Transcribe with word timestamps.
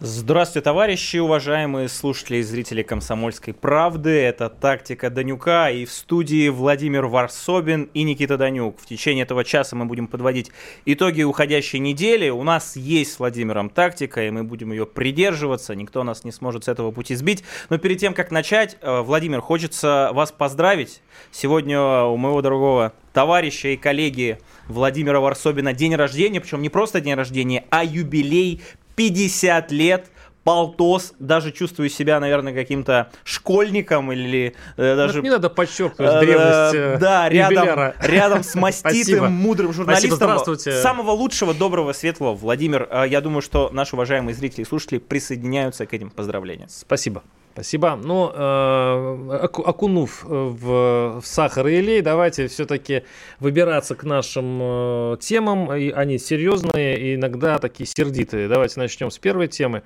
Здравствуйте, 0.00 0.62
товарищи, 0.62 1.16
уважаемые 1.16 1.88
слушатели 1.88 2.36
и 2.36 2.42
зрители 2.42 2.84
«Комсомольской 2.84 3.52
правды». 3.52 4.10
Это 4.10 4.48
«Тактика 4.48 5.10
Данюка» 5.10 5.70
и 5.70 5.84
в 5.84 5.90
студии 5.90 6.48
Владимир 6.50 7.06
Варсобин 7.06 7.90
и 7.94 8.04
Никита 8.04 8.36
Данюк. 8.36 8.78
В 8.78 8.86
течение 8.86 9.24
этого 9.24 9.42
часа 9.42 9.74
мы 9.74 9.86
будем 9.86 10.06
подводить 10.06 10.52
итоги 10.84 11.24
уходящей 11.24 11.80
недели. 11.80 12.28
У 12.28 12.44
нас 12.44 12.76
есть 12.76 13.14
с 13.14 13.18
Владимиром 13.18 13.70
тактика, 13.70 14.24
и 14.24 14.30
мы 14.30 14.44
будем 14.44 14.70
ее 14.70 14.86
придерживаться. 14.86 15.74
Никто 15.74 16.04
нас 16.04 16.22
не 16.22 16.30
сможет 16.30 16.66
с 16.66 16.68
этого 16.68 16.92
пути 16.92 17.16
сбить. 17.16 17.42
Но 17.68 17.78
перед 17.78 17.98
тем, 17.98 18.14
как 18.14 18.30
начать, 18.30 18.76
э, 18.80 19.00
Владимир, 19.00 19.40
хочется 19.40 20.10
вас 20.12 20.30
поздравить. 20.30 21.02
Сегодня 21.32 22.04
у 22.04 22.16
моего 22.16 22.40
дорогого 22.40 22.92
товарища 23.18 23.66
и 23.70 23.76
коллеги 23.76 24.38
Владимира 24.68 25.18
Варсобина 25.18 25.72
день 25.72 25.96
рождения, 25.96 26.40
причем 26.40 26.62
не 26.62 26.68
просто 26.68 27.00
день 27.00 27.14
рождения, 27.14 27.64
а 27.68 27.82
юбилей 27.82 28.62
50 28.94 29.72
лет 29.72 30.06
полтос, 30.44 31.14
даже 31.18 31.50
чувствую 31.50 31.88
себя, 31.88 32.20
наверное, 32.20 32.54
каким-то 32.54 33.10
школьником 33.24 34.12
или 34.12 34.54
э, 34.76 34.94
даже... 34.94 35.20
не 35.20 35.30
надо 35.30 35.50
подчеркивать 35.50 36.14
э, 36.14 36.20
древность 36.20 36.74
э, 36.76 36.98
Да, 37.00 37.28
рядом, 37.28 37.92
рядом 38.02 38.44
с 38.44 38.54
маститым, 38.54 39.32
мудрым 39.32 39.72
журналистом. 39.72 40.12
Здравствуйте. 40.12 40.80
Самого 40.80 41.10
лучшего, 41.10 41.54
доброго, 41.54 41.94
светлого. 41.94 42.36
Владимир, 42.36 42.88
я 43.08 43.20
думаю, 43.20 43.42
что 43.42 43.68
наши 43.72 43.96
уважаемые 43.96 44.36
зрители 44.36 44.60
и 44.60 44.64
слушатели 44.64 44.98
присоединяются 44.98 45.86
к 45.86 45.92
этим 45.92 46.10
поздравлениям. 46.10 46.68
Спасибо. 46.68 47.24
Спасибо. 47.52 47.96
Ну, 47.96 48.30
э, 48.32 49.38
окунув 49.42 50.24
в, 50.24 51.20
в 51.20 51.26
сахар 51.26 51.66
и 51.66 51.76
елей, 51.76 52.02
давайте 52.02 52.46
все-таки 52.46 53.02
выбираться 53.40 53.94
к 53.94 54.04
нашим 54.04 54.58
э, 54.62 55.16
темам. 55.20 55.74
И 55.74 55.90
они 55.90 56.18
серьезные 56.18 57.16
иногда 57.16 57.58
такие 57.58 57.86
сердитые. 57.86 58.48
Давайте 58.48 58.78
начнем 58.78 59.10
с 59.10 59.18
первой 59.18 59.48
темы. 59.48 59.82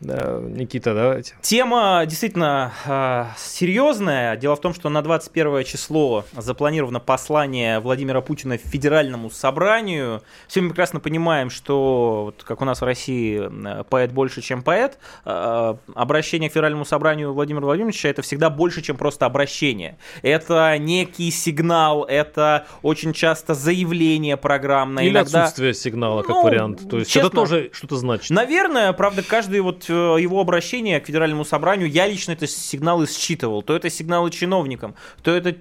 Да, 0.00 0.40
Никита, 0.42 0.94
давайте. 0.94 1.34
Тема 1.40 2.04
действительно 2.06 2.72
э, 2.84 3.24
серьезная. 3.38 4.36
Дело 4.36 4.54
в 4.54 4.60
том, 4.60 4.74
что 4.74 4.90
на 4.90 5.00
21 5.00 5.64
число 5.64 6.24
запланировано 6.36 7.00
послание 7.00 7.80
Владимира 7.80 8.20
Путина 8.20 8.58
Федеральному 8.58 9.30
собранию. 9.30 10.22
Все 10.48 10.60
мы 10.60 10.68
прекрасно 10.68 11.00
понимаем, 11.00 11.48
что, 11.48 12.24
вот, 12.26 12.44
как 12.44 12.60
у 12.60 12.66
нас 12.66 12.82
в 12.82 12.84
России, 12.84 13.40
э, 13.40 13.84
поэт 13.84 14.12
больше, 14.12 14.42
чем 14.42 14.62
поэт. 14.62 14.98
Э, 15.24 15.76
обращение 15.94 16.50
к 16.50 16.52
Федеральному 16.52 16.84
собранию 16.84 17.32
Владимира 17.32 17.64
Владимировича 17.64 18.10
это 18.10 18.20
всегда 18.20 18.50
больше, 18.50 18.82
чем 18.82 18.98
просто 18.98 19.24
обращение. 19.24 19.96
Это 20.20 20.76
некий 20.78 21.30
сигнал, 21.30 22.04
это 22.04 22.66
очень 22.82 23.14
часто 23.14 23.54
заявление 23.54 24.36
программное. 24.36 25.04
Или 25.04 25.12
иногда... 25.12 25.44
отсутствие 25.44 25.72
сигнала, 25.72 26.20
как 26.20 26.36
ну, 26.36 26.42
вариант. 26.42 26.88
То 26.88 26.98
есть 26.98 27.10
честно, 27.10 27.28
это 27.28 27.36
тоже 27.36 27.70
что-то 27.72 27.96
значит. 27.96 28.28
Наверное, 28.28 28.92
правда, 28.92 29.22
каждый 29.22 29.60
вот 29.60 29.85
Э, 29.88 30.16
его 30.20 30.40
обращение 30.40 31.00
к 31.00 31.06
Федеральному 31.06 31.44
собранию, 31.44 31.88
я 31.88 32.06
лично 32.06 32.32
это 32.32 32.46
сигналы 32.46 33.06
считывал. 33.06 33.62
То 33.62 33.74
это 33.74 33.90
сигналы 33.90 34.30
чиновникам, 34.30 34.94
то 35.22 35.30
это 35.30 35.56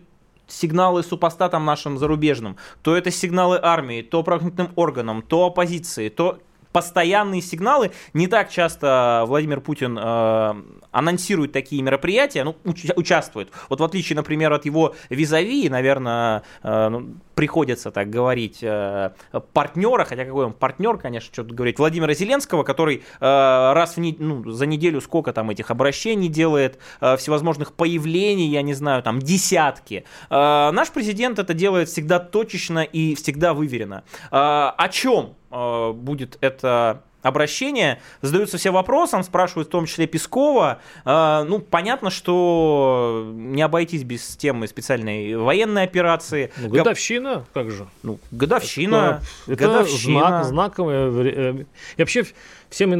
сигналы 0.47 1.03
супостатам 1.03 1.65
нашим 1.65 1.97
зарубежным, 1.97 2.57
то 2.83 2.95
это 2.95 3.11
сигналы 3.11 3.59
армии, 3.61 4.01
то 4.01 4.23
правоохранительным 4.23 4.71
органам, 4.75 5.21
то 5.21 5.45
оппозиции, 5.45 6.09
то 6.09 6.39
постоянные 6.71 7.41
сигналы. 7.41 7.91
Не 8.13 8.27
так 8.27 8.49
часто 8.49 9.23
Владимир 9.27 9.61
Путин 9.61 9.97
э, 9.97 10.53
анонсирует 10.91 11.53
такие 11.53 11.81
мероприятия, 11.81 12.43
ну, 12.43 12.57
уч- 12.65 12.91
участвует. 12.97 13.49
Вот 13.69 13.79
в 13.79 13.83
отличие, 13.83 14.17
например, 14.17 14.51
от 14.51 14.65
его 14.65 14.93
визави, 15.09 15.69
наверное, 15.69 16.43
э, 16.63 16.89
ну, 16.89 17.15
приходится 17.35 17.91
так 17.91 18.09
говорить, 18.09 18.59
э, 18.61 19.11
партнера, 19.53 20.05
хотя 20.05 20.25
какой 20.25 20.45
он 20.45 20.53
партнер, 20.53 20.97
конечно, 20.97 21.31
что-то 21.31 21.53
говорить, 21.53 21.77
Владимира 21.77 22.13
Зеленского, 22.13 22.63
который 22.63 22.97
э, 22.97 23.01
раз 23.19 23.95
в 23.95 23.99
не, 23.99 24.15
ну, 24.17 24.49
за 24.49 24.65
неделю 24.65 25.01
сколько 25.01 25.33
там 25.33 25.49
этих 25.49 25.69
обращений 25.69 26.29
делает, 26.29 26.79
э, 27.01 27.17
всевозможных 27.17 27.73
появлений, 27.73 28.47
я 28.47 28.61
не 28.61 28.73
знаю, 28.73 29.03
там 29.03 29.19
десятки. 29.19 30.05
Наш 30.29 30.89
президент 30.91 31.39
это 31.39 31.53
делает 31.53 31.89
всегда 31.89 32.19
точечно 32.19 32.83
и 32.83 33.15
всегда 33.15 33.53
выверено. 33.53 34.03
О 34.31 34.87
чем? 34.89 35.35
Будет 35.49 36.37
это 36.41 37.03
обращение, 37.25 37.99
задаются 38.21 38.57
все 38.57 38.71
вопросом, 38.71 39.23
спрашивают 39.23 39.67
в 39.67 39.71
том 39.71 39.85
числе 39.85 40.07
Пескова. 40.07 40.79
Э, 41.03 41.43
ну, 41.47 41.59
понятно, 41.59 42.09
что 42.09 43.31
не 43.33 43.61
обойтись 43.61 44.03
без 44.03 44.37
темы 44.37 44.67
специальной 44.67 45.35
военной 45.35 45.83
операции. 45.83 46.51
Ну, 46.57 46.69
годовщина, 46.69 47.45
как 47.53 47.71
же? 47.71 47.87
Ну, 48.03 48.19
годовщина. 48.31 49.21
Это, 49.47 49.55
годовщина. 49.55 50.19
знак, 50.19 50.45
знаковое. 50.45 51.11
Э, 51.11 51.65
и 51.97 52.01
вообще 52.01 52.25
всем 52.69 52.91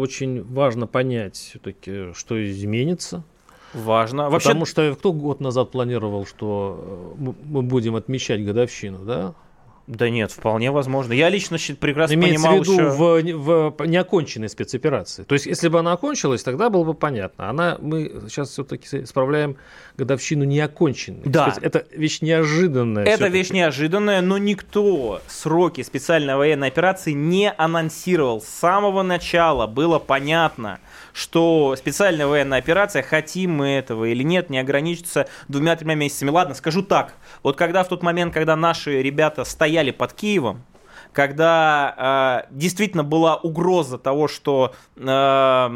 очень 0.00 0.44
важно 0.44 0.86
понять 0.86 1.36
все-таки, 1.36 2.12
что 2.14 2.44
изменится. 2.44 3.24
Важно. 3.72 4.30
Вообще... 4.30 4.50
Потому 4.50 4.66
что 4.66 4.94
кто 4.94 5.12
год 5.12 5.40
назад 5.40 5.70
планировал, 5.70 6.26
что 6.26 7.16
мы 7.18 7.62
будем 7.62 7.96
отмечать 7.96 8.44
годовщину, 8.44 8.98
да? 8.98 9.34
Да 9.86 10.08
нет, 10.08 10.32
вполне 10.32 10.70
возможно. 10.70 11.12
Я 11.12 11.28
лично 11.28 11.58
прекрасно 11.78 12.14
Имеется 12.14 12.42
понимал 12.42 12.62
в 12.62 12.62
виду 12.62 12.72
еще... 12.72 13.36
в, 13.36 13.74
в 13.76 13.86
неоконченной 13.86 14.48
спецоперации. 14.48 15.24
То 15.24 15.34
есть, 15.34 15.44
если 15.44 15.68
бы 15.68 15.78
она 15.78 15.92
окончилась, 15.92 16.42
тогда 16.42 16.70
было 16.70 16.84
бы 16.84 16.94
понятно. 16.94 17.50
Она, 17.50 17.76
мы 17.80 18.22
сейчас 18.28 18.48
все-таки 18.50 19.04
справляем 19.04 19.56
годовщину 19.98 20.44
неоконченной. 20.44 21.20
Да. 21.24 21.54
Это 21.60 21.84
вещь 21.90 22.22
неожиданная. 22.22 23.04
Это 23.04 23.28
вещь 23.28 23.50
неожиданная, 23.50 24.22
но 24.22 24.38
никто 24.38 25.20
сроки 25.28 25.82
специальной 25.82 26.36
военной 26.36 26.68
операции 26.68 27.12
не 27.12 27.52
анонсировал. 27.52 28.40
С 28.40 28.48
самого 28.48 29.02
начала 29.02 29.66
было 29.66 29.98
понятно, 29.98 30.80
что 31.12 31.76
специальная 31.76 32.26
военная 32.26 32.58
операция, 32.58 33.02
хотим 33.02 33.52
мы 33.52 33.68
этого 33.68 34.06
или 34.06 34.22
нет, 34.22 34.48
не 34.48 34.58
ограничится 34.58 35.28
двумя-тремя 35.48 35.94
месяцами. 35.94 36.30
Ладно, 36.30 36.54
скажу 36.54 36.82
так. 36.82 37.14
Вот 37.42 37.56
когда 37.56 37.84
в 37.84 37.88
тот 37.88 38.02
момент, 38.02 38.32
когда 38.32 38.56
наши 38.56 39.02
ребята 39.02 39.44
стояли 39.44 39.73
под 39.90 40.12
Киевом, 40.12 40.64
когда 41.14 42.42
э, 42.50 42.54
действительно 42.54 43.04
была 43.04 43.36
угроза 43.36 43.98
того, 43.98 44.28
что 44.28 44.74
э, 44.96 45.66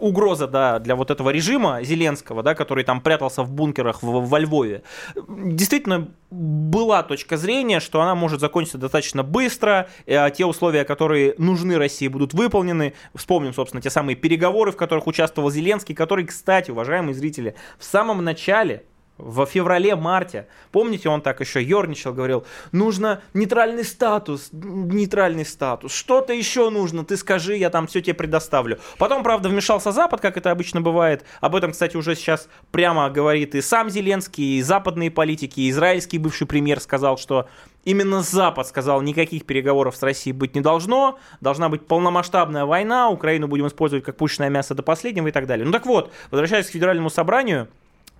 угроза 0.00 0.48
да, 0.48 0.78
для 0.80 0.96
вот 0.96 1.10
этого 1.10 1.30
режима 1.30 1.82
Зеленского, 1.82 2.42
да, 2.42 2.54
который 2.54 2.84
там 2.84 3.00
прятался 3.00 3.42
в 3.44 3.52
бункерах 3.52 4.02
в, 4.02 4.28
во 4.28 4.38
Львове, 4.38 4.82
действительно 5.28 6.08
была 6.30 7.02
точка 7.02 7.36
зрения, 7.36 7.80
что 7.80 8.02
она 8.02 8.14
может 8.14 8.40
закончиться 8.40 8.78
достаточно 8.78 9.22
быстро, 9.22 9.88
э, 10.06 10.30
те 10.32 10.44
условия, 10.44 10.84
которые 10.84 11.34
нужны 11.38 11.78
России, 11.78 12.08
будут 12.08 12.34
выполнены. 12.34 12.94
Вспомним, 13.14 13.54
собственно, 13.54 13.80
те 13.80 13.90
самые 13.90 14.16
переговоры, 14.16 14.72
в 14.72 14.76
которых 14.76 15.06
участвовал 15.06 15.50
Зеленский, 15.50 15.94
который, 15.94 16.26
кстати, 16.26 16.72
уважаемые 16.72 17.14
зрители, 17.14 17.54
в 17.78 17.84
самом 17.84 18.24
начале 18.24 18.84
в 19.22 19.46
феврале-марте. 19.46 20.46
Помните, 20.72 21.08
он 21.08 21.22
так 21.22 21.40
еще 21.40 21.62
ерничал, 21.62 22.12
говорил, 22.12 22.44
нужно 22.72 23.22
нейтральный 23.34 23.84
статус, 23.84 24.48
нейтральный 24.52 25.44
статус, 25.44 25.92
что-то 25.92 26.32
еще 26.32 26.70
нужно, 26.70 27.04
ты 27.04 27.16
скажи, 27.16 27.56
я 27.56 27.70
там 27.70 27.86
все 27.86 28.00
тебе 28.00 28.14
предоставлю. 28.14 28.78
Потом, 28.98 29.22
правда, 29.22 29.48
вмешался 29.48 29.92
Запад, 29.92 30.20
как 30.20 30.36
это 30.36 30.50
обычно 30.50 30.80
бывает. 30.80 31.24
Об 31.40 31.54
этом, 31.54 31.72
кстати, 31.72 31.96
уже 31.96 32.14
сейчас 32.14 32.48
прямо 32.70 33.10
говорит 33.10 33.54
и 33.54 33.60
сам 33.60 33.90
Зеленский, 33.90 34.58
и 34.58 34.62
западные 34.62 35.10
политики, 35.10 35.60
и 35.60 35.70
израильский 35.70 36.18
бывший 36.18 36.46
премьер 36.46 36.80
сказал, 36.80 37.18
что 37.18 37.48
Именно 37.84 38.22
Запад 38.22 38.66
сказал, 38.66 39.00
никаких 39.00 39.46
переговоров 39.46 39.96
с 39.96 40.02
Россией 40.02 40.34
быть 40.34 40.54
не 40.54 40.60
должно, 40.60 41.18
должна 41.40 41.70
быть 41.70 41.86
полномасштабная 41.86 42.66
война, 42.66 43.08
Украину 43.08 43.48
будем 43.48 43.68
использовать 43.68 44.04
как 44.04 44.16
пушечное 44.16 44.50
мясо 44.50 44.74
до 44.74 44.82
последнего 44.82 45.28
и 45.28 45.30
так 45.30 45.46
далее. 45.46 45.64
Ну 45.64 45.72
так 45.72 45.86
вот, 45.86 46.12
возвращаясь 46.30 46.66
к 46.66 46.70
федеральному 46.70 47.08
собранию, 47.08 47.68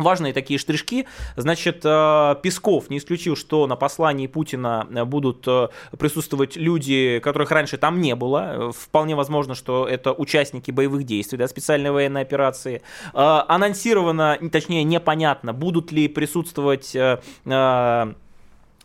Важные 0.00 0.32
такие 0.32 0.58
штришки. 0.58 1.06
Значит, 1.36 1.82
э, 1.84 2.36
Песков 2.42 2.88
не 2.88 2.96
исключил, 2.96 3.36
что 3.36 3.66
на 3.66 3.76
послании 3.76 4.26
Путина 4.26 4.86
э, 4.90 5.04
будут 5.04 5.46
э, 5.46 5.68
присутствовать 5.98 6.56
люди, 6.56 7.20
которых 7.22 7.50
раньше 7.50 7.76
там 7.76 8.00
не 8.00 8.14
было. 8.14 8.72
Вполне 8.72 9.14
возможно, 9.14 9.54
что 9.54 9.86
это 9.86 10.12
участники 10.12 10.70
боевых 10.70 11.04
действий, 11.04 11.36
да, 11.36 11.46
специальной 11.48 11.90
военной 11.90 12.22
операции. 12.22 12.82
Анонсировано, 13.12 14.38
точнее, 14.50 14.84
непонятно, 14.84 15.52
будут 15.52 15.92
ли 15.92 16.08
присутствовать 16.08 16.96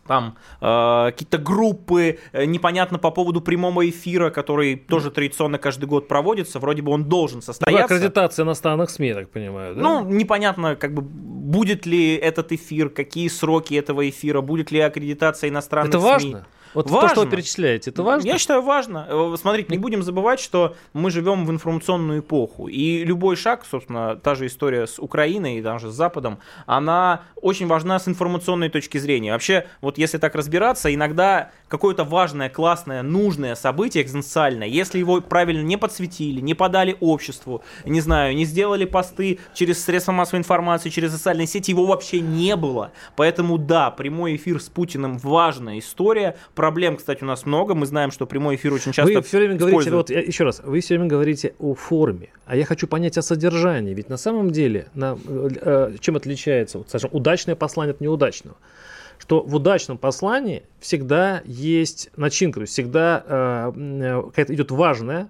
там 0.06 0.36
э, 0.60 1.10
какие-то 1.10 1.38
группы, 1.38 2.18
э, 2.32 2.44
непонятно 2.44 2.98
по 2.98 3.10
поводу 3.10 3.40
прямого 3.40 3.88
эфира, 3.88 4.30
который 4.30 4.76
тоже 4.76 5.10
традиционно 5.10 5.58
каждый 5.58 5.86
год 5.86 6.08
проводится, 6.08 6.58
вроде 6.58 6.82
бы 6.82 6.92
он 6.92 7.04
должен 7.04 7.42
состояться. 7.42 7.94
Ну, 7.94 7.96
аккредитация 7.96 8.44
иностранных 8.44 8.90
СМИ, 8.90 9.08
я 9.08 9.14
так 9.14 9.30
понимаю, 9.30 9.74
да? 9.74 9.80
Ну, 9.82 10.04
непонятно, 10.04 10.76
как 10.76 10.94
бы, 10.94 11.02
будет 11.02 11.86
ли 11.86 12.14
этот 12.14 12.52
эфир, 12.52 12.88
какие 12.88 13.28
сроки 13.28 13.74
этого 13.74 14.08
эфира, 14.08 14.40
будет 14.40 14.70
ли 14.70 14.80
аккредитация 14.80 15.50
иностранных 15.50 15.90
Это 15.90 16.00
СМИ. 16.00 16.08
важно? 16.10 16.46
Вот 16.76 16.90
важно. 16.90 17.08
то, 17.08 17.14
что 17.14 17.24
вы 17.24 17.30
перечисляете, 17.30 17.90
это 17.90 18.02
важно? 18.02 18.26
Я 18.26 18.36
считаю, 18.36 18.60
важно. 18.60 19.06
Э, 19.08 19.34
Смотрите, 19.40 19.68
не 19.70 19.78
будем 19.78 20.02
забывать, 20.02 20.40
что 20.40 20.76
мы 20.92 21.10
живем 21.10 21.46
в 21.46 21.50
информационную 21.50 22.20
эпоху. 22.20 22.68
И 22.68 23.02
любой 23.02 23.36
шаг, 23.36 23.64
собственно, 23.68 24.16
та 24.16 24.34
же 24.34 24.46
история 24.46 24.86
с 24.86 24.98
Украиной 24.98 25.56
и 25.56 25.62
даже 25.62 25.90
с 25.90 25.94
Западом, 25.94 26.38
она 26.66 27.22
очень 27.40 27.66
важна 27.66 27.98
с 27.98 28.08
информационной 28.08 28.68
точки 28.68 28.98
зрения. 28.98 29.32
Вообще, 29.32 29.66
вот 29.80 29.96
если 29.96 30.18
так 30.18 30.34
разбираться, 30.34 30.92
иногда 30.92 31.50
какое-то 31.68 32.04
важное, 32.04 32.50
классное, 32.50 33.02
нужное 33.02 33.54
событие 33.54 34.04
экзистенциальное, 34.04 34.68
если 34.68 34.98
его 34.98 35.22
правильно 35.22 35.62
не 35.62 35.78
подсветили, 35.78 36.40
не 36.40 36.52
подали 36.52 36.96
обществу, 37.00 37.62
не 37.86 38.02
знаю, 38.02 38.36
не 38.36 38.44
сделали 38.44 38.84
посты 38.84 39.38
через 39.54 39.82
средства 39.82 40.12
массовой 40.12 40.40
информации, 40.40 40.90
через 40.90 41.12
социальные 41.12 41.46
сети, 41.46 41.70
его 41.70 41.86
вообще 41.86 42.20
не 42.20 42.54
было. 42.54 42.92
Поэтому 43.16 43.56
да, 43.56 43.90
прямой 43.90 44.36
эфир 44.36 44.60
с 44.60 44.68
Путиным 44.68 45.16
важная 45.16 45.78
история. 45.78 46.36
Проблем, 46.66 46.96
кстати, 46.96 47.22
у 47.22 47.26
нас 47.26 47.46
много. 47.46 47.76
Мы 47.76 47.86
знаем, 47.86 48.10
что 48.10 48.26
прямой 48.26 48.56
эфир 48.56 48.72
очень 48.72 48.90
часто 48.90 49.14
Вы 49.14 49.22
все 49.22 49.38
время 49.38 49.54
говорите, 49.54 49.92
вот 49.92 50.10
я- 50.10 50.18
еще 50.18 50.42
раз, 50.42 50.60
вы 50.64 50.80
все 50.80 50.94
время 50.94 51.08
говорите 51.08 51.54
о 51.60 51.74
форме, 51.74 52.30
а 52.44 52.56
я 52.56 52.64
хочу 52.64 52.88
понять 52.88 53.16
о 53.16 53.22
содержании. 53.22 53.94
Ведь 53.94 54.08
на 54.08 54.16
самом 54.16 54.50
деле, 54.50 54.88
на, 54.92 55.16
э, 55.28 55.48
э, 55.60 55.96
чем 56.00 56.16
отличается, 56.16 56.78
вот, 56.78 56.88
скажем, 56.88 57.10
удачное 57.12 57.54
послание 57.54 57.92
от 57.92 58.00
неудачного? 58.00 58.56
Что 59.20 59.42
в 59.42 59.54
удачном 59.54 59.96
послании 59.96 60.64
всегда 60.80 61.40
есть 61.44 62.10
начинка, 62.16 62.58
то 62.58 62.62
есть 62.62 62.72
всегда 62.72 63.22
э, 63.24 63.72
э, 63.76 64.22
какая-то 64.24 64.52
идет 64.52 64.72
важная, 64.72 65.28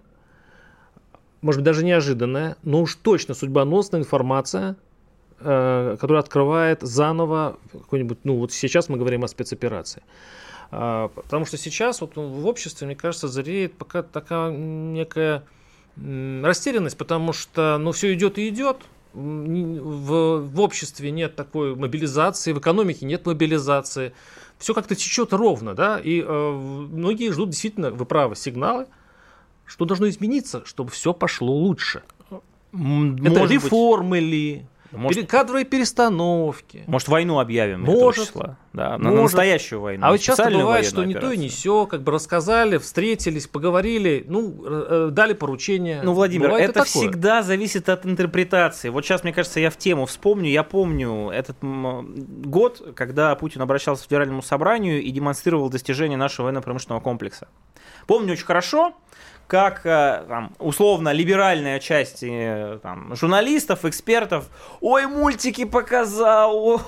может 1.42 1.60
быть, 1.60 1.66
даже 1.66 1.84
неожиданная, 1.84 2.56
но 2.62 2.80
уж 2.80 2.94
точно 2.94 3.34
судьбоносная 3.34 4.00
информация, 4.00 4.76
э, 5.40 5.96
которая 6.00 6.22
открывает 6.22 6.80
заново 6.80 7.58
какой-нибудь, 7.72 8.20
ну 8.24 8.38
вот 8.38 8.52
сейчас 8.52 8.88
мы 8.88 8.96
говорим 8.96 9.22
о 9.22 9.28
спецоперации. 9.28 10.02
А, 10.70 11.08
Потому 11.08 11.44
что 11.44 11.56
сейчас 11.56 12.00
вот 12.00 12.16
в 12.16 12.46
обществе, 12.46 12.86
мне 12.86 12.96
кажется, 12.96 13.28
зреет 13.28 13.74
пока 13.74 14.02
такая 14.02 14.50
некая 14.50 15.44
растерянность, 15.96 16.98
потому 16.98 17.32
что 17.32 17.78
ну, 17.78 17.92
все 17.92 18.12
идет 18.14 18.38
и 18.38 18.48
идет. 18.48 18.78
В, 19.14 20.40
в 20.40 20.60
обществе 20.60 21.10
нет 21.10 21.36
такой 21.36 21.74
мобилизации, 21.74 22.52
в 22.52 22.58
экономике 22.58 23.06
нет 23.06 23.24
мобилизации. 23.24 24.12
Все 24.58 24.74
как-то 24.74 24.94
течет 24.94 25.32
ровно, 25.32 25.74
да, 25.74 25.98
и 25.98 26.20
э, 26.20 26.50
многие 26.52 27.32
ждут 27.32 27.50
действительно, 27.50 27.90
вы 27.90 28.04
правы, 28.04 28.36
сигналы, 28.36 28.86
что 29.64 29.86
должно 29.86 30.08
измениться, 30.10 30.62
чтобы 30.66 30.90
все 30.90 31.14
пошло 31.14 31.54
лучше. 31.54 32.02
М, 32.74 33.16
Это 33.16 33.30
может 33.38 33.54
быть. 33.54 33.64
реформы 33.64 34.20
ли, 34.20 34.66
Может- 34.92 35.16
пере- 35.16 35.26
кадровые 35.26 35.64
перестановки. 35.64 36.84
Может, 36.86 37.08
войну 37.08 37.38
объявим 37.40 37.82
Может. 37.82 38.26
числа. 38.26 38.56
Да, 38.72 38.90
на- 38.90 38.98
на 38.98 39.10
Может. 39.10 39.22
настоящую 39.22 39.80
войну. 39.80 40.06
А 40.06 40.10
вот 40.10 40.20
часто 40.20 40.50
бывает, 40.50 40.84
что 40.86 41.04
не 41.04 41.14
то 41.14 41.30
и 41.32 41.36
не 41.38 41.48
все, 41.48 41.86
как 41.86 42.02
бы 42.02 42.12
рассказали, 42.12 42.76
встретились, 42.78 43.46
поговорили, 43.46 44.24
ну, 44.28 44.54
э, 44.64 44.86
э, 45.08 45.10
дали 45.12 45.32
поручение. 45.32 46.02
Ну, 46.02 46.12
Владимир, 46.12 46.48
Бывает 46.48 46.70
это 46.70 46.84
всегда 46.84 47.42
зависит 47.42 47.88
от 47.88 48.04
интерпретации. 48.04 48.90
Вот 48.90 49.04
сейчас, 49.04 49.24
мне 49.24 49.32
кажется, 49.32 49.60
я 49.60 49.70
в 49.70 49.76
тему 49.78 50.04
вспомню. 50.06 50.50
Я 50.50 50.62
помню 50.62 51.30
этот 51.30 51.56
год, 51.62 52.92
когда 52.94 53.34
Путин 53.34 53.62
обращался 53.62 54.02
к 54.02 54.06
Федеральному 54.06 54.42
собранию 54.42 55.02
и 55.02 55.10
демонстрировал 55.10 55.70
достижения 55.70 56.16
нашего 56.16 56.46
военно-промышленного 56.46 57.00
комплекса. 57.00 57.48
Помню 58.06 58.32
очень 58.32 58.44
хорошо, 58.44 58.94
как 59.46 59.86
э, 59.86 60.24
там, 60.28 60.52
условно 60.58 61.12
либеральная 61.12 61.78
часть 61.78 62.22
э, 62.22 62.78
там, 62.82 63.14
журналистов, 63.14 63.84
экспертов, 63.84 64.48
ой, 64.80 65.06
мультики 65.06 65.64
показал, 65.64 66.80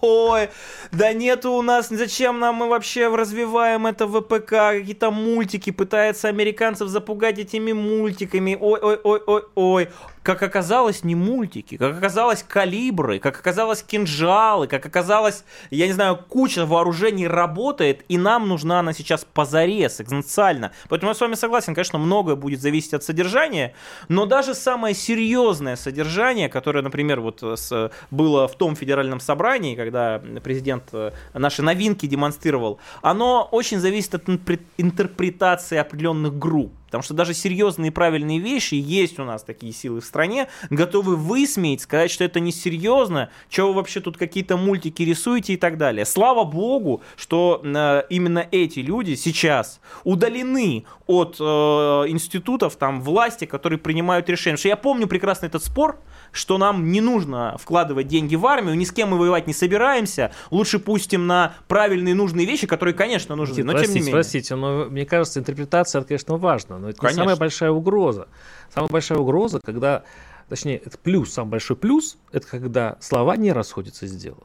ой, 0.00 0.48
да 0.92 1.12
нету 1.12 1.52
у 1.52 1.62
нас, 1.62 1.88
зачем 1.88 2.38
нам 2.38 2.56
мы 2.56 2.68
вообще 2.68 3.14
развиваем 3.14 3.86
это 3.86 4.06
ВПК, 4.06 4.50
какие-то 4.50 5.10
мультики, 5.10 5.70
пытается 5.70 6.28
американцев 6.28 6.88
запугать 6.88 7.38
этими 7.38 7.72
мультиками, 7.72 8.56
ой, 8.60 8.78
ой, 8.80 9.00
ой, 9.02 9.22
ой, 9.26 9.42
ой. 9.54 9.88
Как 10.26 10.42
оказалось, 10.42 11.04
не 11.04 11.14
мультики, 11.14 11.76
как 11.76 11.96
оказалось, 11.96 12.42
калибры, 12.42 13.20
как 13.20 13.38
оказалось, 13.38 13.84
кинжалы, 13.84 14.66
как 14.66 14.84
оказалось, 14.84 15.44
я 15.70 15.86
не 15.86 15.92
знаю, 15.92 16.16
куча 16.16 16.66
вооружений 16.66 17.28
работает, 17.28 18.04
и 18.08 18.18
нам 18.18 18.48
нужна 18.48 18.80
она 18.80 18.92
сейчас 18.92 19.24
позарез, 19.24 20.00
экзистенциально. 20.00 20.72
Поэтому 20.88 21.10
я 21.10 21.14
с 21.14 21.20
вами 21.20 21.36
согласен, 21.36 21.76
конечно, 21.76 22.00
многое 22.00 22.34
будет 22.34 22.60
зависеть 22.60 22.94
от 22.94 23.04
содержания, 23.04 23.72
но 24.08 24.26
даже 24.26 24.54
самое 24.56 24.96
серьезное 24.96 25.76
содержание, 25.76 26.48
которое, 26.48 26.82
например, 26.82 27.20
вот 27.20 27.44
с- 27.44 27.92
было 28.10 28.48
в 28.48 28.56
том 28.56 28.74
федеральном 28.74 29.20
собрании, 29.20 29.76
когда 29.76 30.20
президент 30.42 30.88
э, 30.92 31.12
наши 31.34 31.62
новинки 31.62 32.06
демонстрировал, 32.06 32.80
оно 33.00 33.48
очень 33.52 33.78
зависит 33.78 34.16
от 34.16 34.24
интерпре- 34.28 34.58
интерпретации 34.76 35.78
определенных 35.78 36.36
групп. 36.36 36.72
Потому 36.86 37.02
что 37.02 37.14
даже 37.14 37.34
серьезные 37.34 37.88
и 37.88 37.90
правильные 37.90 38.38
вещи, 38.38 38.74
есть 38.74 39.18
у 39.18 39.24
нас 39.24 39.42
такие 39.42 39.72
силы 39.72 40.00
в 40.00 40.04
стране, 40.04 40.48
готовы 40.70 41.16
высмеять, 41.16 41.82
сказать, 41.82 42.10
что 42.10 42.24
это 42.24 42.40
несерьезно, 42.40 43.30
что 43.50 43.68
вы 43.68 43.74
вообще 43.74 44.00
тут 44.00 44.16
какие-то 44.16 44.56
мультики 44.56 45.02
рисуете 45.02 45.54
и 45.54 45.56
так 45.56 45.78
далее. 45.78 46.04
Слава 46.04 46.44
богу, 46.44 47.02
что 47.16 47.60
э, 47.62 48.02
именно 48.10 48.46
эти 48.50 48.80
люди 48.80 49.14
сейчас 49.14 49.80
удалены 50.04 50.84
от 51.06 51.36
э, 51.38 51.44
институтов 51.44 52.76
там, 52.76 53.00
власти, 53.00 53.44
которые 53.44 53.78
принимают 53.78 54.28
решения. 54.28 54.54
Потому 54.54 54.60
что 54.60 54.68
я 54.68 54.76
помню 54.76 55.06
прекрасно 55.06 55.46
этот 55.46 55.64
спор, 55.64 55.98
что 56.36 56.58
нам 56.58 56.90
не 56.92 57.00
нужно 57.00 57.56
вкладывать 57.58 58.08
деньги 58.08 58.36
в 58.36 58.46
армию, 58.46 58.76
ни 58.76 58.84
с 58.84 58.92
кем 58.92 59.10
мы 59.10 59.18
воевать 59.18 59.46
не 59.46 59.54
собираемся, 59.54 60.32
лучше 60.50 60.78
пустим 60.78 61.26
на 61.26 61.54
правильные 61.66 62.14
нужные 62.14 62.46
вещи, 62.46 62.66
которые, 62.66 62.94
конечно, 62.94 63.34
нужны, 63.34 63.54
Никит, 63.54 63.64
но 63.64 63.72
простите, 63.72 63.92
тем 63.92 63.94
не 63.94 64.00
менее. 64.00 64.12
простите, 64.12 64.54
но 64.54 64.84
мне 64.90 65.06
кажется, 65.06 65.40
интерпретация, 65.40 66.00
это, 66.00 66.08
конечно, 66.08 66.36
важно, 66.36 66.78
но 66.78 66.90
это 66.90 66.98
не 66.98 67.00
Конечно. 67.00 67.22
самая 67.22 67.36
большая 67.36 67.70
угроза. 67.70 68.28
Самая 68.72 68.90
большая 68.90 69.18
угроза, 69.18 69.60
когда, 69.64 70.04
точнее, 70.48 70.76
это 70.76 70.98
плюс, 70.98 71.32
самый 71.32 71.50
большой 71.52 71.76
плюс, 71.76 72.18
это 72.32 72.46
когда 72.46 72.98
слова 73.00 73.36
не 73.36 73.52
расходятся 73.52 74.06
с 74.06 74.12
делом. 74.12 74.44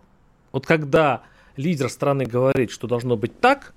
Вот 0.54 0.66
когда 0.66 1.24
лидер 1.58 1.90
страны 1.90 2.26
говорит, 2.26 2.72
что 2.72 2.88
должно 2.88 3.18
быть 3.18 3.40
так, 3.40 3.74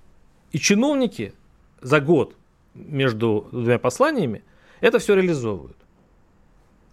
и 0.52 0.58
чиновники 0.58 1.34
за 1.81 2.00
год 2.00 2.37
между 2.75 3.49
двумя 3.50 3.78
посланиями 3.78 4.43
это 4.81 4.99
все 4.99 5.14
реализовывают. 5.14 5.76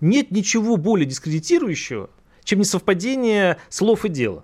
Нет 0.02 0.32
ничего 0.32 0.78
более 0.78 1.06
дискредитирующего, 1.06 2.10
чем 2.44 2.60
несовпадение 2.60 3.58
слов 3.70 4.04
и 4.06 4.10
дела. 4.10 4.44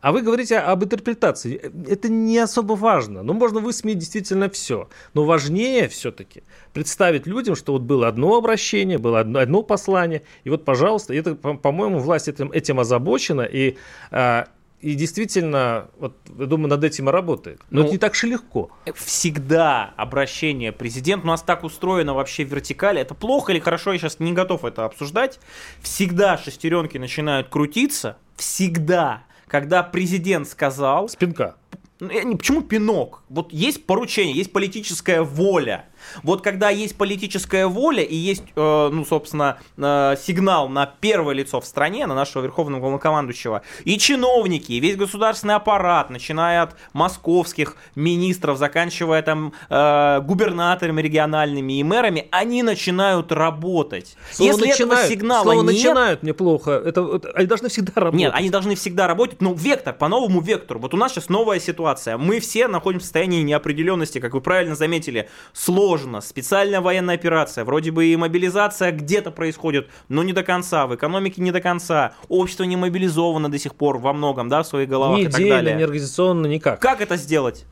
А 0.00 0.12
вы 0.12 0.22
говорите 0.22 0.58
об 0.58 0.84
интерпретации. 0.84 1.56
Это 1.88 2.08
не 2.08 2.38
особо 2.38 2.74
важно. 2.74 3.22
Ну, 3.22 3.32
можно 3.32 3.58
высмеять 3.60 3.98
действительно 3.98 4.48
все. 4.48 4.88
Но 5.14 5.24
важнее 5.24 5.88
все-таки 5.88 6.44
представить 6.72 7.26
людям, 7.26 7.56
что 7.56 7.72
вот 7.72 7.82
было 7.82 8.06
одно 8.06 8.36
обращение, 8.36 8.98
было 8.98 9.20
одно, 9.20 9.40
одно 9.40 9.62
послание. 9.62 10.22
И 10.44 10.50
вот, 10.50 10.64
пожалуйста, 10.64 11.12
это, 11.12 11.34
по- 11.34 11.54
по-моему, 11.54 11.98
власть 11.98 12.28
этим, 12.28 12.52
этим 12.52 12.78
озабочена. 12.78 13.42
И, 13.42 13.78
а, 14.12 14.46
и 14.86 14.94
действительно, 14.94 15.88
вот, 15.98 16.16
я 16.38 16.46
думаю, 16.46 16.68
над 16.68 16.84
этим 16.84 17.08
и 17.08 17.12
работает. 17.12 17.60
Но 17.70 17.80
Ну, 17.80 17.86
это 17.86 17.92
не 17.94 17.98
так 17.98 18.14
же 18.14 18.28
легко. 18.28 18.70
всегда 18.94 19.92
обращение 19.96 20.70
президента, 20.70 21.26
у 21.26 21.30
нас 21.30 21.42
так 21.42 21.64
устроено 21.64 22.14
вообще 22.14 22.44
в 22.44 22.52
вертикали, 22.52 23.00
это 23.00 23.12
плохо 23.14 23.50
или 23.50 23.58
хорошо, 23.58 23.92
я 23.92 23.98
сейчас 23.98 24.20
не 24.20 24.32
готов 24.32 24.64
это 24.64 24.84
обсуждать, 24.84 25.40
всегда 25.82 26.38
шестеренки 26.38 26.98
начинают 26.98 27.48
крутиться, 27.48 28.16
всегда, 28.36 29.24
когда 29.48 29.82
президент 29.82 30.46
сказал, 30.46 31.08
Спинка. 31.08 31.56
ну, 31.98 32.36
почему 32.36 32.62
пинок? 32.62 33.24
Вот 33.28 33.52
есть 33.52 33.86
поручение, 33.86 34.36
есть 34.36 34.52
политическая 34.52 35.22
воля. 35.22 35.86
Вот 36.22 36.42
когда 36.42 36.70
есть 36.70 36.96
политическая 36.96 37.66
воля 37.66 38.02
и 38.02 38.14
есть, 38.14 38.44
э, 38.54 38.88
ну, 38.92 39.04
собственно, 39.04 39.58
э, 39.76 40.16
сигнал 40.20 40.68
на 40.68 40.86
первое 40.86 41.34
лицо 41.34 41.60
в 41.60 41.66
стране, 41.66 42.06
на 42.06 42.14
нашего 42.14 42.42
верховного 42.42 42.80
главнокомандующего, 42.80 43.62
и 43.84 43.98
чиновники, 43.98 44.72
и 44.72 44.80
весь 44.80 44.96
государственный 44.96 45.54
аппарат, 45.54 46.10
начиная 46.10 46.62
от 46.62 46.76
московских 46.92 47.76
министров, 47.94 48.58
заканчивая 48.58 49.22
там 49.22 49.52
э, 49.68 50.20
губернаторами 50.20 51.00
региональными 51.02 51.78
и 51.78 51.82
мэрами, 51.82 52.28
они 52.30 52.62
начинают 52.62 53.32
работать. 53.32 54.16
Слово 54.30 54.50
Если 54.50 54.70
этого 54.70 54.88
начинают, 54.88 55.10
сигнала 55.10 55.42
слово 55.42 55.62
нет, 55.62 55.72
начинают 55.72 56.22
мне 56.22 56.34
плохо. 56.34 56.70
Это, 56.70 57.00
это- 57.16 57.30
они 57.34 57.46
должны 57.46 57.68
всегда 57.68 57.92
работать. 57.96 58.18
нет, 58.20 58.32
они 58.34 58.50
должны 58.50 58.74
всегда 58.74 59.06
работать, 59.06 59.40
но 59.40 59.52
вектор, 59.54 59.94
по 59.94 60.08
новому 60.08 60.40
вектору. 60.40 60.80
Вот 60.80 60.94
у 60.94 60.96
нас 60.96 61.12
сейчас 61.12 61.28
новая 61.28 61.60
ситуация. 61.60 62.16
Мы 62.16 62.40
все 62.40 62.68
находимся 62.68 63.04
в 63.04 63.06
состоянии 63.06 63.42
неопределенности, 63.42 64.20
как 64.20 64.34
вы 64.34 64.40
правильно 64.40 64.74
заметили, 64.74 65.28
сложной, 65.52 65.95
налажена 65.96 66.20
специальная 66.20 66.80
военная 66.80 67.14
операция, 67.14 67.64
вроде 67.64 67.90
бы 67.90 68.06
и 68.06 68.16
мобилизация 68.16 68.92
где-то 68.92 69.30
происходит, 69.30 69.88
но 70.08 70.22
не 70.22 70.32
до 70.32 70.42
конца, 70.42 70.86
в 70.86 70.94
экономике 70.94 71.40
не 71.42 71.50
до 71.52 71.60
конца, 71.60 72.12
общество 72.28 72.64
не 72.64 72.76
мобилизовано 72.76 73.50
до 73.50 73.58
сих 73.58 73.74
пор 73.74 73.98
во 73.98 74.12
многом, 74.12 74.48
да, 74.48 74.62
в 74.62 74.66
своих 74.66 74.88
головах 74.88 75.18
Ни 75.18 75.24
и 75.24 75.28
так 75.28 75.40
далее. 75.40 75.76
ни 75.76 75.82
организационно, 75.82 76.46
никак. 76.46 76.80
Как 76.80 77.00
это 77.00 77.16
сделать? 77.16 77.64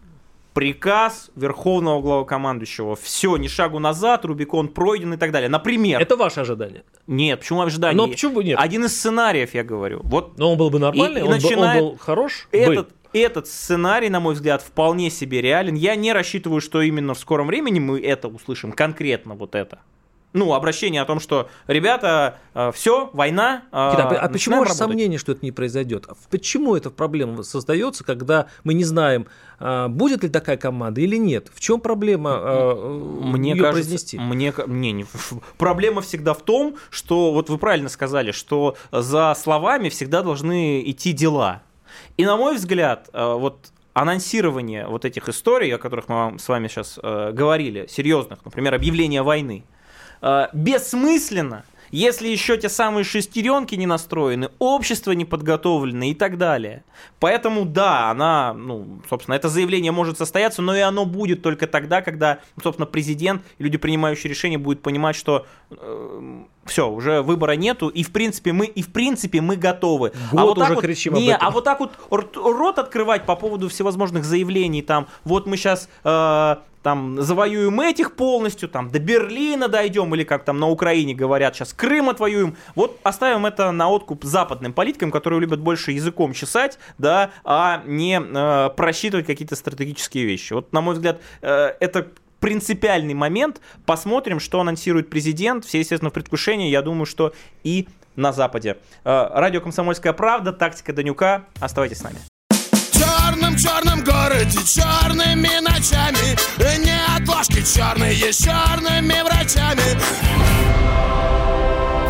Приказ 0.55 1.31
Верховного 1.35 2.01
Главнокомандующего. 2.01 2.95
Все, 2.95 3.37
ни 3.37 3.49
шагу 3.49 3.81
назад, 3.81 4.25
Рубикон 4.25 4.69
пройден 4.69 5.13
и 5.15 5.17
так 5.17 5.33
далее. 5.33 5.49
Например. 5.49 6.01
Это 6.01 6.17
ваше 6.17 6.41
ожидание. 6.41 6.85
Нет, 7.09 7.41
почему 7.41 7.61
ожидание? 7.63 7.97
Но 7.97 8.07
почему 8.07 8.37
бы 8.37 8.45
нет? 8.45 8.57
Один 8.61 8.85
из 8.85 8.97
сценариев, 8.97 9.53
я 9.53 9.65
говорю. 9.65 10.01
Вот 10.05 10.39
Но 10.39 10.53
он 10.53 10.59
был 10.59 10.71
бы 10.71 10.79
нормальный, 10.79 11.21
И- 11.23 11.25
и 11.25 11.27
он, 11.27 11.31
начинает- 11.33 11.83
он 11.83 11.89
был 11.91 11.99
хорош. 11.99 12.47
этот, 12.53 12.87
бы. 12.89 12.95
Этот 13.15 13.47
сценарий, 13.47 14.09
на 14.09 14.21
мой 14.21 14.35
взгляд, 14.35 14.63
вполне 14.63 15.11
себе 15.11 15.41
реален. 15.41 15.75
Я 15.75 15.95
не 15.97 16.13
рассчитываю, 16.13 16.61
что 16.61 16.83
именно 16.83 17.15
в 17.15 17.19
скором 17.19 17.47
времени 17.47 17.79
мы 17.79 18.01
это 18.01 18.29
услышим, 18.29 18.73
конкретно 18.73 19.35
вот 19.35 19.55
это. 19.55 19.79
Ну, 20.35 20.53
обращение 20.53 21.01
о 21.01 21.05
том, 21.05 21.21
что, 21.21 21.49
ребята, 21.69 22.39
все, 22.73 23.09
война. 23.13 23.63
э, 23.71 23.91
Никита, 23.93 24.21
а 24.21 24.29
почему 24.29 24.59
ваше 24.59 24.75
сомнение, 24.75 25.17
что 25.17 25.31
это 25.31 25.45
не 25.45 25.53
произойдет? 25.53 26.07
А 26.09 26.17
Почему 26.29 26.75
эта 26.75 26.91
проблема 26.91 27.45
создается, 27.45 28.03
когда 28.03 28.47
мы 28.65 28.75
не 28.75 28.83
знаем, 28.83 29.29
а, 29.61 29.87
будет 29.87 30.25
ли 30.25 30.29
такая 30.29 30.57
команда 30.57 31.01
или 31.01 31.17
нет? 31.17 31.53
В 31.55 31.61
чем 31.61 31.81
проблема 31.81 32.75
Мне 32.75 33.53
ее 33.53 33.63
кажется, 33.63 33.73
произнести? 33.73 34.19
мне, 34.19 34.53
не, 34.67 34.91
не, 34.91 35.07
проблема 35.57 36.01
всегда 36.03 36.35
в 36.35 36.43
том, 36.43 36.75
что 36.91 37.33
вот 37.33 37.49
вы 37.49 37.57
правильно 37.57 37.89
сказали, 37.89 38.33
что 38.33 38.77
за 38.91 39.37
словами 39.41 39.89
всегда 39.89 40.23
должны 40.23 40.83
идти 40.91 41.13
дела. 41.13 41.63
И 42.17 42.25
на 42.25 42.37
мой 42.37 42.57
взгляд, 42.57 43.09
э, 43.13 43.35
вот 43.35 43.73
анонсирование 43.93 44.87
вот 44.87 45.05
этих 45.05 45.29
историй, 45.29 45.75
о 45.75 45.79
которых 45.79 46.09
мы 46.09 46.15
вам 46.17 46.39
с 46.39 46.49
вами 46.49 46.69
сейчас 46.69 46.99
э, 47.03 47.31
говорили, 47.33 47.87
серьезных, 47.89 48.45
например, 48.45 48.75
объявление 48.75 49.23
войны, 49.23 49.65
э, 50.21 50.49
бессмысленно, 50.53 51.65
если 51.91 52.29
еще 52.29 52.57
те 52.57 52.69
самые 52.69 53.05
шестеренки 53.05 53.75
не 53.75 53.87
настроены, 53.87 54.51
общество 54.59 55.13
не 55.13 55.25
подготовлено 55.25 56.05
и 56.05 56.15
так 56.15 56.39
далее. 56.39 56.85
Поэтому 57.21 57.65
да, 57.65 58.11
она, 58.11 58.55
ну, 58.55 59.01
собственно, 59.09 59.35
это 59.35 59.49
заявление 59.49 59.93
может 59.93 60.19
состояться, 60.19 60.63
но 60.63 60.77
и 60.77 60.81
оно 60.81 61.05
будет 61.05 61.43
только 61.43 61.67
тогда, 61.67 62.03
когда, 62.03 62.39
собственно, 62.63 62.87
президент 62.87 63.43
и 63.59 63.65
люди, 63.65 63.79
принимающие 63.79 64.31
решения, 64.31 64.59
будут 64.59 64.83
понимать, 64.83 65.17
что 65.17 65.47
все, 66.65 66.89
уже 66.89 67.23
выбора 67.23 67.53
нету, 67.53 67.89
и 67.89 68.03
в 68.03 68.13
принципе 68.13 68.53
мы, 68.53 68.67
и 68.67 68.83
в 68.83 68.93
принципе 68.93 69.41
мы 69.41 69.57
готовы. 69.57 70.13
Год 70.33 70.41
а 70.41 70.45
вот 70.45 70.55
так 70.59 70.65
уже 70.65 70.75
вот, 70.75 70.83
кричим 70.83 71.15
не, 71.15 71.31
об 71.31 71.37
этом. 71.37 71.49
а 71.49 71.51
вот 71.51 71.65
так 71.65 71.81
вот 71.81 71.93
рот, 72.11 72.79
открывать 72.79 73.27
по 73.27 73.37
поводу 73.37 73.69
всевозможных 73.69 74.25
заявлений, 74.25 74.83
там, 74.83 75.09
вот 75.25 75.47
мы 75.47 75.57
сейчас 75.57 75.89
там 76.85 77.21
завоюем 77.23 77.81
этих 77.81 78.15
полностью, 78.15 78.69
там 78.69 78.91
до 78.91 78.99
Берлина 78.99 79.69
дойдем, 79.69 80.15
или 80.15 80.23
как 80.23 80.45
там 80.45 80.61
на 80.61 80.69
Украине 80.69 81.15
говорят 81.15 81.57
сейчас, 81.57 81.73
Крым 81.73 82.11
отвоюем. 82.11 82.57
Вот 82.75 83.01
оставим 83.03 83.47
это 83.47 83.73
на 83.73 83.89
откуп 83.89 84.23
западным 84.23 84.75
политикам, 84.75 85.11
которые 85.11 85.41
любят 85.41 85.61
больше 85.61 85.93
языком 85.93 86.35
чесать, 86.35 86.79
да, 86.99 87.31
а 87.43 87.83
не 87.87 88.21
э, 88.21 88.71
просчитывать 88.77 89.25
какие-то 89.25 89.57
стратегические 89.57 90.27
вещи. 90.27 90.53
Вот, 90.53 90.75
на 90.75 90.83
мой 90.83 90.95
взгляд, 90.95 91.23
э, 91.41 91.73
это 91.81 92.09
принципиальный 92.39 93.15
момент. 93.15 93.63
Посмотрим, 93.87 94.39
что 94.39 94.61
анонсирует 94.61 95.09
президент. 95.09 95.65
Все, 95.65 95.79
естественно, 95.79 96.11
в 96.11 96.13
предвкушении. 96.13 96.69
Я 96.69 96.83
думаю, 96.83 97.07
что 97.07 97.33
и 97.63 97.89
на 98.15 98.35
Западе. 98.35 98.77
Э, 99.05 99.31
Радио 99.33 99.63
«Комсомольская 99.63 100.13
правда», 100.13 100.53
тактика 100.53 100.93
Данюка. 100.93 101.47
Оставайтесь 101.61 101.99
с 101.99 102.03
нами. 102.03 102.17
черном 102.93 103.57
черном 103.57 104.05
городе 104.05 104.59
черными 104.67 105.61
ночами 105.61 105.84
Не 107.49 107.61
отложки 107.61 107.75
черные 107.75 108.33
с 108.33 108.39
черными 108.39 109.23
врачами 109.23 109.83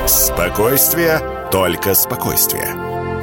Спокойствие, 0.07 1.21
только 1.51 1.95
спокойствие. 1.95 2.75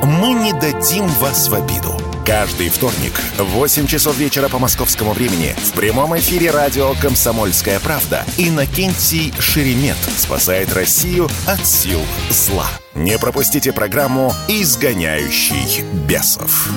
Мы 0.03 0.33
не 0.33 0.51
дадим 0.53 1.07
вас 1.07 1.47
в 1.47 1.53
обиду. 1.53 1.95
Каждый 2.25 2.69
вторник 2.69 3.13
в 3.37 3.43
8 3.43 3.87
часов 3.87 4.17
вечера 4.17 4.49
по 4.49 4.59
московскому 4.59 5.13
времени 5.13 5.55
в 5.57 5.71
прямом 5.73 6.17
эфире 6.17 6.51
радио 6.51 6.93
«Комсомольская 7.01 7.79
правда» 7.79 8.25
Иннокентий 8.37 9.33
Шеремет 9.39 9.97
спасает 10.17 10.73
Россию 10.73 11.29
от 11.47 11.65
сил 11.65 12.01
зла. 12.29 12.67
Не 12.93 13.17
пропустите 13.19 13.73
программу 13.73 14.33
«Изгоняющий 14.47 15.83
бесов». 16.07 16.69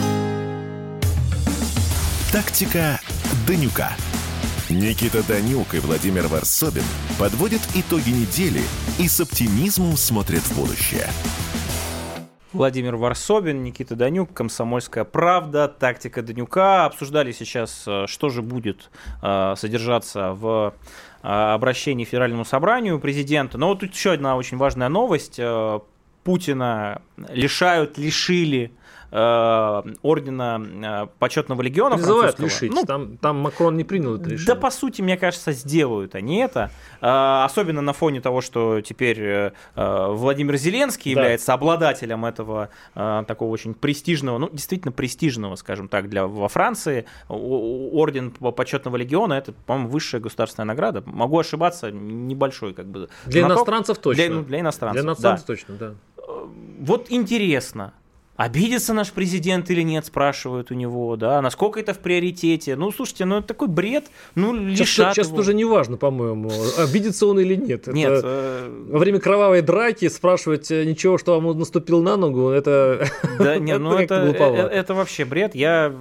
Тактика 2.30 3.00
Данюка. 3.46 3.96
Никита 4.70 5.22
Данюк 5.28 5.74
и 5.74 5.78
Владимир 5.78 6.26
Варсобин 6.26 6.84
подводят 7.18 7.60
итоги 7.74 8.08
недели 8.08 8.62
и 8.98 9.08
с 9.08 9.20
оптимизмом 9.20 9.98
смотрят 9.98 10.40
в 10.40 10.58
будущее. 10.58 11.06
Владимир 12.54 12.96
Варсобин, 12.96 13.62
Никита 13.62 13.94
Данюк, 13.94 14.32
«Комсомольская 14.32 15.04
правда», 15.04 15.68
«Тактика 15.68 16.22
Данюка». 16.22 16.86
Обсуждали 16.86 17.32
сейчас, 17.32 17.84
э, 17.86 18.06
что 18.06 18.30
же 18.30 18.40
будет 18.40 18.90
э, 19.22 19.54
содержаться 19.58 20.32
в 20.32 20.72
э, 21.22 21.26
обращении 21.28 22.06
к 22.06 22.08
Федеральному 22.08 22.46
собранию 22.46 22.98
президента. 23.00 23.58
Но 23.58 23.68
вот 23.68 23.80
тут 23.80 23.92
еще 23.92 24.12
одна 24.12 24.34
очень 24.36 24.56
важная 24.56 24.88
новость. 24.88 25.38
Путина 26.22 27.02
лишают, 27.28 27.98
лишили 27.98 28.72
э, 29.14 29.82
ордена 30.02 31.04
э, 31.04 31.06
почетного 31.18 31.62
легиона 31.62 31.94
Призывают 31.96 32.38
лишить. 32.40 32.72
Ну, 32.74 32.84
там, 32.84 33.16
там 33.18 33.36
Макрон 33.38 33.76
не 33.76 33.84
принял 33.84 34.16
это 34.16 34.24
решение. 34.30 34.46
да, 34.46 34.54
по 34.60 34.70
сути, 34.70 35.00
мне 35.02 35.16
кажется, 35.16 35.52
сделают 35.52 36.14
они 36.16 36.38
это. 36.38 36.70
А, 37.00 37.44
Особенно 37.44 37.80
на 37.80 37.92
фоне 37.92 38.20
того, 38.20 38.40
что 38.40 38.80
теперь 38.80 39.20
э, 39.20 39.52
э, 39.76 40.06
Владимир 40.10 40.56
Зеленский 40.56 41.14
Да. 41.14 41.20
является 41.20 41.52
обладателем 41.54 42.24
этого 42.24 42.70
э, 42.94 43.24
такого 43.28 43.50
очень 43.50 43.74
престижного, 43.74 44.38
ну, 44.38 44.48
действительно 44.50 44.90
престижного, 44.92 45.54
скажем 45.56 45.88
так, 45.88 46.08
для 46.08 46.26
во 46.26 46.48
Франции. 46.48 47.06
Орден 47.28 48.32
по- 48.32 48.50
почетного 48.50 48.96
легиона 48.96 49.34
это, 49.34 49.52
по-моему, 49.52 49.88
высшая 49.90 50.20
государственная 50.20 50.66
награда. 50.66 51.02
Могу 51.06 51.38
ошибаться, 51.38 51.90
небольшой 51.92 52.74
как 52.74 52.86
бы. 52.86 53.08
Для 53.26 53.42
знаток. 53.42 53.58
иностранцев 53.58 53.98
точно. 53.98 54.24
Для, 54.24 54.34
ну, 54.34 54.42
для 54.42 54.60
иностранцев. 54.60 54.94
Для 54.94 55.02
да. 55.02 55.08
иностранцев 55.08 55.46
точно, 55.46 55.74
да. 55.76 55.94
Вот 56.80 57.06
интересно. 57.10 57.92
Обидится 58.36 58.94
наш 58.94 59.12
президент 59.12 59.70
или 59.70 59.82
нет, 59.82 60.06
спрашивают 60.06 60.72
у 60.72 60.74
него, 60.74 61.14
да, 61.14 61.40
насколько 61.40 61.78
это 61.78 61.94
в 61.94 62.00
приоритете. 62.00 62.74
Ну, 62.74 62.90
слушайте, 62.90 63.26
ну 63.26 63.38
это 63.38 63.46
такой 63.46 63.68
бред, 63.68 64.06
ну, 64.34 64.56
Сейчас, 64.70 64.80
лишат 64.80 65.14
сейчас 65.14 65.28
его. 65.28 65.38
уже 65.38 65.54
не 65.54 65.64
важно, 65.64 65.96
по-моему, 65.96 66.50
обидится 66.78 67.26
он 67.26 67.38
или 67.38 67.54
нет. 67.54 67.86
Нет, 67.86 68.10
Это 68.10 68.26
э, 68.26 68.86
Во 68.88 68.98
время 68.98 69.20
кровавой 69.20 69.62
драки 69.62 70.08
спрашивать 70.08 70.68
э, 70.72 70.84
ничего, 70.84 71.16
что 71.16 71.38
вам 71.38 71.56
наступил 71.56 72.02
на 72.02 72.16
ногу, 72.16 72.48
это... 72.48 73.06
да, 73.38 73.58
нет, 73.58 73.78
ну 73.80 73.96
это, 73.96 74.14
э, 74.14 74.66
это 74.66 74.94
вообще 74.94 75.24
бред. 75.24 75.54
Я 75.54 75.94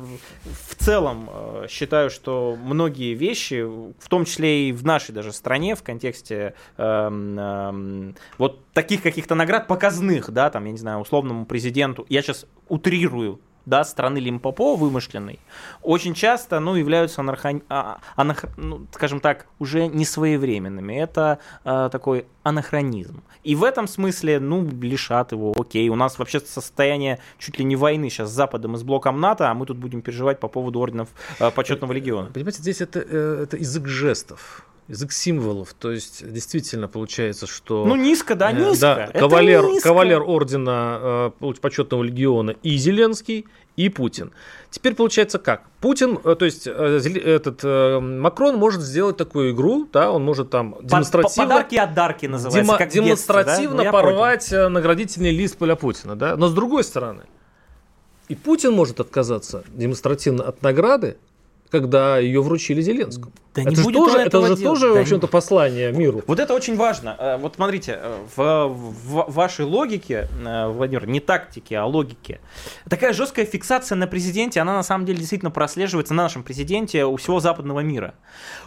целом 0.83 1.29
э, 1.31 1.67
считаю, 1.69 2.09
что 2.09 2.57
многие 2.61 3.13
вещи, 3.13 3.63
в 3.63 4.09
том 4.09 4.25
числе 4.25 4.69
и 4.69 4.71
в 4.73 4.83
нашей 4.83 5.13
даже 5.13 5.31
стране, 5.31 5.75
в 5.75 5.83
контексте 5.83 6.55
эм, 6.77 7.39
эм, 7.39 8.15
вот 8.37 8.65
таких 8.73 9.01
каких-то 9.01 9.33
наград 9.33 9.67
показных, 9.67 10.31
да, 10.31 10.49
там, 10.49 10.65
я 10.65 10.71
не 10.71 10.77
знаю, 10.77 10.99
условному 10.99 11.45
президенту, 11.45 12.05
я 12.09 12.21
сейчас 12.21 12.45
утрирую, 12.67 13.39
да, 13.65 13.83
страны 13.83 14.17
Лимпопо 14.17 14.75
вымышленной, 14.75 15.39
очень 15.81 16.13
часто, 16.13 16.59
ну, 16.59 16.75
являются, 16.75 17.21
анархон- 17.21 17.63
а, 17.69 17.99
анах- 18.17 18.49
ну, 18.57 18.85
скажем 18.91 19.19
так, 19.19 19.47
уже 19.59 19.87
не 19.87 20.05
своевременными. 20.05 20.93
Это 20.93 21.39
э, 21.63 21.89
такой 21.91 22.25
анахронизм. 22.43 23.23
И 23.43 23.55
в 23.55 23.63
этом 23.63 23.87
смысле, 23.87 24.39
ну, 24.39 24.67
лишат 24.81 25.31
его, 25.31 25.53
окей. 25.57 25.89
У 25.89 25.95
нас 25.95 26.19
вообще 26.19 26.39
состояние 26.39 27.19
чуть 27.39 27.57
ли 27.57 27.65
не 27.65 27.75
войны 27.75 28.09
сейчас 28.09 28.29
с 28.29 28.33
Западом 28.33 28.75
и 28.75 28.77
с 28.77 28.83
блоком 28.83 29.19
НАТО, 29.19 29.49
а 29.49 29.53
мы 29.53 29.65
тут 29.65 29.77
будем 29.77 30.01
переживать 30.01 30.39
по 30.39 30.47
поводу 30.47 30.79
орденов 30.79 31.09
э, 31.39 31.51
почетного 31.51 31.93
легиона. 31.93 32.29
Понимаете, 32.33 32.59
здесь 32.61 32.81
это, 32.81 32.99
э, 32.99 33.43
это 33.43 33.57
язык 33.57 33.87
жестов, 33.87 34.65
язык 34.87 35.11
символов. 35.11 35.73
То 35.73 35.91
есть, 35.91 36.29
действительно 36.31 36.87
получается, 36.87 37.47
что... 37.47 37.85
Ну, 37.85 37.95
низко, 37.95 38.35
да, 38.35 38.51
э, 38.51 38.55
низко. 38.55 39.09
да, 39.13 39.19
кавалер, 39.19 39.63
низко. 39.65 39.89
кавалер 39.89 40.21
ордена 40.21 41.31
э, 41.39 41.53
почетного 41.61 42.03
легиона 42.03 42.51
и 42.63 42.77
Зеленский, 42.77 43.45
и 43.75 43.89
Путин. 43.89 44.31
Теперь 44.69 44.93
получается 44.93 45.39
как? 45.39 45.63
Путин, 45.79 46.19
э, 46.23 46.35
то 46.35 46.45
есть 46.45 46.67
э, 46.67 46.71
этот 46.71 47.63
Макрон 47.63 48.57
может 48.57 48.81
сделать 48.81 49.17
такую 49.17 49.53
игру, 49.53 49.87
да, 49.91 50.11
он 50.11 50.23
может 50.23 50.49
там 50.49 50.75
демонстративно... 50.81 51.49
Подарки 51.49 51.75
от 51.75 51.93
дарки 51.93 52.25
называется. 52.25 52.71
Демо- 52.71 52.77
как 52.77 52.89
в 52.89 52.93
детстве, 52.93 53.03
да? 53.03 53.43
демонстративно 53.43 53.83
Ну, 53.83 53.91
порвать 53.91 54.51
э, 54.51 54.67
наградительный 54.67 55.31
лист 55.31 55.57
для 55.59 55.75
Путина, 55.75 56.15
да. 56.15 56.35
Но 56.35 56.47
с 56.47 56.53
другой 56.53 56.83
стороны, 56.83 57.23
и 58.27 58.35
Путин 58.35 58.73
может 58.73 58.99
отказаться 58.99 59.63
демонстративно 59.69 60.43
от 60.43 60.61
награды, 60.61 61.17
когда 61.69 62.19
ее 62.19 62.41
вручили 62.41 62.81
Зеленскому. 62.81 63.31
Да 63.53 63.61
это 63.61 63.69
не 63.69 63.75
же 63.75 63.83
будет 63.83 63.95
тоже, 63.95 64.17
это 64.19 64.41
же 64.41 64.47
делать. 64.47 64.63
тоже, 64.63 64.87
Да 64.93 64.99
в 64.99 65.01
общем-то, 65.01 65.27
послание 65.27 65.91
миру. 65.91 66.23
Вот 66.25 66.39
это 66.39 66.53
очень 66.53 66.75
важно. 66.75 67.15
Э, 67.19 67.37
Вот 67.37 67.55
смотрите, 67.55 67.99
э, 68.01 68.17
в, 68.35 68.67
в 68.67 69.31
вашей 69.31 69.65
логике, 69.65 70.27
э, 70.43 70.67
Владимир, 70.69 71.07
не 71.07 71.19
тактике, 71.19 71.77
а 71.77 71.85
логике, 71.85 72.39
такая 72.89 73.13
жесткая 73.13 73.45
фиксация 73.45 73.95
на 73.95 74.07
президенте, 74.07 74.59
она 74.59 74.73
на 74.73 74.83
самом 74.83 75.05
деле 75.05 75.19
действительно 75.19 75.51
прослеживается 75.51 76.13
на 76.15 76.23
нашем 76.23 76.41
президенте 76.41 77.05
у 77.05 77.15
всего 77.17 77.39
западного 77.39 77.81
мира. 77.81 78.15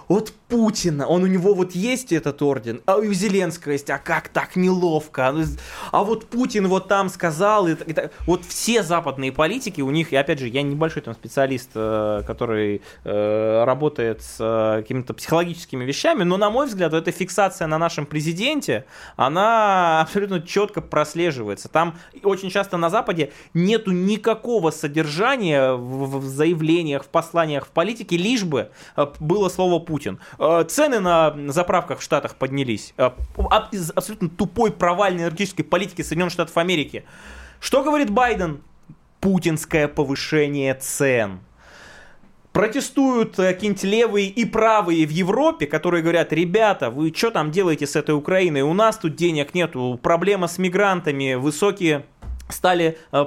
Вот 0.09 0.33
Путина, 0.49 1.07
он 1.07 1.25
у 1.25 1.27
него 1.27 1.55
вот 1.55 1.73
есть 1.73 2.13
этот 2.13 2.41
орден, 2.41 2.81
а 2.87 2.97
у 2.97 3.13
Зеленского 3.13 3.73
есть, 3.73 3.91
а 3.91 3.99
как 3.99 4.29
так 4.29 4.55
неловко, 4.55 5.29
а, 5.29 5.45
а 5.91 6.05
вот 6.05 6.27
Путин 6.27 6.69
вот 6.69 6.87
там 6.87 7.09
сказал, 7.09 7.67
и, 7.67 7.73
и 7.73 7.93
так. 7.93 8.13
вот 8.27 8.45
все 8.45 8.85
западные 8.85 9.33
политики, 9.33 9.81
у 9.81 9.91
них, 9.91 10.13
и 10.13 10.17
опять 10.17 10.39
же, 10.39 10.47
я 10.47 10.63
небольшой 10.63 11.03
там 11.03 11.15
специалист, 11.15 11.71
который 11.73 12.83
работает 13.03 14.23
с 14.23 14.76
какими-то 14.77 15.15
психологическими 15.15 15.85
вещами, 15.85 16.23
но 16.23 16.37
на 16.37 16.51
мой 16.51 16.67
взгляд, 16.67 16.93
эта 16.93 17.11
фиксация 17.11 17.67
на 17.67 17.79
нашем 17.79 18.07
президенте, 18.07 18.87
она 19.17 20.01
абсолютно 20.03 20.41
четко 20.41 20.81
прослеживается. 20.81 21.69
Там 21.69 21.97
очень 22.23 22.51
часто 22.51 22.77
на 22.77 22.91
Западе 22.91 23.33
нету 23.55 23.91
никакого 23.91 24.71
содержания 24.71 25.73
в, 25.73 26.19
в 26.21 26.25
заявлениях, 26.25 27.05
в 27.05 27.09
посланиях 27.09 27.67
в 27.67 27.71
политике, 27.71 28.17
лишь 28.17 28.45
бы 28.45 28.71
э, 28.97 29.07
было 29.21 29.49
слово 29.49 29.79
Путин. 29.79 30.19
Э, 30.39 30.65
Цены 30.69 31.01
на 31.01 31.35
заправках 31.49 32.01
в 32.01 32.03
Штатах 32.03 32.37
поднялись. 32.37 32.95
Э, 32.97 33.11
Из 33.73 33.91
абсолютно 33.91 34.29
тупой 34.29 34.73
провальной 34.73 35.25
энергетической 35.25 35.63
политики 35.63 36.03
Соединенных 36.03 36.33
Штатов 36.33 36.57
Америки. 36.57 37.05
Что 37.61 37.83
говорит 37.83 38.11
Байден? 38.11 38.63
Путинское 39.21 39.89
повышение 39.89 40.75
цен 40.75 41.41
протестуют 42.57 43.39
э, 43.39 43.53
какие-нибудь 43.53 43.85
левые 43.85 44.27
и 44.29 44.47
правые 44.47 45.07
в 45.07 45.11
Европе, 45.11 45.67
которые 45.67 46.03
говорят, 46.03 46.33
ребята, 46.33 46.89
вы 46.89 47.13
что 47.15 47.31
там 47.31 47.51
делаете 47.51 47.87
с 47.87 47.97
этой 47.97 48.15
Украиной? 48.15 48.63
У 48.63 48.73
нас 48.73 48.97
тут 48.97 49.15
денег 49.15 49.53
нету, 49.53 50.01
проблема 50.03 50.49
с 50.49 50.57
мигрантами, 50.57 51.35
высокие 51.35 52.07
стали, 52.49 52.97
э, 53.13 53.25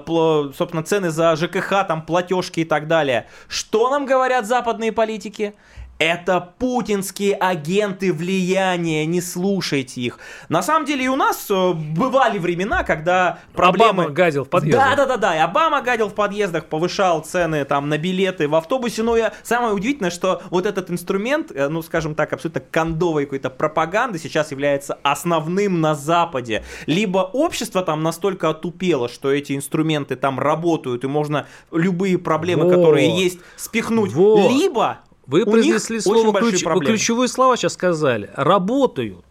собственно, 0.58 0.82
цены 0.82 1.12
за 1.12 1.36
ЖКХ, 1.36 1.86
там, 1.88 2.02
платежки 2.08 2.62
и 2.62 2.66
так 2.66 2.88
далее. 2.88 3.28
Что 3.48 3.92
нам 3.92 4.08
говорят 4.08 4.48
западные 4.48 4.92
политики? 4.92 5.54
Это 6.00 6.54
путинские 6.58 7.36
агенты 7.36 8.14
влияния, 8.14 9.06
не 9.06 9.20
слушайте 9.20 10.00
их. 10.00 10.18
На 10.48 10.64
самом 10.64 10.86
деле 10.86 11.04
и 11.04 11.08
у 11.10 11.18
нас 11.18 11.48
э, 11.50 11.74
бывали 11.74 12.40
времена, 12.40 12.84
когда 12.84 13.40
проблемы... 13.54 14.04
Обама 14.04 14.10
гадил 14.10 14.46
в 14.46 14.50
подъездах. 14.50 14.92
Да, 14.92 14.96
да, 14.96 15.06
да, 15.06 15.18
да. 15.18 15.36
И 15.36 15.40
Обама 15.40 15.82
гадил 15.82 16.08
в 16.08 16.14
подъездах, 16.14 16.68
повышал 16.68 17.20
цены 17.20 17.66
там 17.66 17.90
на 17.90 17.98
билеты 17.98 18.48
в 18.48 18.56
автобусе. 18.56 19.04
Но 19.04 19.18
я... 19.18 19.34
самое 19.44 19.74
удивительное, 19.74 20.10
что 20.10 20.42
вот 20.52 20.66
этот 20.66 20.90
инструмент, 20.90 21.52
э, 21.54 21.68
ну, 21.68 21.82
скажем 21.82 22.16
так, 22.16 22.32
абсолютно 22.32 22.62
кондовой 22.62 23.26
какой-то 23.26 23.50
пропаганды 23.50 24.20
сейчас 24.20 24.52
является 24.52 24.98
основным 25.04 25.82
на 25.82 25.96
Западе. 25.96 26.64
Либо 26.86 27.20
общество 27.20 27.82
там 27.82 28.04
настолько 28.04 28.48
отупело, 28.48 29.10
что 29.10 29.34
эти 29.34 29.54
инструменты 29.54 30.16
там 30.16 30.40
работают, 30.40 31.04
и 31.04 31.08
можно 31.08 31.46
любые 31.74 32.18
проблемы, 32.18 32.64
Вот. 32.64 32.76
которые 32.76 33.10
есть, 33.22 33.40
спихнуть. 33.58 34.14
Вот. 34.14 34.50
Либо 34.50 35.00
Вы 35.30 35.44
у 35.44 35.52
произнесли 35.52 36.00
слово 36.00 36.32
ключ- 36.40 36.64
ключевые 36.88 37.28
слова 37.28 37.56
сейчас 37.56 37.74
сказали. 37.74 38.30
Работают. 38.36 39.24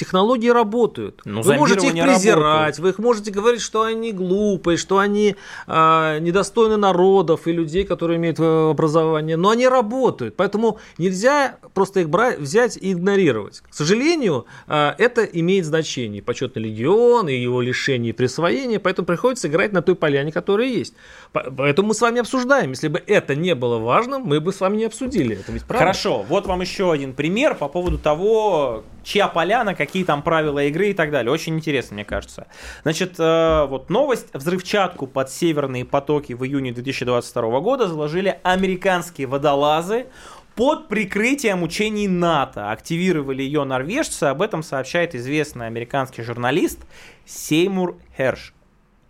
Технологии 0.00 0.48
работают. 0.48 1.20
Ну, 1.26 1.42
вы 1.42 1.56
можете 1.56 1.88
их 1.88 1.92
презирать, 1.92 2.36
работает. 2.38 2.78
вы 2.78 2.88
их 2.88 2.98
можете 2.98 3.30
говорить, 3.30 3.60
что 3.60 3.82
они 3.82 4.12
глупые, 4.12 4.78
что 4.78 4.96
они 4.96 5.36
а, 5.66 6.18
недостойны 6.20 6.78
народов 6.78 7.46
и 7.46 7.52
людей, 7.52 7.84
которые 7.84 8.16
имеют 8.16 8.40
э, 8.40 8.70
образование, 8.70 9.36
но 9.36 9.50
они 9.50 9.68
работают. 9.68 10.36
Поэтому 10.36 10.78
нельзя 10.96 11.58
просто 11.74 12.00
их 12.00 12.08
брать, 12.08 12.38
взять 12.38 12.78
и 12.78 12.92
игнорировать. 12.92 13.60
К 13.60 13.74
сожалению, 13.74 14.46
а, 14.66 14.94
это 14.96 15.22
имеет 15.24 15.66
значение. 15.66 16.22
Почетный 16.22 16.62
легион 16.62 17.28
и 17.28 17.34
его 17.34 17.60
лишение 17.60 18.10
и 18.10 18.14
присвоение, 18.14 18.78
поэтому 18.78 19.04
приходится 19.04 19.48
играть 19.48 19.74
на 19.74 19.82
той 19.82 19.96
поляне, 19.96 20.32
которая 20.32 20.66
есть. 20.68 20.94
По- 21.32 21.50
Поэтому 21.54 21.88
мы 21.88 21.94
с 21.94 22.00
вами 22.00 22.20
обсуждаем. 22.20 22.70
Если 22.70 22.88
бы 22.88 23.02
это 23.06 23.34
не 23.34 23.54
было 23.54 23.76
важным, 23.76 24.22
мы 24.22 24.40
бы 24.40 24.50
с 24.50 24.60
вами 24.60 24.78
не 24.78 24.84
обсудили. 24.86 25.36
Это 25.38 25.52
ведь 25.52 25.64
правда. 25.64 25.84
Хорошо, 25.84 26.24
вот 26.26 26.46
вам 26.46 26.62
еще 26.62 26.90
один 26.90 27.12
пример 27.12 27.54
по 27.54 27.68
поводу 27.68 27.98
того, 27.98 28.82
чья 29.02 29.28
поляна, 29.28 29.74
какие 29.74 30.04
там 30.04 30.22
правила 30.22 30.64
игры 30.64 30.90
и 30.90 30.94
так 30.94 31.10
далее. 31.10 31.32
Очень 31.32 31.56
интересно, 31.56 31.94
мне 31.94 32.04
кажется. 32.04 32.46
Значит, 32.82 33.14
э, 33.18 33.66
вот 33.66 33.90
новость. 33.90 34.28
Взрывчатку 34.32 35.06
под 35.06 35.30
северные 35.30 35.84
потоки 35.84 36.32
в 36.32 36.44
июне 36.44 36.72
2022 36.72 37.60
года 37.60 37.88
заложили 37.88 38.38
американские 38.42 39.26
водолазы 39.26 40.06
под 40.54 40.88
прикрытием 40.88 41.62
учений 41.62 42.08
НАТО. 42.08 42.70
Активировали 42.70 43.42
ее 43.42 43.64
норвежцы. 43.64 44.24
Об 44.24 44.42
этом 44.42 44.62
сообщает 44.62 45.14
известный 45.14 45.66
американский 45.66 46.22
журналист 46.22 46.80
Сеймур 47.24 47.98
Херш. 48.16 48.54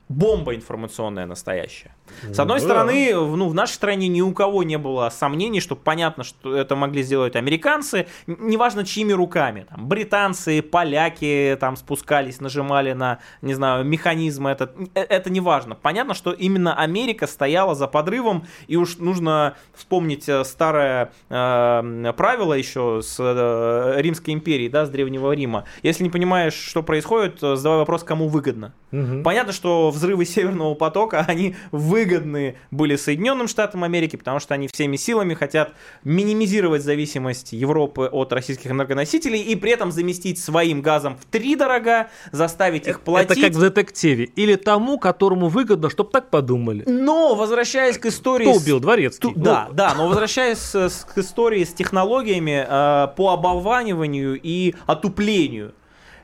Бомба 0.08 0.54
информационная 0.54 1.26
настоящая. 1.26 1.94
С 2.32 2.38
одной 2.38 2.58
Да. 2.58 2.64
стороны, 2.64 3.12
ну, 3.14 3.48
в 3.48 3.54
нашей 3.54 3.72
стране 3.74 4.08
ни 4.08 4.20
у 4.20 4.32
кого 4.32 4.62
не 4.62 4.78
было 4.78 5.08
сомнений, 5.10 5.60
что 5.60 5.76
понятно, 5.76 6.24
что 6.24 6.54
это 6.54 6.76
могли 6.76 7.02
сделать 7.02 7.36
американцы, 7.36 8.06
неважно 8.26 8.84
чьими 8.84 9.12
руками. 9.12 9.66
Там, 9.70 9.86
британцы, 9.88 10.62
поляки 10.62 11.56
там 11.60 11.76
спускались, 11.76 12.40
нажимали 12.40 12.92
на, 12.92 13.18
не 13.42 13.54
знаю, 13.54 13.84
механизмы. 13.84 14.50
Это, 14.50 14.72
э, 14.94 15.00
это 15.00 15.30
не 15.30 15.40
важно. 15.40 15.74
Понятно, 15.74 16.14
что 16.14 16.32
именно 16.32 16.74
Америка 16.74 17.26
стояла 17.26 17.74
за 17.74 17.86
подрывом, 17.86 18.46
и 18.66 18.76
уж 18.76 18.98
нужно 18.98 19.54
вспомнить 19.74 20.28
э, 20.28 20.44
старое 20.44 21.12
э, 21.28 22.12
правило 22.16 22.54
еще 22.54 23.00
с 23.02 23.16
э, 23.18 23.94
Римской 24.00 24.34
империи, 24.34 24.68
да, 24.68 24.86
с 24.86 24.90
Древнего 24.90 25.32
Рима. 25.32 25.64
Если 25.82 26.02
не 26.04 26.10
понимаешь, 26.10 26.54
что 26.54 26.82
происходит, 26.82 27.42
э, 27.42 27.56
задавай 27.56 27.78
вопрос, 27.80 28.04
кому 28.04 28.28
выгодно. 28.28 28.72
Мгм. 28.90 29.22
Понятно, 29.22 29.52
что 29.52 29.90
взрывы 29.90 30.24
Северного 30.24 30.74
потока, 30.74 31.24
они 31.28 31.54
выгодны 32.00 32.56
были 32.70 32.96
Соединенным 32.96 33.48
Штатам 33.48 33.84
Америки, 33.84 34.16
потому 34.16 34.40
что 34.40 34.54
они 34.54 34.68
всеми 34.68 34.96
силами 34.96 35.34
хотят 35.34 35.72
минимизировать 36.04 36.82
зависимость 36.82 37.52
Европы 37.52 38.08
от 38.10 38.32
российских 38.32 38.70
энергоносителей 38.70 39.40
и 39.40 39.56
при 39.56 39.72
этом 39.72 39.92
заместить 39.92 40.38
своим 40.38 40.82
газом 40.82 41.16
в 41.20 41.24
три 41.26 41.56
дорога, 41.56 42.08
заставить 42.32 42.86
их 42.86 43.00
платить. 43.00 43.30
Это 43.38 43.40
как 43.48 43.52
в 43.52 43.60
детективе. 43.60 44.24
Или 44.24 44.56
тому, 44.56 44.98
которому 44.98 45.48
выгодно, 45.48 45.90
чтобы 45.90 46.10
так 46.10 46.30
подумали. 46.30 46.84
Но, 46.86 47.34
возвращаясь 47.34 47.98
к 47.98 48.06
истории... 48.06 48.44
Кто 48.44 48.54
убил? 48.56 48.80
Дворецкий. 48.80 49.20
Ту- 49.32 49.34
да, 49.38 49.68
да, 49.72 49.94
но 49.94 50.08
возвращаясь 50.08 50.58
с- 50.58 51.06
к 51.14 51.18
истории 51.18 51.64
с 51.64 51.72
технологиями 51.72 52.64
э, 52.66 53.08
по 53.16 53.32
оболваниванию 53.32 54.38
и 54.42 54.74
отуплению. 54.86 55.72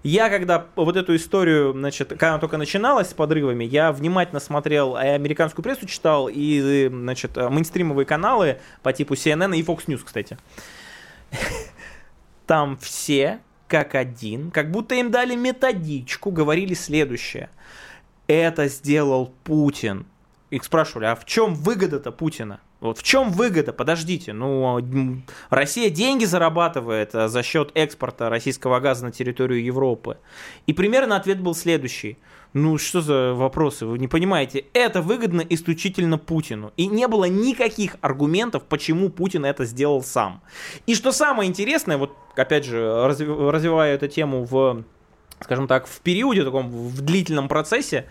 Я, 0.07 0.31
когда 0.31 0.69
вот 0.77 0.97
эту 0.97 1.17
историю, 1.17 1.73
значит, 1.73 2.11
когда 2.11 2.29
она 2.29 2.39
только 2.39 2.59
начиналась 2.59 3.11
с 3.11 3.13
подрывами, 3.13 3.65
я 3.65 3.91
внимательно 3.91 4.39
смотрел 4.39 4.97
и 4.97 5.05
американскую 5.05 5.65
прессу 5.65 5.85
читал, 5.87 6.29
и, 6.29 6.87
э, 6.87 6.89
значит, 6.89 7.37
э, 7.37 7.49
мейнстримовые 7.49 8.07
каналы 8.07 8.61
по 8.85 8.93
типу 8.93 9.15
CNN 9.15 9.57
и 9.57 9.65
Fox 9.65 9.87
News, 9.87 10.03
кстати. 10.05 10.39
Там 12.47 12.77
все, 12.77 13.41
как 13.67 13.97
один, 13.97 14.53
как 14.53 14.71
будто 14.71 14.95
им 14.95 15.11
дали 15.11 15.35
методичку, 15.35 16.31
говорили 16.31 16.75
следующее. 16.75 17.51
Это 18.29 18.69
сделал 18.69 19.35
Путин. 19.43 20.07
Их 20.51 20.63
спрашивали, 20.63 21.07
а 21.07 21.17
в 21.17 21.25
чем 21.25 21.53
выгода-то 21.57 22.13
Путина? 22.13 22.61
Вот 22.81 22.99
в 22.99 23.03
чем 23.03 23.31
выгода? 23.31 23.73
Подождите, 23.73 24.33
ну, 24.33 25.23
Россия 25.49 25.89
деньги 25.89 26.25
зарабатывает 26.25 27.15
а, 27.15 27.29
за 27.29 27.43
счет 27.43 27.71
экспорта 27.75 28.29
российского 28.29 28.81
газа 28.81 29.07
на 29.07 29.13
территорию 29.13 29.65
Европы. 29.65 30.19
И 30.67 30.75
примерно 30.75 31.17
ответ 31.17 31.41
был 31.41 31.55
следующий. 31.55 32.19
Ну, 32.53 32.79
что 32.79 33.01
за 33.01 33.33
вопросы? 33.35 33.87
Вы 33.87 33.99
не 33.99 34.09
понимаете, 34.09 34.65
это 34.73 35.01
выгодно 35.03 35.43
исключительно 35.49 36.19
Путину. 36.19 36.73
И 36.77 36.87
не 36.87 37.09
было 37.09 37.25
никаких 37.25 37.97
аргументов, 38.03 38.65
почему 38.65 39.09
Путин 39.11 39.45
это 39.45 39.65
сделал 39.65 40.03
сам. 40.03 40.43
И 40.87 40.95
что 40.95 41.13
самое 41.13 41.49
интересное, 41.49 41.97
вот 41.97 42.13
опять 42.35 42.65
же, 42.65 42.77
разви- 42.77 43.51
развивая 43.51 43.95
эту 43.95 44.09
тему 44.09 44.45
в, 44.45 44.85
скажем 45.41 45.67
так, 45.67 45.87
в 45.87 46.01
периоде 46.01 46.45
таком, 46.45 46.69
в 46.69 47.01
длительном 47.01 47.49
процессе, 47.49 48.07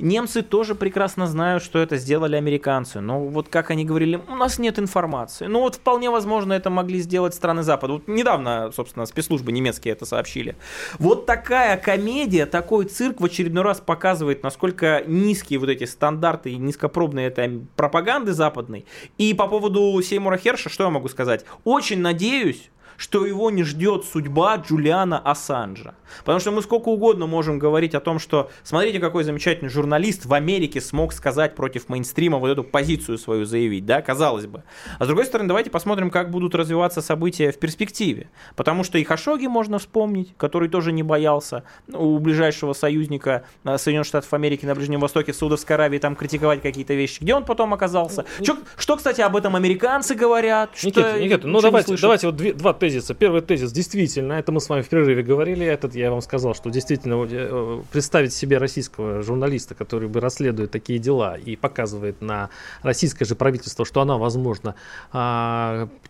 Немцы 0.00 0.42
тоже 0.42 0.74
прекрасно 0.74 1.26
знают, 1.26 1.62
что 1.62 1.78
это 1.78 1.96
сделали 1.98 2.34
американцы. 2.36 3.00
Но 3.00 3.26
вот 3.26 3.48
как 3.48 3.70
они 3.70 3.84
говорили, 3.84 4.20
у 4.28 4.34
нас 4.34 4.58
нет 4.58 4.78
информации. 4.78 5.46
Ну 5.46 5.60
вот 5.60 5.76
вполне 5.76 6.10
возможно 6.10 6.54
это 6.54 6.70
могли 6.70 7.00
сделать 7.00 7.34
страны 7.34 7.62
Запада. 7.62 7.94
Вот 7.94 8.08
недавно, 8.08 8.70
собственно, 8.74 9.04
спецслужбы 9.04 9.52
немецкие 9.52 9.92
это 9.92 10.06
сообщили. 10.06 10.56
Вот 10.98 11.26
такая 11.26 11.76
комедия, 11.76 12.46
такой 12.46 12.86
цирк 12.86 13.20
в 13.20 13.24
очередной 13.26 13.62
раз 13.62 13.80
показывает, 13.80 14.42
насколько 14.42 15.02
низкие 15.06 15.58
вот 15.58 15.68
эти 15.68 15.84
стандарты 15.84 16.50
и 16.52 16.56
низкопробные 16.56 17.26
этой 17.26 17.66
пропаганды 17.76 18.32
западной. 18.32 18.86
И 19.18 19.34
по 19.34 19.46
поводу 19.48 20.00
Сеймура 20.02 20.38
Херша, 20.38 20.70
что 20.70 20.84
я 20.84 20.90
могу 20.90 21.08
сказать? 21.08 21.44
Очень 21.64 22.00
надеюсь, 22.00 22.70
что 23.00 23.24
его 23.24 23.50
не 23.50 23.64
ждет 23.64 24.04
судьба 24.04 24.56
Джулиана 24.56 25.18
Ассанжа. 25.18 25.94
Потому 26.18 26.38
что 26.38 26.50
мы 26.50 26.60
сколько 26.60 26.88
угодно 26.88 27.26
можем 27.26 27.58
говорить 27.58 27.94
о 27.94 28.00
том, 28.00 28.18
что 28.18 28.50
смотрите, 28.62 29.00
какой 29.00 29.24
замечательный 29.24 29.70
журналист 29.70 30.26
в 30.26 30.34
Америке 30.34 30.82
смог 30.82 31.14
сказать 31.14 31.54
против 31.54 31.88
мейнстрима 31.88 32.36
вот 32.36 32.48
эту 32.48 32.62
позицию 32.62 33.16
свою 33.16 33.46
заявить, 33.46 33.86
да, 33.86 34.02
казалось 34.02 34.44
бы. 34.46 34.64
А 34.98 35.04
с 35.04 35.06
другой 35.06 35.24
стороны, 35.24 35.48
давайте 35.48 35.70
посмотрим, 35.70 36.10
как 36.10 36.30
будут 36.30 36.54
развиваться 36.54 37.00
события 37.00 37.52
в 37.52 37.58
перспективе. 37.58 38.28
Потому 38.54 38.84
что 38.84 38.98
и 38.98 39.04
Хашоги 39.04 39.46
можно 39.46 39.78
вспомнить, 39.78 40.34
который 40.36 40.68
тоже 40.68 40.92
не 40.92 41.02
боялся 41.02 41.64
у 41.90 42.18
ближайшего 42.18 42.74
союзника 42.74 43.44
э, 43.64 43.78
Соединенных 43.78 44.08
Штатов 44.08 44.34
Америки 44.34 44.66
на 44.66 44.74
Ближнем 44.74 45.00
Востоке, 45.00 45.32
Саудовской 45.32 45.76
Аравии, 45.76 45.98
там 45.98 46.16
критиковать 46.16 46.60
какие-то 46.60 46.92
вещи. 46.92 47.22
Где 47.22 47.34
он 47.34 47.46
потом 47.46 47.72
оказался? 47.72 48.26
Что, 48.42 48.58
что 48.76 48.96
кстати, 48.96 49.22
об 49.22 49.36
этом 49.36 49.56
американцы 49.56 50.14
говорят? 50.14 50.72
Никита, 50.82 51.12
что 51.12 51.20
Никита, 51.20 51.46
ну 51.46 51.62
давайте, 51.62 51.96
давайте 51.96 52.26
вот 52.26 52.36
две, 52.36 52.52
два 52.52 52.74
тезиса. 52.90 53.14
Первый 53.14 53.40
тезис, 53.40 53.72
действительно, 53.72 54.34
это 54.34 54.52
мы 54.52 54.60
с 54.60 54.68
вами 54.68 54.82
в 54.82 54.88
перерыве 54.88 55.22
говорили, 55.22 55.64
этот 55.64 55.94
я 55.94 56.10
вам 56.10 56.20
сказал, 56.20 56.54
что 56.54 56.70
действительно 56.70 57.26
э, 57.30 57.82
представить 57.92 58.32
себе 58.32 58.58
российского 58.58 59.22
журналиста, 59.22 59.74
который 59.74 60.08
бы 60.08 60.20
расследует 60.20 60.70
такие 60.70 60.98
дела 60.98 61.36
и 61.36 61.56
показывает 61.56 62.20
на 62.20 62.50
российское 62.82 63.24
же 63.24 63.34
правительство, 63.34 63.84
что 63.84 64.00
она, 64.00 64.16
возможно, 64.18 64.74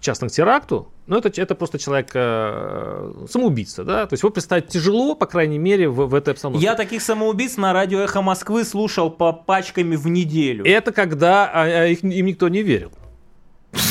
частна 0.00 0.28
к 0.28 0.30
теракту, 0.30 0.88
ну, 1.06 1.18
это, 1.18 1.28
это 1.40 1.56
просто 1.56 1.76
человек 1.76 2.10
э, 2.14 3.26
самоубийца, 3.28 3.82
да? 3.82 4.06
То 4.06 4.12
есть 4.12 4.22
его 4.22 4.30
представить 4.30 4.68
тяжело, 4.68 5.16
по 5.16 5.26
крайней 5.26 5.58
мере, 5.58 5.88
в, 5.88 6.06
в 6.06 6.14
этой 6.14 6.34
обстановке. 6.34 6.64
Я 6.64 6.76
таких 6.76 7.02
самоубийц 7.02 7.56
на 7.56 7.72
радио 7.72 7.98
«Эхо 7.98 8.22
Москвы» 8.22 8.64
слушал 8.64 9.10
по 9.10 9.32
пачками 9.32 9.96
в 9.96 10.06
неделю. 10.06 10.64
Это 10.64 10.92
когда 10.92 11.50
а, 11.52 11.64
а, 11.64 11.86
их, 11.86 12.04
им 12.04 12.26
никто 12.26 12.48
не 12.48 12.62
верил. 12.62 12.92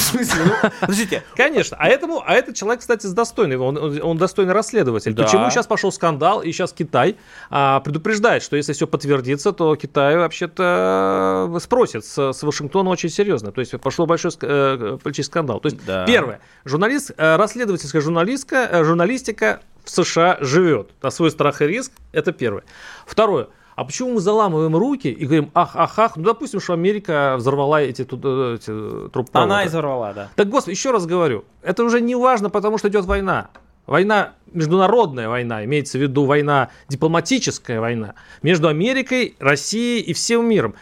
Смысле? 0.10 0.42
Ну, 0.46 0.70
подождите. 0.82 1.24
Конечно. 1.36 1.78
А, 1.80 1.88
этому, 1.88 2.24
а 2.26 2.34
этот 2.34 2.56
человек, 2.56 2.82
кстати, 2.82 3.08
достойный. 3.08 3.58
Он, 3.58 4.02
он 4.02 4.18
достойный 4.18 4.54
расследователь. 4.54 5.14
Да. 5.14 5.24
Почему 5.24 5.50
сейчас 5.50 5.68
пошел 5.68 5.92
скандал, 5.92 6.42
и 6.42 6.52
сейчас 6.52 6.74
Китай 6.74 7.16
а, 7.50 7.80
предупреждает, 7.82 8.44
что 8.44 8.56
если 8.56 8.74
все 8.74 8.88
подтвердится, 8.88 9.52
то 9.52 9.76
Китай 9.76 10.18
вообще-то 10.18 11.58
спросит 11.62 12.06
с, 12.06 12.34
с 12.34 12.44
Вашингтона 12.44 12.90
очень 12.90 13.10
серьезно. 13.10 13.52
То 13.52 13.62
есть 13.62 13.80
пошел 13.80 14.06
большой 14.06 14.32
э, 14.42 14.98
политический 15.02 15.32
скандал. 15.32 15.60
То 15.60 15.68
есть, 15.70 15.86
Да. 15.86 16.06
первое. 16.06 16.40
Журналист, 16.66 17.12
э, 17.18 17.36
расследовательская 17.36 18.02
журналистка, 18.02 18.68
э, 18.72 18.84
журналистика 18.84 19.62
в 19.84 19.90
США 19.90 20.38
живет 20.42 20.92
на 21.02 21.10
свой 21.10 21.32
страх 21.32 21.62
и 21.62 21.68
риск. 21.68 21.92
Это 22.12 22.32
первое. 22.32 22.64
Второе. 23.06 23.48
А 23.80 23.86
почему 23.86 24.16
мы 24.16 24.20
заламываем 24.20 24.76
руки 24.76 25.08
и 25.08 25.24
говорим, 25.24 25.52
ах, 25.54 25.72
ах, 25.74 25.98
ах, 25.98 26.18
ну, 26.18 26.24
допустим, 26.24 26.60
что 26.60 26.74
Америка 26.74 27.36
взорвала 27.38 27.82
эти, 27.82 28.04
тут, 28.04 28.20
э, 28.26 28.56
эти 28.56 28.66
трубопроводы. 28.66 29.54
Она 29.54 29.66
изорвала, 29.66 30.12
да. 30.12 30.30
Так, 30.36 30.50
господи, 30.50 30.76
еще 30.76 30.92
раз 30.92 31.06
говорю, 31.06 31.46
это 31.62 31.86
уже 31.86 32.02
не 32.02 32.14
важно, 32.14 32.50
потому 32.50 32.78
что 32.78 32.90
идет 32.90 33.06
война. 33.06 33.52
Война, 33.86 34.34
международная 34.52 35.30
война, 35.30 35.64
имеется 35.64 35.98
в 35.98 36.02
виду 36.02 36.26
война, 36.26 36.72
дипломатическая 36.90 37.80
война 37.80 38.16
между 38.42 38.68
Америкой, 38.68 39.38
Россией 39.40 40.02
и 40.02 40.12
всем 40.12 40.46
миром. 40.50 40.76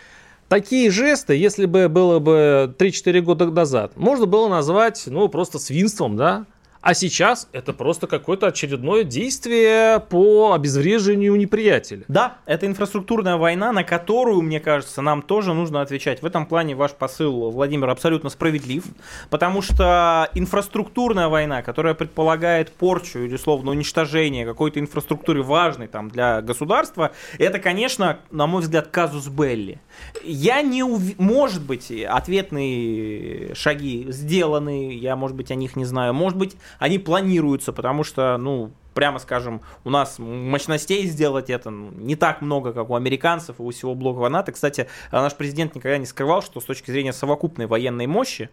Такие 0.47 0.89
жесты, 0.89 1.35
если 1.35 1.67
бы 1.67 1.89
было 1.89 2.17
бы 2.17 2.73
3-4 2.79 3.21
года 3.21 3.45
назад, 3.51 3.95
можно 3.95 4.25
было 4.25 4.47
назвать, 4.47 5.03
ну, 5.05 5.27
просто 5.27 5.59
свинством, 5.59 6.17
да? 6.17 6.45
А 6.81 6.93
сейчас 6.93 7.49
это 7.51 7.73
просто 7.73 8.07
какое-то 8.07 8.47
очередное 8.47 9.03
действие 9.03 9.99
по 9.99 10.53
обезвреживанию 10.53 11.35
неприятеля. 11.35 12.03
Да, 12.07 12.37
это 12.45 12.65
инфраструктурная 12.65 13.37
война, 13.37 13.71
на 13.71 13.83
которую, 13.83 14.41
мне 14.41 14.59
кажется, 14.59 15.01
нам 15.01 15.21
тоже 15.21 15.53
нужно 15.53 15.81
отвечать. 15.81 16.21
В 16.21 16.25
этом 16.25 16.45
плане 16.45 16.75
ваш 16.75 16.91
посыл, 16.91 17.51
Владимир, 17.51 17.89
абсолютно 17.89 18.29
справедлив, 18.29 18.83
потому 19.29 19.61
что 19.61 20.29
инфраструктурная 20.33 21.27
война, 21.27 21.61
которая 21.61 21.93
предполагает 21.93 22.71
порчу 22.71 23.19
или, 23.19 23.35
условно, 23.35 23.71
уничтожение 23.71 24.45
какой-то 24.45 24.79
инфраструктуры 24.79 25.43
важной 25.43 25.87
там, 25.87 26.09
для 26.09 26.41
государства, 26.41 27.11
это, 27.37 27.59
конечно, 27.59 28.19
на 28.31 28.47
мой 28.47 28.61
взгляд, 28.61 28.87
казус 28.87 29.27
Белли. 29.27 29.81
Я 30.23 30.61
не 30.61 30.83
ув... 30.83 31.01
Может 31.17 31.63
быть, 31.63 31.91
ответные 31.91 33.53
шаги 33.55 34.05
сделаны, 34.09 34.93
я, 34.93 35.15
может 35.15 35.35
быть, 35.35 35.51
о 35.51 35.55
них 35.55 35.75
не 35.75 35.85
знаю. 35.85 36.13
Может 36.13 36.37
быть, 36.37 36.55
они 36.79 36.99
планируются, 36.99 37.73
потому 37.73 38.03
что, 38.03 38.37
ну, 38.37 38.71
прямо 38.93 39.19
скажем, 39.19 39.61
у 39.83 39.91
нас 39.91 40.17
мощностей 40.17 41.05
сделать 41.05 41.51
это 41.51 41.69
ну, 41.69 41.91
не 41.91 42.15
так 42.15 42.41
много, 42.41 42.73
как 42.73 42.89
у 42.89 42.95
американцев 42.95 43.59
и 43.59 43.61
у 43.61 43.69
всего 43.69 43.93
блока 43.93 44.27
НАТО. 44.27 44.51
Кстати, 44.51 44.87
наш 45.11 45.35
президент 45.35 45.75
никогда 45.75 45.99
не 45.99 46.07
скрывал, 46.07 46.41
что 46.41 46.59
с 46.59 46.63
точки 46.63 46.89
зрения 46.89 47.13
совокупной 47.13 47.67
военной 47.67 48.07
мощи, 48.07 48.49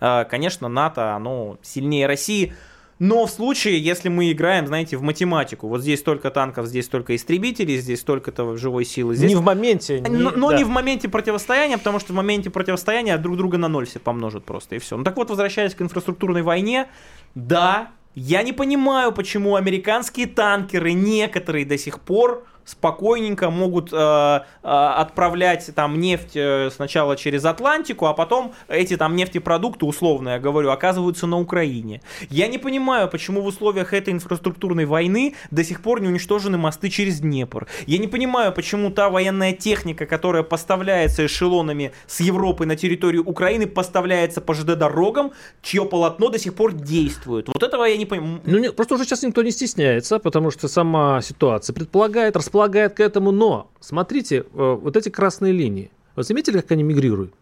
э, 0.00 0.26
конечно, 0.28 0.68
НАТО, 0.68 1.14
оно 1.14 1.56
сильнее 1.62 2.06
России. 2.06 2.54
Но 2.98 3.26
в 3.26 3.30
случае, 3.30 3.78
если 3.78 4.08
мы 4.08 4.32
играем, 4.32 4.66
знаете, 4.66 4.96
в 4.96 5.02
математику, 5.02 5.68
вот 5.68 5.82
здесь 5.82 6.00
столько 6.00 6.30
танков, 6.30 6.66
здесь 6.66 6.86
столько 6.86 7.14
истребителей, 7.14 7.76
здесь 7.76 8.00
столько-то 8.00 8.56
живой 8.56 8.86
силы, 8.86 9.14
здесь... 9.16 9.30
Не 9.30 9.36
в 9.36 9.42
моменте. 9.42 10.00
не- 10.00 10.08
Но, 10.08 10.30
но 10.30 10.50
да. 10.50 10.56
не 10.56 10.64
в 10.64 10.68
моменте 10.70 11.08
противостояния, 11.08 11.76
потому 11.76 12.00
что 12.00 12.14
в 12.14 12.16
моменте 12.16 12.48
противостояния 12.48 13.18
друг 13.18 13.36
друга 13.36 13.58
на 13.58 13.68
ноль 13.68 13.86
все 13.86 13.98
помножат 13.98 14.44
просто, 14.44 14.76
и 14.76 14.78
все. 14.78 14.96
Ну 14.96 15.04
так 15.04 15.16
вот, 15.16 15.28
возвращаясь 15.28 15.74
к 15.74 15.82
инфраструктурной 15.82 16.40
войне, 16.42 16.88
да, 17.34 17.90
я 18.14 18.42
не 18.42 18.54
понимаю, 18.54 19.12
почему 19.12 19.56
американские 19.56 20.26
танкеры 20.26 20.94
некоторые 20.94 21.66
до 21.66 21.76
сих 21.76 22.00
пор 22.00 22.46
спокойненько 22.66 23.48
могут 23.48 23.92
э, 23.92 23.96
э, 23.96 24.40
отправлять 24.62 25.70
там 25.74 25.98
нефть 25.98 26.32
э, 26.34 26.68
сначала 26.74 27.16
через 27.16 27.44
Атлантику, 27.44 28.06
а 28.06 28.12
потом 28.12 28.52
эти 28.68 28.96
там 28.96 29.16
нефтепродукты, 29.16 29.86
условно 29.86 30.30
я 30.30 30.38
говорю, 30.38 30.70
оказываются 30.70 31.26
на 31.26 31.38
Украине. 31.38 32.02
Я 32.28 32.48
не 32.48 32.58
понимаю, 32.58 33.08
почему 33.08 33.40
в 33.40 33.46
условиях 33.46 33.92
этой 33.94 34.12
инфраструктурной 34.12 34.84
войны 34.84 35.34
до 35.50 35.64
сих 35.64 35.80
пор 35.80 36.00
не 36.00 36.08
уничтожены 36.08 36.58
мосты 36.58 36.90
через 36.90 37.20
Днепр. 37.20 37.66
Я 37.86 37.98
не 37.98 38.08
понимаю, 38.08 38.52
почему 38.52 38.90
та 38.90 39.08
военная 39.08 39.52
техника, 39.52 40.04
которая 40.04 40.42
поставляется 40.42 41.24
эшелонами 41.24 41.92
с 42.06 42.20
Европы 42.20 42.66
на 42.66 42.76
территорию 42.76 43.24
Украины, 43.24 43.66
поставляется 43.66 44.40
по 44.40 44.54
ЖД-дорогам, 44.54 45.32
чье 45.62 45.84
полотно 45.86 46.28
до 46.30 46.38
сих 46.38 46.54
пор 46.54 46.72
действует. 46.72 47.46
Вот 47.48 47.62
этого 47.62 47.84
я 47.84 47.96
не 47.96 48.06
понимаю. 48.06 48.40
Ну, 48.44 48.58
не- 48.58 48.72
просто 48.72 48.94
уже 48.96 49.04
сейчас 49.04 49.22
никто 49.22 49.42
не 49.42 49.52
стесняется, 49.52 50.18
потому 50.18 50.50
что 50.50 50.66
сама 50.66 51.22
ситуация 51.22 51.74
предполагает, 51.74 52.36
располагает 52.56 52.94
к 52.94 53.00
этому. 53.00 53.32
Но 53.32 53.70
смотрите, 53.80 54.38
э, 54.38 54.78
вот 54.80 54.96
эти 54.96 55.08
красные 55.08 55.52
линии. 55.52 55.90
Вы 56.14 56.22
заметили, 56.22 56.60
как 56.60 56.70
они 56.70 56.82
мигрируют? 56.82 57.34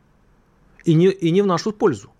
И 0.84 0.94
не, 0.94 1.06
и 1.06 1.30
не 1.30 1.42
в 1.42 1.46
нашу 1.46 1.72
пользу. 1.72 2.10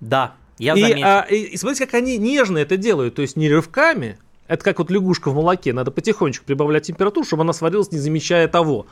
Да, 0.00 0.34
я 0.58 0.74
и, 0.74 0.80
заметил. 0.80 1.02
а, 1.04 1.26
и, 1.30 1.36
и 1.36 1.56
смотрите, 1.56 1.86
как 1.86 1.94
они 1.94 2.18
нежно 2.18 2.58
это 2.58 2.76
делают. 2.76 3.14
То 3.14 3.22
есть 3.22 3.36
не 3.36 3.48
рывками. 3.48 4.18
Это 4.48 4.64
как 4.64 4.78
вот 4.78 4.90
лягушка 4.90 5.30
в 5.30 5.34
молоке. 5.34 5.72
Надо 5.72 5.90
потихонечку 5.90 6.44
прибавлять 6.44 6.86
температуру, 6.86 7.26
чтобы 7.26 7.42
она 7.42 7.52
сварилась, 7.52 7.92
не 7.92 7.98
замечая 7.98 8.48
того. 8.48 8.86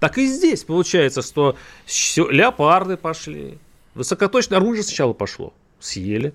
Так 0.00 0.18
и 0.18 0.26
здесь 0.26 0.64
получается, 0.64 1.22
что 1.22 1.56
леопарды 1.86 2.96
пошли. 2.96 3.58
Высокоточное 3.94 4.58
оружие 4.58 4.82
сначала 4.82 5.14
пошло. 5.14 5.54
Съели. 5.80 6.34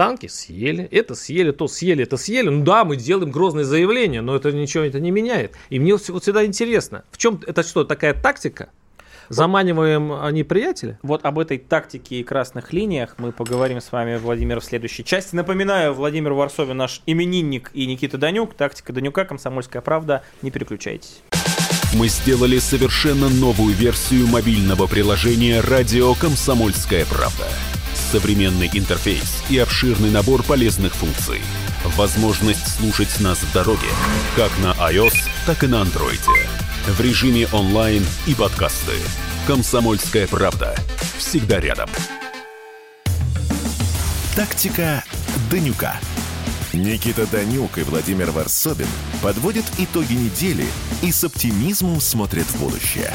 Танки 0.00 0.28
съели, 0.28 0.88
это 0.90 1.14
съели, 1.14 1.50
то 1.50 1.68
съели, 1.68 2.04
это 2.04 2.16
съели. 2.16 2.48
Ну 2.48 2.64
да, 2.64 2.86
мы 2.86 2.96
делаем 2.96 3.30
грозное 3.30 3.64
заявление, 3.64 4.22
но 4.22 4.34
это 4.34 4.50
ничего 4.50 4.84
это 4.84 4.98
не 4.98 5.10
меняет. 5.10 5.56
И 5.68 5.78
мне 5.78 5.92
вот, 5.92 6.22
всегда 6.22 6.46
интересно, 6.46 7.04
в 7.10 7.18
чем 7.18 7.38
это 7.46 7.62
что, 7.62 7.84
такая 7.84 8.14
тактика? 8.14 8.70
Заманиваем 9.28 10.10
а, 10.10 10.30
неприятеля? 10.30 10.98
Вот 11.02 11.26
об 11.26 11.38
этой 11.38 11.58
тактике 11.58 12.16
и 12.16 12.24
красных 12.24 12.72
линиях 12.72 13.16
мы 13.18 13.30
поговорим 13.30 13.78
с 13.82 13.92
вами, 13.92 14.16
Владимир, 14.16 14.60
в 14.60 14.64
следующей 14.64 15.04
части. 15.04 15.36
Напоминаю, 15.36 15.92
Владимир 15.92 16.32
Варсовин 16.32 16.78
наш 16.78 17.02
именинник 17.04 17.70
и 17.74 17.84
Никита 17.84 18.16
Данюк. 18.16 18.54
Тактика 18.54 18.94
Данюка, 18.94 19.26
Комсомольская 19.26 19.82
правда. 19.82 20.22
Не 20.40 20.50
переключайтесь. 20.50 21.20
Мы 21.94 22.08
сделали 22.08 22.58
совершенно 22.58 23.28
новую 23.28 23.74
версию 23.74 24.28
мобильного 24.28 24.86
приложения 24.86 25.60
«Радио 25.60 26.14
Комсомольская 26.14 27.04
правда». 27.04 27.44
Современный 28.10 28.68
интерфейс 28.72 29.44
и 29.48 29.58
обширный 29.58 30.10
набор 30.10 30.42
полезных 30.42 30.92
функций. 30.96 31.40
Возможность 31.96 32.78
слушать 32.78 33.20
нас 33.20 33.38
в 33.38 33.52
дороге, 33.52 33.86
как 34.34 34.50
на 34.58 34.72
iOS, 34.90 35.14
так 35.46 35.62
и 35.62 35.68
на 35.68 35.76
Android. 35.76 36.20
В 36.88 37.00
режиме 37.00 37.46
онлайн 37.52 38.04
и 38.26 38.34
подкасты. 38.34 38.94
«Комсомольская 39.46 40.26
правда». 40.26 40.74
Всегда 41.18 41.60
рядом. 41.60 41.88
Тактика 44.34 45.04
Данюка. 45.48 46.00
Никита 46.72 47.26
Данюк 47.26 47.78
и 47.78 47.82
Владимир 47.82 48.32
Варсобин 48.32 48.88
подводят 49.22 49.66
итоги 49.78 50.14
недели 50.14 50.66
и 51.02 51.12
с 51.12 51.22
оптимизмом 51.22 52.00
смотрят 52.00 52.46
в 52.46 52.58
будущее. 52.58 53.14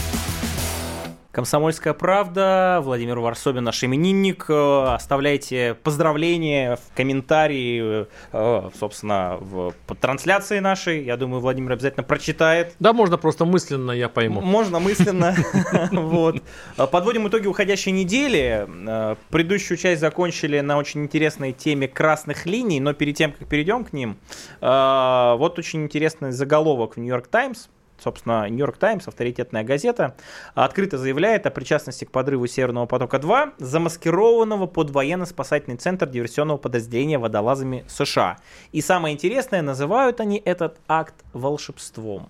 Комсомольская 1.36 1.94
правда, 1.94 2.80
Владимир 2.82 3.20
Варсобин, 3.20 3.66
наш 3.66 3.84
именинник. 3.84 4.46
Э, 4.48 4.94
оставляйте 4.96 5.76
поздравления 5.84 6.78
в 6.78 6.96
комментарии, 6.96 8.08
э, 8.32 8.70
собственно, 8.80 9.36
в 9.42 9.74
под 9.86 10.00
трансляции 10.00 10.60
нашей. 10.60 11.04
Я 11.04 11.18
думаю, 11.18 11.42
Владимир 11.42 11.74
обязательно 11.74 12.04
прочитает. 12.04 12.74
Да, 12.80 12.94
можно 12.94 13.18
просто 13.18 13.44
мысленно, 13.44 13.92
я 13.92 14.08
пойму. 14.08 14.40
Можно 14.40 14.80
мысленно. 14.80 15.36
Вот. 15.92 16.42
Подводим 16.78 17.28
итоги 17.28 17.48
уходящей 17.48 17.92
недели. 17.92 18.66
Э, 18.88 19.16
предыдущую 19.30 19.78
часть 19.78 20.00
закончили 20.00 20.62
на 20.62 20.78
очень 20.78 21.04
интересной 21.04 21.52
теме 21.52 21.90
красных 21.90 22.46
линий, 22.46 22.80
но 22.80 22.94
перед 22.94 23.18
тем, 23.18 23.34
как 23.34 23.46
перейдем 23.50 23.84
к 23.84 23.92
ним, 23.92 24.18
вот 24.62 25.60
очень 25.60 25.84
интересный 25.84 26.32
заголовок 26.32 26.96
в 26.96 27.00
Нью-Йорк 27.02 27.28
Таймс 27.28 27.68
собственно, 27.98 28.50
Нью-Йорк 28.50 28.78
Таймс, 28.78 29.08
авторитетная 29.08 29.64
газета, 29.64 30.16
открыто 30.54 30.98
заявляет 30.98 31.46
о 31.46 31.52
причастности 31.52 32.06
к 32.06 32.12
подрыву 32.12 32.48
Северного 32.48 32.86
потока-2, 32.86 33.54
замаскированного 33.58 34.68
под 34.68 34.92
военно-спасательный 34.92 35.78
центр 35.78 36.08
диверсионного 36.08 36.58
подразделения 36.58 37.18
водолазами 37.18 37.86
США. 37.88 38.38
И 38.72 38.82
самое 38.82 39.14
интересное, 39.14 39.62
называют 39.62 40.20
они 40.20 40.42
этот 40.44 40.78
акт 40.88 41.16
волшебством. 41.34 42.30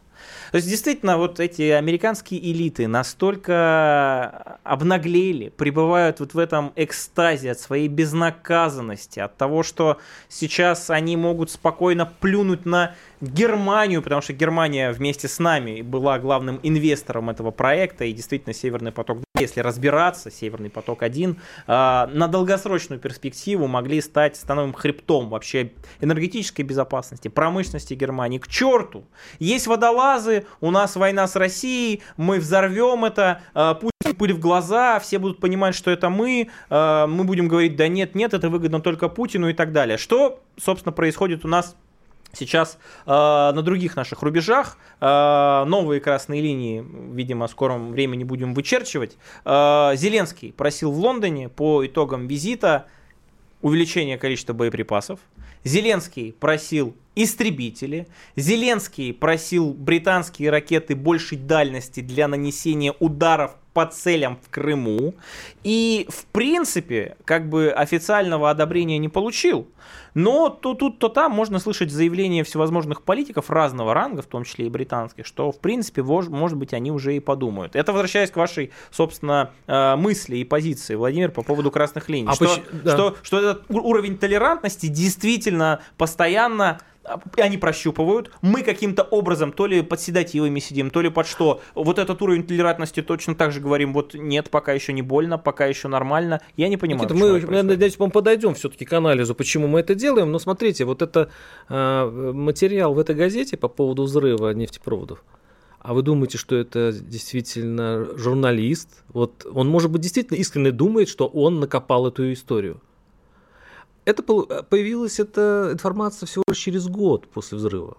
То 0.51 0.57
есть 0.57 0.69
действительно 0.69 1.17
вот 1.17 1.39
эти 1.39 1.63
американские 1.63 2.39
элиты 2.51 2.87
настолько 2.87 4.59
обнаглели, 4.63 5.49
пребывают 5.49 6.19
вот 6.19 6.33
в 6.33 6.37
этом 6.37 6.71
экстазе 6.75 7.51
от 7.51 7.59
своей 7.59 7.87
безнаказанности, 7.87 9.19
от 9.19 9.35
того, 9.37 9.63
что 9.63 9.99
сейчас 10.29 10.89
они 10.89 11.17
могут 11.17 11.51
спокойно 11.51 12.05
плюнуть 12.19 12.65
на 12.65 12.95
Германию, 13.21 14.01
потому 14.01 14.21
что 14.21 14.33
Германия 14.33 14.91
вместе 14.91 15.27
с 15.27 15.39
нами 15.39 15.81
была 15.81 16.19
главным 16.19 16.59
инвестором 16.63 17.29
этого 17.29 17.51
проекта, 17.51 18.05
и 18.05 18.13
действительно 18.13 18.53
Северный 18.53 18.91
поток, 18.91 19.24
если 19.39 19.59
разбираться, 19.59 20.31
Северный 20.31 20.69
поток-1, 20.69 21.37
а, 21.67 22.07
на 22.07 22.27
долгосрочную 22.27 22.99
перспективу 22.99 23.67
могли 23.67 24.01
стать 24.01 24.35
становым 24.35 24.73
хребтом 24.73 25.29
вообще 25.29 25.71
энергетической 26.01 26.61
безопасности, 26.61 27.27
промышленности 27.27 27.93
Германии. 27.93 28.37
К 28.37 28.47
черту! 28.47 29.05
Есть 29.39 29.67
водолазы, 29.67 30.45
у 30.61 30.71
нас 30.71 30.95
война 30.95 31.27
с 31.27 31.35
Россией, 31.35 32.01
мы 32.17 32.39
взорвем 32.39 33.05
это, 33.05 33.41
а, 33.53 33.73
пусть 33.73 33.93
пыль 34.17 34.33
в 34.33 34.39
глаза, 34.39 34.99
все 34.99 35.19
будут 35.19 35.39
понимать, 35.39 35.75
что 35.75 35.91
это 35.91 36.09
мы, 36.09 36.49
а, 36.69 37.07
мы 37.07 37.23
будем 37.23 37.47
говорить, 37.47 37.75
да 37.75 37.87
нет, 37.87 38.15
нет, 38.15 38.33
это 38.33 38.49
выгодно 38.49 38.79
только 38.79 39.09
Путину 39.09 39.49
и 39.49 39.53
так 39.53 39.71
далее. 39.71 39.97
Что, 39.97 40.41
собственно, 40.57 40.91
происходит 40.93 41.45
у 41.45 41.47
нас 41.47 41.75
Сейчас 42.35 42.77
э, 43.05 43.09
на 43.09 43.61
других 43.61 43.95
наших 43.95 44.21
рубежах 44.21 44.77
э, 44.99 45.63
новые 45.67 46.01
красные 46.01 46.41
линии, 46.41 46.85
видимо, 47.13 47.47
в 47.47 47.51
скором 47.51 47.91
времени 47.91 48.23
будем 48.23 48.53
вычерчивать. 48.53 49.17
Э, 49.45 49.91
Зеленский 49.95 50.51
просил 50.51 50.91
в 50.91 50.99
Лондоне 50.99 51.49
по 51.49 51.85
итогам 51.85 52.27
визита 52.27 52.87
увеличения 53.61 54.17
количества 54.17 54.53
боеприпасов. 54.53 55.19
Зеленский 55.63 56.33
просил 56.33 56.95
истребители. 57.15 58.07
Зеленский 58.35 59.13
просил 59.13 59.73
британские 59.73 60.51
ракеты 60.51 60.95
большей 60.95 61.37
дальности 61.39 62.01
для 62.01 62.27
нанесения 62.27 62.93
ударов 62.99 63.55
по 63.73 63.85
целям 63.85 64.37
в 64.37 64.49
Крыму. 64.49 65.15
И, 65.63 66.07
в 66.09 66.25
принципе, 66.27 67.17
как 67.25 67.49
бы 67.49 67.71
официального 67.71 68.49
одобрения 68.49 68.99
не 68.99 69.09
получил. 69.09 69.67
Но 70.15 70.49
то 70.49 70.73
тут, 70.73 70.97
то 70.97 71.09
там 71.09 71.33
можно 71.33 71.59
слышать 71.59 71.91
заявления 71.91 72.43
всевозможных 72.43 73.03
политиков 73.03 73.51
разного 73.51 73.93
ранга, 73.93 74.21
в 74.21 74.25
том 74.25 74.45
числе 74.45 74.65
и 74.65 74.69
британских, 74.69 75.25
что, 75.25 75.51
в 75.51 75.59
принципе, 75.59 76.01
может 76.01 76.57
быть, 76.57 76.73
они 76.73 76.91
уже 76.91 77.15
и 77.15 77.19
подумают. 77.19 77.75
Это 77.75 77.91
возвращаясь 77.91 78.31
к 78.31 78.37
вашей, 78.37 78.71
собственно, 78.91 79.51
э, 79.67 79.95
мысли 79.97 80.37
и 80.37 80.43
позиции, 80.45 80.95
Владимир, 80.95 81.31
по 81.31 81.43
поводу 81.43 81.69
красных 81.69 82.09
линий. 82.09 82.29
А 82.29 82.33
что, 82.33 82.45
почему, 82.45 82.65
да. 82.83 82.93
что, 82.93 83.15
что 83.21 83.39
этот 83.39 83.65
уровень 83.69 84.17
толерантности 84.17 84.87
действительно 84.87 85.81
постоянно 85.97 86.79
они 87.37 87.57
прощупывают, 87.57 88.31
мы 88.41 88.63
каким-то 88.63 89.03
образом 89.03 89.51
то 89.51 89.65
ли 89.65 89.81
под 89.81 89.99
седативами 90.01 90.59
сидим, 90.59 90.89
то 90.89 91.01
ли 91.01 91.09
под 91.09 91.27
что. 91.27 91.61
Вот 91.73 91.99
этот 91.99 92.21
уровень 92.21 92.43
толерантности 92.43 93.01
точно 93.01 93.35
так 93.35 93.51
же 93.51 93.59
говорим, 93.59 93.93
вот 93.93 94.13
нет, 94.13 94.49
пока 94.49 94.73
еще 94.73 94.93
не 94.93 95.01
больно, 95.01 95.37
пока 95.37 95.65
еще 95.65 95.87
нормально. 95.87 96.41
Я 96.57 96.69
не 96.69 96.77
понимаю. 96.77 97.09
Никита, 97.09 97.19
мы, 97.19 97.55
я 97.55 97.63
надеюсь, 97.63 97.99
мы 97.99 98.09
подойдем 98.09 98.53
все-таки 98.55 98.85
к 98.85 98.93
анализу, 98.93 99.35
почему 99.35 99.67
мы 99.67 99.79
это 99.79 99.95
делаем. 99.95 100.31
Но 100.31 100.39
смотрите, 100.39 100.85
вот 100.85 101.01
это 101.01 101.29
э, 101.69 102.31
материал 102.33 102.93
в 102.93 102.99
этой 102.99 103.15
газете 103.15 103.57
по 103.57 103.67
поводу 103.67 104.03
взрыва 104.03 104.51
нефтепроводов. 104.51 105.23
А 105.79 105.93
вы 105.93 106.01
думаете, 106.01 106.39
что 106.39 106.55
это 106.55 106.91
действительно 106.91 108.07
журналист? 108.17 109.03
Вот 109.09 109.45
он, 109.53 109.67
может 109.67 109.91
быть, 109.91 110.01
действительно 110.01 110.37
искренне 110.37 110.71
думает, 110.71 111.09
что 111.09 111.27
он 111.27 111.59
накопал 111.59 112.07
эту 112.07 112.33
историю 112.33 112.81
это 114.05 114.23
появилась 114.23 115.19
эта 115.19 115.69
информация 115.73 116.27
всего 116.27 116.43
лишь 116.47 116.57
через 116.57 116.87
год 116.87 117.27
после 117.27 117.57
взрыва. 117.57 117.97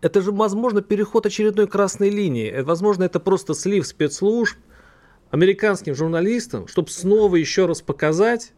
Это 0.00 0.20
же, 0.20 0.30
возможно, 0.30 0.82
переход 0.82 1.26
очередной 1.26 1.66
красной 1.66 2.10
линии. 2.10 2.48
Э, 2.48 2.62
возможно, 2.62 3.04
это 3.04 3.18
просто 3.18 3.54
слив 3.54 3.86
спецслужб 3.86 4.56
американским 5.30 5.94
журналистам, 5.94 6.68
чтобы 6.68 6.90
снова 6.90 7.36
еще 7.36 7.66
раз 7.66 7.82
показать, 7.82 8.52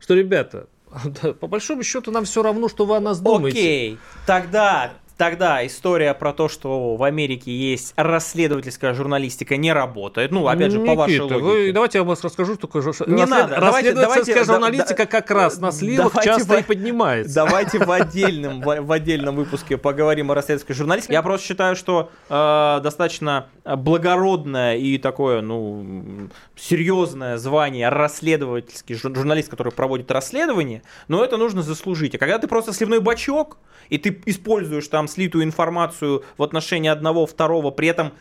что, 0.00 0.14
ребята, 0.14 0.68
по 1.40 1.46
большому 1.46 1.82
счету 1.84 2.10
нам 2.10 2.24
все 2.24 2.42
равно, 2.42 2.68
что 2.68 2.86
вы 2.86 2.96
о 2.96 3.00
нас 3.00 3.20
думаете. 3.20 3.58
Окей, 3.58 3.98
тогда 4.26 4.94
Тогда 5.20 5.66
история 5.66 6.14
про 6.14 6.32
то, 6.32 6.48
что 6.48 6.96
в 6.96 7.02
Америке 7.02 7.54
есть 7.54 7.92
расследовательская 7.96 8.94
журналистика, 8.94 9.58
не 9.58 9.70
работает. 9.70 10.30
Ну, 10.30 10.48
опять 10.48 10.72
же, 10.72 10.78
Никита, 10.78 10.92
по 10.92 10.98
вашей 10.98 11.20
логике. 11.20 11.40
Вы, 11.40 11.72
давайте 11.74 11.98
я 11.98 12.04
вам 12.04 12.16
расскажу, 12.22 12.54
что 12.54 12.66
такое 12.66 12.82
не 13.06 13.26
надо. 13.26 13.56
Расследовательская 13.56 14.34
давайте, 14.34 14.44
журналистика 14.44 15.04
да, 15.04 15.04
как 15.04 15.30
раз 15.30 15.60
на 15.60 15.72
сливах 15.72 16.24
часто 16.24 16.56
в, 16.56 16.60
и 16.60 16.62
поднимается. 16.62 17.34
Давайте 17.34 17.84
в 17.84 17.90
отдельном, 17.90 18.62
в, 18.62 18.80
в 18.80 18.92
отдельном 18.92 19.36
выпуске 19.36 19.76
поговорим 19.76 20.30
о 20.30 20.34
расследовательской 20.34 20.74
журналистике. 20.74 21.12
Я 21.12 21.20
просто 21.20 21.46
считаю, 21.46 21.76
что 21.76 22.10
э, 22.30 22.80
достаточно 22.82 23.48
благородное 23.66 24.76
и 24.76 24.96
такое, 24.96 25.42
ну, 25.42 26.30
серьезное 26.56 27.36
звание 27.36 27.90
расследовательский 27.90 28.94
журналист, 28.94 29.50
который 29.50 29.70
проводит 29.70 30.10
расследование, 30.10 30.82
но 31.08 31.22
это 31.22 31.36
нужно 31.36 31.60
заслужить. 31.60 32.14
А 32.14 32.18
когда 32.18 32.38
ты 32.38 32.48
просто 32.48 32.72
сливной 32.72 33.00
бачок, 33.00 33.58
и 33.90 33.98
ты 33.98 34.18
используешь 34.24 34.88
там 34.88 35.08
слитую 35.10 35.44
информацию 35.44 36.24
в 36.36 36.42
отношении 36.42 36.88
одного, 36.88 37.26
второго, 37.26 37.70
при 37.70 37.88
этом 37.88 38.12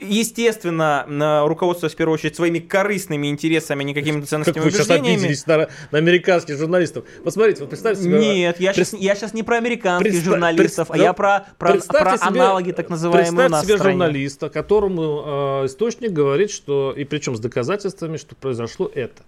естественно, 0.00 1.44
руководство 1.46 1.88
в 1.88 1.94
первую 1.94 2.14
очередь 2.14 2.36
своими 2.36 2.58
корыстными 2.58 3.28
интересами, 3.28 3.82
а 3.82 3.84
не 3.84 3.94
какими-то 3.94 4.26
ценностными 4.26 4.54
как 4.54 4.64
вы 4.64 4.70
убеждениями. 4.76 5.32
сейчас 5.32 5.46
на, 5.46 5.68
на 5.92 5.98
американских 5.98 6.58
журналистов. 6.58 7.04
Посмотрите, 7.22 7.60
вот 7.60 7.70
представьте 7.70 8.02
себе... 8.02 8.18
Нет, 8.18 8.60
я, 8.60 8.72
Пред... 8.72 8.88
сейчас, 8.88 9.00
я 9.00 9.14
сейчас 9.14 9.34
не 9.34 9.42
про 9.42 9.56
американских 9.56 10.10
Предста... 10.10 10.30
журналистов, 10.30 10.88
Предста... 10.88 10.94
а 10.94 11.06
я 11.06 11.12
про, 11.12 11.46
про, 11.58 11.74
про 11.74 12.16
себе, 12.18 12.26
аналоги 12.26 12.72
так 12.72 12.90
называемые 12.90 13.48
Представьте 13.48 13.66
себе 13.66 13.76
журналиста, 13.78 14.50
которому 14.50 15.62
э, 15.62 15.66
источник 15.66 16.12
говорит, 16.12 16.50
что, 16.50 16.92
и 16.96 17.04
причем 17.04 17.36
с 17.36 17.40
доказательствами, 17.40 18.16
что 18.16 18.34
произошло 18.34 18.90
это. 18.92 19.22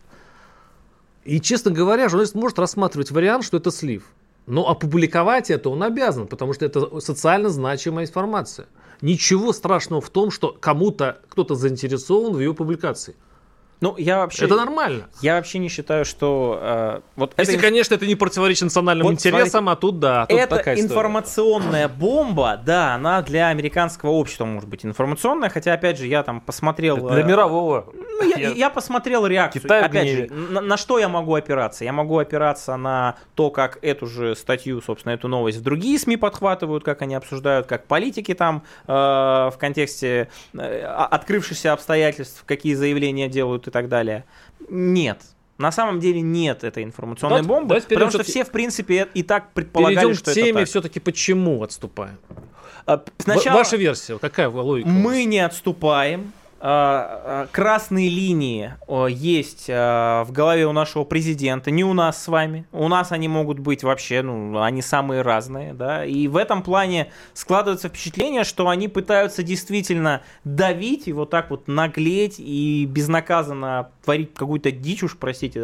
И, 1.24 1.40
честно 1.40 1.70
говоря, 1.70 2.08
журналист 2.08 2.34
может 2.34 2.58
рассматривать 2.58 3.10
вариант, 3.10 3.44
что 3.44 3.56
это 3.56 3.70
слив. 3.70 4.04
Но 4.46 4.68
опубликовать 4.68 5.50
это 5.50 5.70
он 5.70 5.82
обязан, 5.82 6.28
потому 6.28 6.52
что 6.52 6.64
это 6.64 7.00
социально 7.00 7.48
значимая 7.48 8.06
информация. 8.06 8.66
Ничего 9.00 9.52
страшного 9.52 10.00
в 10.00 10.08
том, 10.08 10.30
что 10.30 10.56
кому-то 10.58 11.20
кто-то 11.28 11.54
заинтересован 11.54 12.32
в 12.32 12.40
ее 12.40 12.54
публикации. 12.54 13.16
Ну, 13.80 13.94
я 13.98 14.18
вообще... 14.18 14.46
Это 14.46 14.56
нормально. 14.56 15.08
Я 15.20 15.36
вообще 15.36 15.58
не 15.58 15.68
считаю, 15.68 16.04
что... 16.04 16.58
Э, 16.62 17.00
вот 17.16 17.34
Если, 17.36 17.54
это... 17.54 17.62
конечно, 17.62 17.94
это 17.94 18.06
не 18.06 18.14
противоречит 18.14 18.62
национальным 18.62 19.06
вот 19.06 19.12
интересам, 19.12 19.64
смотрите, 19.64 19.72
а 19.72 19.76
тут 19.76 20.00
да. 20.00 20.26
Тут 20.26 20.38
это 20.38 20.56
такая 20.56 20.80
информационная 20.80 21.88
бомба, 21.88 22.60
да, 22.64 22.94
она 22.94 23.20
для 23.22 23.48
американского 23.48 24.10
общества 24.10 24.46
может 24.46 24.68
быть 24.68 24.84
информационная, 24.86 25.50
хотя, 25.50 25.74
опять 25.74 25.98
же, 25.98 26.06
я 26.06 26.22
там 26.22 26.40
посмотрел... 26.40 26.96
Это 26.96 27.14
для 27.14 27.24
э, 27.24 27.26
мирового. 27.26 27.92
Ну, 27.92 28.22
я, 28.22 28.38
я... 28.38 28.50
я 28.50 28.70
посмотрел 28.70 29.26
реакцию. 29.26 29.62
Китай 29.62 29.82
опять 29.82 30.08
же, 30.08 30.28
на, 30.30 30.62
на 30.62 30.76
что 30.78 30.98
я 30.98 31.08
могу 31.08 31.34
опираться? 31.34 31.84
Я 31.84 31.92
могу 31.92 32.18
опираться 32.18 32.76
на 32.76 33.16
то, 33.34 33.50
как 33.50 33.78
эту 33.82 34.06
же 34.06 34.34
статью, 34.36 34.80
собственно, 34.80 35.12
эту 35.12 35.28
новость 35.28 35.58
в 35.58 35.62
другие 35.62 35.98
СМИ 35.98 36.16
подхватывают, 36.16 36.82
как 36.82 37.02
они 37.02 37.14
обсуждают, 37.14 37.66
как 37.66 37.86
политики 37.86 38.32
там 38.32 38.62
э, 38.86 38.92
в 38.92 39.54
контексте 39.58 40.28
э, 40.54 40.82
открывшихся 40.82 41.74
обстоятельств, 41.74 42.42
какие 42.46 42.72
заявления 42.72 43.28
делают 43.28 43.65
и 43.66 43.70
так 43.70 43.88
далее. 43.88 44.24
Нет. 44.68 45.20
На 45.58 45.72
самом 45.72 46.00
деле 46.00 46.20
нет 46.20 46.64
этой 46.64 46.84
информационной 46.84 47.42
давайте, 47.42 47.48
бомбы, 47.48 47.68
давайте 47.68 47.88
потому 47.88 48.10
что 48.10 48.22
все, 48.24 48.44
в 48.44 48.50
принципе, 48.50 49.08
и 49.14 49.22
так 49.22 49.52
предполагали, 49.52 49.94
перейдем 49.96 50.14
что 50.14 50.30
к 50.30 50.34
теме 50.34 50.50
это 50.50 50.58
так. 50.60 50.68
все-таки 50.68 51.00
почему 51.00 51.62
отступаем. 51.62 52.18
А, 52.84 53.02
сначала 53.18 53.56
Ваша 53.56 53.76
версия, 53.76 54.18
какая 54.18 54.48
логика? 54.48 54.88
Мы 54.88 55.24
не 55.24 55.38
отступаем, 55.38 56.32
э, 56.44 56.45
красные 57.52 58.08
линии 58.08 58.74
есть 59.08 59.66
э, 59.68 60.22
в 60.24 60.32
голове 60.32 60.66
у 60.66 60.72
нашего 60.72 61.04
президента, 61.04 61.70
не 61.70 61.84
у 61.84 61.92
нас 61.92 62.22
с 62.22 62.28
вами. 62.28 62.66
У 62.72 62.88
нас 62.88 63.12
они 63.12 63.28
могут 63.28 63.58
быть 63.58 63.84
вообще, 63.84 64.22
ну, 64.22 64.60
они 64.60 64.82
самые 64.82 65.22
разные, 65.22 65.74
да. 65.74 66.04
И 66.04 66.28
в 66.28 66.36
этом 66.36 66.62
плане 66.62 67.12
складывается 67.34 67.88
впечатление, 67.88 68.44
что 68.44 68.68
они 68.68 68.88
пытаются 68.88 69.42
действительно 69.42 70.22
давить 70.44 71.08
и 71.08 71.12
вот 71.12 71.30
так 71.30 71.50
вот 71.50 71.68
наглеть 71.68 72.36
и 72.38 72.86
безнаказанно 72.86 73.90
творить 74.04 74.34
какую-то 74.34 74.70
дичь 74.70 75.02
уж, 75.02 75.16
простите, 75.16 75.60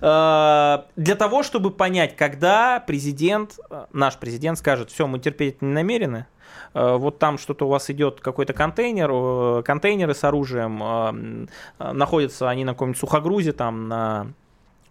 да, 0.00 0.84
для 0.96 1.14
того, 1.14 1.42
чтобы 1.42 1.70
понять, 1.70 2.16
когда 2.16 2.80
президент, 2.80 3.58
наш 3.92 4.16
президент 4.18 4.58
скажет, 4.58 4.90
все, 4.90 5.06
мы 5.06 5.18
терпеть 5.18 5.62
не 5.62 5.72
намерены, 5.72 6.26
вот 6.74 7.18
там 7.18 7.38
что-то 7.38 7.66
у 7.66 7.68
вас 7.68 7.90
идет, 7.90 8.20
какой-то 8.20 8.52
контейнер, 8.52 9.10
э, 9.12 9.62
контейнеры 9.64 10.14
с 10.14 10.24
оружием, 10.24 11.48
э, 11.78 11.92
находятся 11.92 12.48
они 12.48 12.64
на 12.64 12.72
каком-нибудь 12.72 13.00
сухогрузе, 13.00 13.52
там, 13.52 13.88
на 13.88 14.28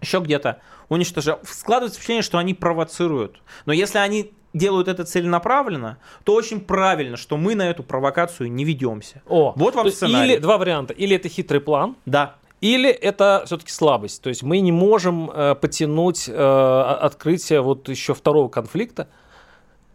еще 0.01 0.19
где-то, 0.19 0.59
уничтожают. 0.89 1.47
Складывается 1.47 1.97
впечатление, 1.97 2.23
что 2.23 2.37
они 2.37 2.53
провоцируют. 2.53 3.41
Но 3.65 3.73
если 3.73 3.99
они 3.99 4.33
делают 4.53 4.87
это 4.87 5.05
целенаправленно, 5.05 5.97
то 6.23 6.33
очень 6.33 6.59
правильно, 6.59 7.17
что 7.17 7.37
мы 7.37 7.55
на 7.55 7.69
эту 7.69 7.83
провокацию 7.83 8.51
не 8.51 8.65
ведемся. 8.65 9.21
О, 9.27 9.53
вот 9.55 9.75
вам 9.75 9.89
сценарий. 9.89 10.33
Или 10.33 10.39
два 10.39 10.57
варианта. 10.57 10.93
Или 10.93 11.15
это 11.15 11.29
хитрый 11.29 11.61
план. 11.61 11.95
Да. 12.05 12.35
Или 12.59 12.89
это 12.89 13.43
все-таки 13.45 13.71
слабость. 13.71 14.21
То 14.21 14.29
есть 14.29 14.43
мы 14.43 14.59
не 14.59 14.71
можем 14.71 15.31
э, 15.31 15.55
потянуть 15.55 16.27
э, 16.27 16.33
открытие 17.01 17.61
вот 17.61 17.89
еще 17.89 18.13
второго 18.13 18.49
конфликта, 18.49 19.07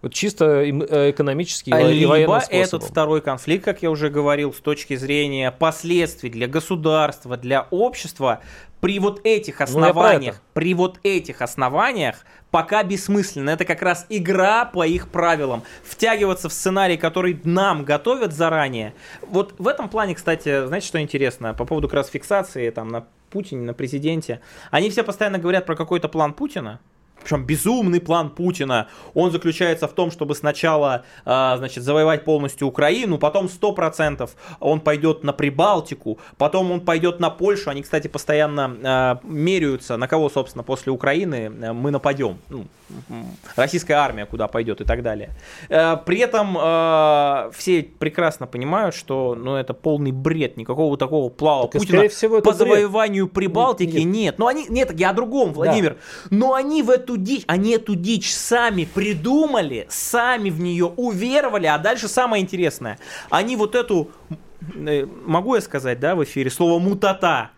вот 0.06 0.14
чисто 0.14 0.62
э, 0.62 1.10
экономически 1.10 1.70
а 1.72 1.80
и 1.80 1.92
Либо 1.92 2.40
этот 2.48 2.84
второй 2.84 3.20
конфликт, 3.20 3.64
как 3.64 3.82
я 3.82 3.90
уже 3.90 4.08
говорил, 4.08 4.52
с 4.52 4.58
точки 4.58 4.94
зрения 4.94 5.50
последствий 5.50 6.30
для 6.30 6.46
государства, 6.46 7.36
для 7.36 7.66
общества, 7.72 8.40
при 8.80 9.00
вот 9.00 9.20
этих 9.24 9.58
ну, 9.58 9.64
основаниях, 9.64 10.36
ну, 10.36 10.40
при 10.54 10.74
вот 10.74 11.00
этих 11.02 11.42
основаниях 11.42 12.24
пока 12.52 12.84
бессмысленно. 12.84 13.50
Это 13.50 13.64
как 13.64 13.82
раз 13.82 14.06
игра 14.08 14.64
по 14.64 14.86
их 14.86 15.08
правилам. 15.08 15.64
Втягиваться 15.82 16.48
в 16.48 16.52
сценарий, 16.52 16.96
который 16.96 17.40
нам 17.42 17.84
готовят 17.84 18.32
заранее. 18.32 18.94
Вот 19.22 19.54
в 19.58 19.66
этом 19.66 19.88
плане, 19.88 20.14
кстати, 20.14 20.66
знаете, 20.66 20.86
что 20.86 21.00
интересно? 21.00 21.52
По 21.52 21.64
поводу 21.64 21.88
как 21.88 21.94
раз 21.94 22.10
фиксации 22.10 22.70
там 22.70 22.88
на 22.88 23.06
Путине, 23.30 23.62
на 23.62 23.74
президенте. 23.74 24.40
Они 24.70 24.88
все 24.88 25.02
постоянно 25.02 25.38
говорят 25.38 25.66
про 25.66 25.74
какой-то 25.74 26.08
план 26.08 26.32
Путина 26.32 26.78
причем 27.26 27.44
безумный 27.44 28.00
план 28.00 28.30
Путина, 28.30 28.86
он 29.14 29.32
заключается 29.32 29.88
в 29.88 29.92
том, 29.92 30.12
чтобы 30.12 30.36
сначала, 30.36 31.04
а, 31.24 31.56
значит, 31.56 31.82
завоевать 31.82 32.24
полностью 32.24 32.68
Украину, 32.68 33.18
потом 33.18 33.48
100% 33.48 34.30
он 34.60 34.80
пойдет 34.80 35.24
на 35.24 35.32
Прибалтику, 35.32 36.18
потом 36.38 36.70
он 36.70 36.80
пойдет 36.80 37.18
на 37.18 37.30
Польшу, 37.30 37.70
они, 37.70 37.82
кстати, 37.82 38.06
постоянно 38.06 38.76
а, 38.84 39.20
меряются, 39.24 39.96
на 39.96 40.06
кого, 40.06 40.30
собственно, 40.30 40.62
после 40.62 40.92
Украины 40.92 41.52
э, 41.60 41.72
мы 41.72 41.90
нападем, 41.90 42.38
ну, 42.48 42.66
российская 43.56 43.94
армия 43.94 44.26
куда 44.26 44.48
пойдет 44.48 44.80
и 44.80 44.84
так 44.84 45.02
далее. 45.02 45.30
Э, 45.68 45.96
при 46.04 46.18
этом 46.18 46.56
э, 46.58 47.50
все 47.54 47.82
прекрасно 47.82 48.46
понимают, 48.46 48.94
что 48.94 49.34
ну, 49.34 49.56
это 49.56 49.74
полный 49.74 50.12
бред, 50.12 50.56
никакого 50.56 50.96
такого 50.96 51.28
плава 51.28 51.68
так, 51.68 51.80
Путина 51.80 52.08
всего, 52.08 52.40
по 52.40 52.52
завоеванию 52.52 53.28
Прибалтики 53.28 53.98
нет, 53.98 54.06
нет. 54.06 54.38
Но 54.38 54.46
они, 54.46 54.66
нет, 54.68 54.98
я 54.98 55.10
о 55.10 55.12
другом, 55.12 55.52
Владимир. 55.52 55.94
Да. 56.30 56.36
Но 56.36 56.54
они 56.54 56.82
в 56.82 56.90
эту 56.90 57.16
дичь, 57.16 57.44
они 57.46 57.72
эту 57.72 57.94
дичь 57.94 58.32
сами 58.32 58.84
придумали, 58.84 59.86
сами 59.88 60.50
в 60.50 60.60
нее 60.60 60.86
уверовали, 60.86 61.66
а 61.66 61.78
дальше 61.78 62.08
самое 62.08 62.42
интересное, 62.42 62.98
они 63.30 63.56
вот 63.56 63.74
эту 63.74 64.10
э, 64.74 65.06
могу 65.24 65.54
я 65.54 65.60
сказать, 65.60 65.98
да, 65.98 66.14
в 66.14 66.22
эфире, 66.24 66.50
слово 66.50 66.78
мутата, 66.78 67.50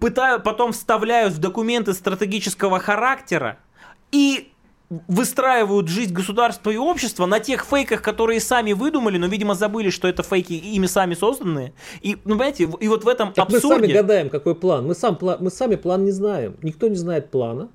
пытаю, 0.00 0.40
потом 0.40 0.72
вставляют 0.72 1.32
в 1.32 1.38
документы 1.38 1.92
стратегического 1.94 2.78
характера 2.78 3.58
и 4.12 4.52
выстраивают 4.88 5.88
жизнь 5.88 6.12
государства 6.12 6.70
и 6.70 6.76
общества 6.76 7.26
на 7.26 7.40
тех 7.40 7.64
фейках, 7.64 8.02
которые 8.02 8.40
сами 8.40 8.72
выдумали, 8.72 9.18
но, 9.18 9.26
видимо, 9.26 9.54
забыли, 9.54 9.90
что 9.90 10.06
это 10.06 10.22
фейки 10.22 10.52
ими 10.52 10.86
сами 10.86 11.14
созданные. 11.14 11.72
И, 12.02 12.16
ну, 12.24 12.34
понимаете, 12.34 12.68
и 12.80 12.88
вот 12.88 13.04
в 13.04 13.08
этом 13.08 13.32
так 13.32 13.46
абсурде... 13.46 13.66
мы 13.66 13.86
сами 13.86 13.92
гадаем, 13.92 14.30
какой 14.30 14.54
план. 14.54 14.86
Мы, 14.86 14.94
сам, 14.94 15.18
мы 15.20 15.50
сами 15.50 15.74
план 15.74 16.04
не 16.04 16.12
знаем. 16.12 16.56
Никто 16.62 16.88
не 16.88 16.96
знает 16.96 17.30
плана. 17.30 17.68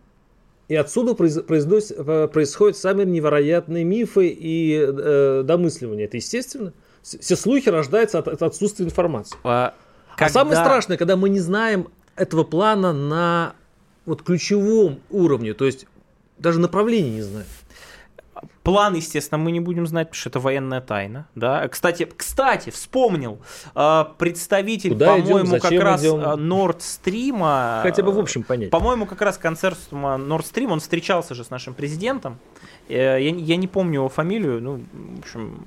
И 0.69 0.76
отсюда 0.76 1.12
э, 1.12 2.28
происходят 2.28 2.78
самые 2.78 3.06
невероятные 3.06 3.84
мифы 3.84 4.28
и 4.30 4.80
э, 4.80 5.43
домысливания. 5.43 6.06
Это 6.06 6.15
естественно. 6.15 6.71
Все 7.02 7.36
слухи 7.36 7.67
рождаются 7.67 8.19
от, 8.19 8.30
от 8.30 8.41
отсутствия 8.41 8.86
информации. 8.86 9.38
А, 9.43 9.74
когда... 10.15 10.26
а 10.28 10.30
самое 10.30 10.56
страшное, 10.56 10.95
когда 10.95 11.17
мы 11.17 11.28
не 11.28 11.41
знаем 11.41 11.89
этого 12.15 12.45
плана 12.45 12.93
на 12.93 13.56
вот 14.06 14.24
ключевом 14.24 15.02
уровне. 15.10 15.54
То 15.54 15.65
есть 15.65 15.88
даже 16.41 16.60
направления 16.60 17.12
не 17.12 17.21
знаю. 17.21 17.45
План, 18.63 18.95
естественно, 18.95 19.38
мы 19.38 19.51
не 19.51 19.60
будем 19.60 19.88
знать, 19.88 20.08
потому 20.10 20.19
что 20.19 20.30
это 20.30 20.39
военная 20.39 20.82
тайна. 20.82 21.27
Да? 21.36 21.67
Кстати, 21.67 22.08
кстати, 22.15 22.69
вспомнил, 22.69 23.39
а, 23.75 24.13
представитель, 24.17 24.95
по-моему, 24.97 25.60
как 25.60 25.71
раз 25.71 26.01
идем? 26.01 26.19
Nord 26.19 26.80
Stream. 26.80 27.82
Хотя 27.82 28.04
бы 28.04 28.12
в 28.12 28.19
общем 28.19 28.43
понять. 28.43 28.69
По-моему, 28.69 29.06
как 29.06 29.21
раз 29.21 29.38
концерциума 29.38 30.15
Nord 30.15 30.43
Stream, 30.43 30.71
он 30.71 30.80
встречался 30.80 31.34
же 31.36 31.43
с 31.43 31.49
нашим 31.49 31.73
президентом. 31.73 32.38
Э, 32.88 33.17
я, 33.19 33.36
я 33.36 33.56
не 33.56 33.67
помню 33.67 33.95
его 33.95 34.10
фамилию, 34.10 34.62
ну, 34.62 34.82
в 34.91 35.19
общем, 35.19 35.65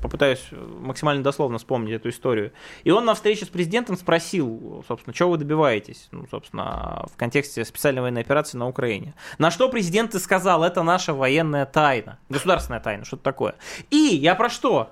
попытаюсь 0.00 0.44
максимально 0.50 1.22
дословно 1.22 1.58
вспомнить 1.58 1.92
эту 1.92 2.08
историю. 2.08 2.52
И 2.84 2.90
он 2.90 3.04
на 3.04 3.14
встрече 3.14 3.44
с 3.44 3.48
президентом 3.48 3.96
спросил, 3.96 4.84
собственно, 4.86 5.14
чего 5.14 5.30
вы 5.30 5.36
добиваетесь, 5.38 6.08
ну, 6.10 6.26
собственно, 6.30 7.06
в 7.12 7.16
контексте 7.16 7.64
специальной 7.64 8.02
военной 8.02 8.22
операции 8.22 8.56
на 8.56 8.68
Украине. 8.68 9.14
На 9.38 9.50
что 9.50 9.68
президент 9.68 10.14
и 10.14 10.18
сказал, 10.18 10.64
это 10.64 10.82
наша 10.82 11.14
военная 11.14 11.66
тайна, 11.66 12.18
государственная 12.28 12.80
тайна, 12.80 13.04
что-то 13.04 13.22
такое. 13.22 13.54
И 13.90 13.96
я 13.96 14.34
про 14.34 14.48
что? 14.48 14.90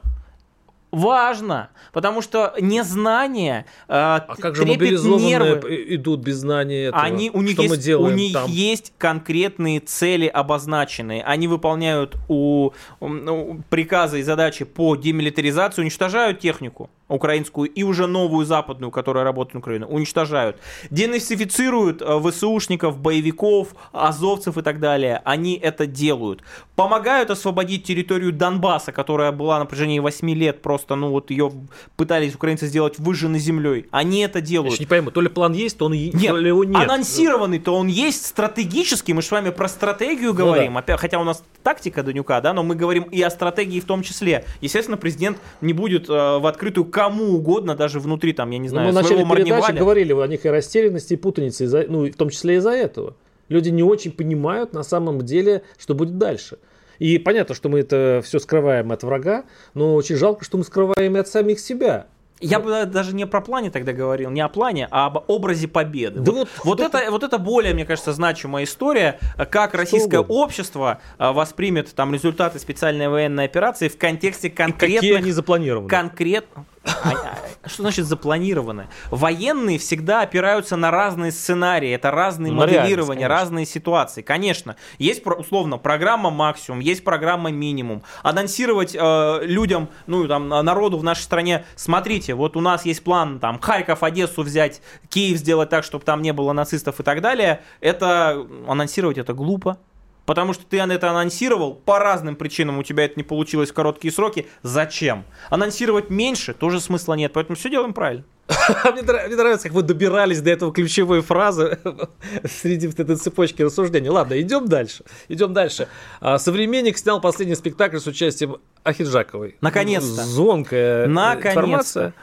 Важно, 0.90 1.70
потому 1.92 2.22
что 2.22 2.54
незнание 2.60 3.66
э, 3.88 3.92
а 3.94 4.34
как 4.40 4.56
же 4.56 4.64
мобилизованные 4.64 5.26
нервы. 5.26 5.84
идут 5.94 6.20
без 6.20 6.36
знания 6.36 6.86
этого? 6.86 7.02
Они, 7.02 7.30
у 7.30 7.42
них, 7.42 7.52
что 7.52 7.62
есть, 7.62 7.74
мы 7.74 7.82
делаем 7.82 8.14
у 8.14 8.16
них 8.16 8.32
там? 8.32 8.50
есть 8.50 8.92
конкретные 8.98 9.80
цели 9.80 10.26
обозначенные. 10.26 11.22
Они 11.22 11.48
выполняют 11.48 12.16
у, 12.28 12.70
у 13.00 13.54
приказы 13.68 14.20
и 14.20 14.22
задачи 14.22 14.64
по 14.64 14.96
демилитаризации, 14.96 15.82
уничтожают 15.82 16.40
технику 16.40 16.90
украинскую 17.08 17.70
и 17.70 17.82
уже 17.82 18.06
новую 18.06 18.46
западную, 18.46 18.90
которая 18.90 19.24
работает 19.24 19.54
на 19.54 19.60
Украину, 19.60 19.86
уничтожают. 19.86 20.56
Денацифицируют 20.90 22.02
э, 22.02 22.20
ВСУшников, 22.20 22.98
боевиков, 22.98 23.74
азовцев 23.92 24.58
и 24.58 24.62
так 24.62 24.80
далее. 24.80 25.20
Они 25.24 25.54
это 25.54 25.86
делают. 25.86 26.42
Помогают 26.74 27.30
освободить 27.30 27.84
территорию 27.84 28.32
Донбасса, 28.32 28.92
которая 28.92 29.32
была 29.32 29.58
на 29.58 29.66
протяжении 29.66 30.00
8 30.00 30.30
лет 30.30 30.62
просто, 30.62 30.75
ну 30.88 31.10
вот 31.10 31.30
ее 31.30 31.52
пытались 31.96 32.34
украинцы 32.34 32.66
сделать 32.66 32.98
выжженной 32.98 33.38
землей. 33.38 33.86
Они 33.90 34.20
это 34.20 34.40
делают. 34.40 34.74
Я 34.74 34.80
не 34.80 34.86
пойму, 34.86 35.10
то 35.10 35.20
ли 35.20 35.28
план 35.28 35.52
есть, 35.52 35.78
то 35.78 35.86
он 35.86 35.92
нет, 35.92 36.12
то 36.12 36.36
ли 36.36 36.48
его 36.48 36.64
нет. 36.64 36.76
Анонсированный, 36.76 37.58
то 37.58 37.74
он 37.74 37.86
есть 37.86 38.26
стратегический. 38.26 39.12
Мы 39.12 39.22
с 39.22 39.30
вами 39.30 39.50
про 39.50 39.68
стратегию 39.68 40.34
говорим. 40.34 40.74
Ну, 40.74 40.82
да. 40.86 40.96
Хотя 40.96 41.18
у 41.18 41.24
нас 41.24 41.42
тактика 41.62 42.02
Данюка, 42.02 42.40
да, 42.40 42.52
но 42.52 42.62
мы 42.62 42.74
говорим 42.74 43.04
и 43.04 43.20
о 43.22 43.30
стратегии 43.30 43.80
в 43.80 43.84
том 43.84 44.02
числе. 44.02 44.44
Естественно, 44.60 44.96
президент 44.96 45.38
не 45.60 45.72
будет 45.72 46.08
э, 46.08 46.12
в 46.12 46.46
открытую 46.46 46.84
кому 46.86 47.34
угодно, 47.34 47.74
даже 47.74 48.00
внутри, 48.00 48.32
там, 48.32 48.50
я 48.50 48.58
не 48.58 48.68
знаю, 48.68 48.88
ну, 48.88 48.94
мы 48.94 49.00
в 49.00 49.02
начале 49.02 49.24
передачи 49.24 49.72
говорили 49.72 50.12
о 50.12 50.26
них 50.26 50.44
и 50.44 50.48
растерянности, 50.48 51.14
и 51.14 51.16
путанице, 51.16 51.64
из 51.64 51.72
ну, 51.88 52.06
в 52.06 52.14
том 52.14 52.30
числе 52.30 52.56
из-за 52.56 52.70
этого. 52.70 53.14
Люди 53.48 53.68
не 53.68 53.82
очень 53.82 54.10
понимают 54.10 54.72
на 54.72 54.82
самом 54.82 55.24
деле, 55.24 55.62
что 55.78 55.94
будет 55.94 56.18
дальше. 56.18 56.58
И 56.98 57.18
понятно, 57.18 57.54
что 57.54 57.68
мы 57.68 57.80
это 57.80 58.22
все 58.24 58.38
скрываем 58.38 58.92
от 58.92 59.02
врага, 59.02 59.44
но 59.74 59.94
очень 59.94 60.16
жалко, 60.16 60.44
что 60.44 60.58
мы 60.58 60.64
скрываем 60.64 61.16
и 61.16 61.20
от 61.20 61.28
самих 61.28 61.60
себя. 61.60 62.06
Я 62.40 62.60
бы 62.60 62.84
даже 62.84 63.14
не 63.14 63.26
про 63.26 63.40
плане 63.40 63.70
тогда 63.70 63.92
говорил, 63.92 64.30
не 64.30 64.42
о 64.42 64.48
плане, 64.48 64.88
а 64.90 65.06
об 65.06 65.24
образе 65.26 65.68
победы. 65.68 66.20
Да 66.20 66.32
вот, 66.32 66.48
вот, 66.64 66.80
вот, 66.80 66.80
это, 66.80 67.10
вот 67.10 67.22
это 67.22 67.38
более, 67.38 67.72
мне 67.72 67.86
кажется, 67.86 68.12
значимая 68.12 68.64
история, 68.64 69.18
как 69.50 69.72
российское 69.72 70.18
угодно. 70.18 70.42
общество 70.42 71.00
а, 71.16 71.32
воспримет 71.32 71.94
там 71.94 72.12
результаты 72.12 72.58
специальной 72.58 73.08
военной 73.08 73.46
операции 73.46 73.88
в 73.88 73.96
контексте 73.96 74.50
конкретных... 74.50 74.90
И 74.90 74.94
какие 74.96 75.14
они 75.14 75.32
запланированы. 75.32 75.88
Конкрет... 75.88 76.46
А, 76.86 77.36
а, 77.64 77.68
что 77.68 77.82
значит 77.82 78.06
запланированы? 78.06 78.88
Военные 79.10 79.78
всегда 79.78 80.22
опираются 80.22 80.76
на 80.76 80.90
разные 80.90 81.32
сценарии, 81.32 81.90
это 81.90 82.10
разные 82.10 82.52
ну, 82.52 82.60
моделирования, 82.60 83.26
разные 83.26 83.66
ситуации. 83.66 84.22
Конечно, 84.22 84.76
есть 84.98 85.24
условно 85.26 85.78
программа 85.78 86.30
максимум, 86.30 86.80
есть 86.80 87.04
программа 87.04 87.50
минимум. 87.50 88.02
Анонсировать 88.22 88.96
э, 88.98 89.40
людям, 89.42 89.88
ну 90.06 90.26
там 90.28 90.48
народу 90.48 90.98
в 90.98 91.04
нашей 91.04 91.22
стране, 91.22 91.64
смотрите, 91.74 92.34
вот 92.34 92.56
у 92.56 92.60
нас 92.60 92.84
есть 92.84 93.02
план 93.02 93.40
там 93.40 93.58
Харьков, 93.58 94.02
Одессу 94.02 94.42
взять, 94.42 94.80
Киев 95.08 95.38
сделать 95.38 95.68
так, 95.68 95.84
чтобы 95.84 96.04
там 96.04 96.22
не 96.22 96.32
было 96.32 96.52
нацистов 96.52 97.00
и 97.00 97.02
так 97.02 97.20
далее. 97.20 97.60
Это 97.80 98.46
анонсировать 98.68 99.18
это 99.18 99.32
глупо 99.34 99.78
Потому 100.26 100.52
что 100.52 100.66
ты 100.66 100.78
это 100.78 101.10
анонсировал, 101.10 101.74
по 101.74 101.98
разным 101.98 102.36
причинам 102.36 102.78
у 102.78 102.82
тебя 102.82 103.04
это 103.04 103.14
не 103.16 103.22
получилось 103.22 103.70
в 103.70 103.74
короткие 103.74 104.12
сроки. 104.12 104.48
Зачем? 104.62 105.24
Анонсировать 105.48 106.10
меньше 106.10 106.52
тоже 106.52 106.80
смысла 106.80 107.14
нет, 107.14 107.32
поэтому 107.32 107.56
все 107.56 107.70
делаем 107.70 107.94
правильно. 107.94 108.24
Мне 108.92 109.02
нравится, 109.02 109.68
как 109.68 109.72
вы 109.72 109.82
добирались 109.82 110.40
до 110.40 110.50
этого 110.50 110.72
ключевой 110.72 111.20
фразы 111.20 111.78
среди 112.44 112.86
вот 112.86 113.00
этой 113.00 113.16
цепочки 113.16 113.62
рассуждений. 113.62 114.08
Ладно, 114.08 114.40
идем 114.40 114.68
дальше. 114.68 115.04
Идем 115.28 115.52
дальше. 115.52 115.88
А, 116.20 116.38
современник 116.38 116.98
снял 116.98 117.20
последний 117.20 117.56
спектакль 117.56 117.98
с 117.98 118.06
участием 118.06 118.58
Ахиджаковой. 118.84 119.56
Наконец-то. 119.60 120.22
Звонкая 120.22 121.06
Наконец-то. 121.08 121.48
информация 121.50 122.14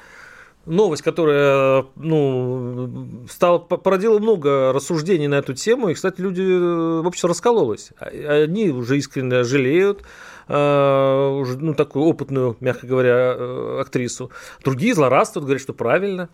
новость, 0.65 1.01
которая 1.01 1.85
ну, 1.95 3.25
стала, 3.29 3.59
породила 3.59 4.19
много 4.19 4.71
рассуждений 4.73 5.27
на 5.27 5.35
эту 5.35 5.53
тему, 5.53 5.89
и, 5.89 5.93
кстати, 5.93 6.21
люди 6.21 6.41
э, 6.41 7.01
в 7.01 7.07
общем 7.07 7.29
раскололось. 7.29 7.91
А, 7.99 8.07
они 8.43 8.69
уже 8.69 8.97
искренне 8.97 9.43
жалеют 9.43 10.03
э, 10.47 11.37
уже, 11.41 11.57
ну, 11.59 11.73
такую 11.73 12.05
опытную, 12.05 12.55
мягко 12.59 12.87
говоря, 12.87 13.35
э, 13.37 13.79
актрису. 13.81 14.31
Другие 14.63 14.93
злорадствуют, 14.93 15.45
говорят, 15.45 15.61
что 15.61 15.73
правильно. 15.73 16.29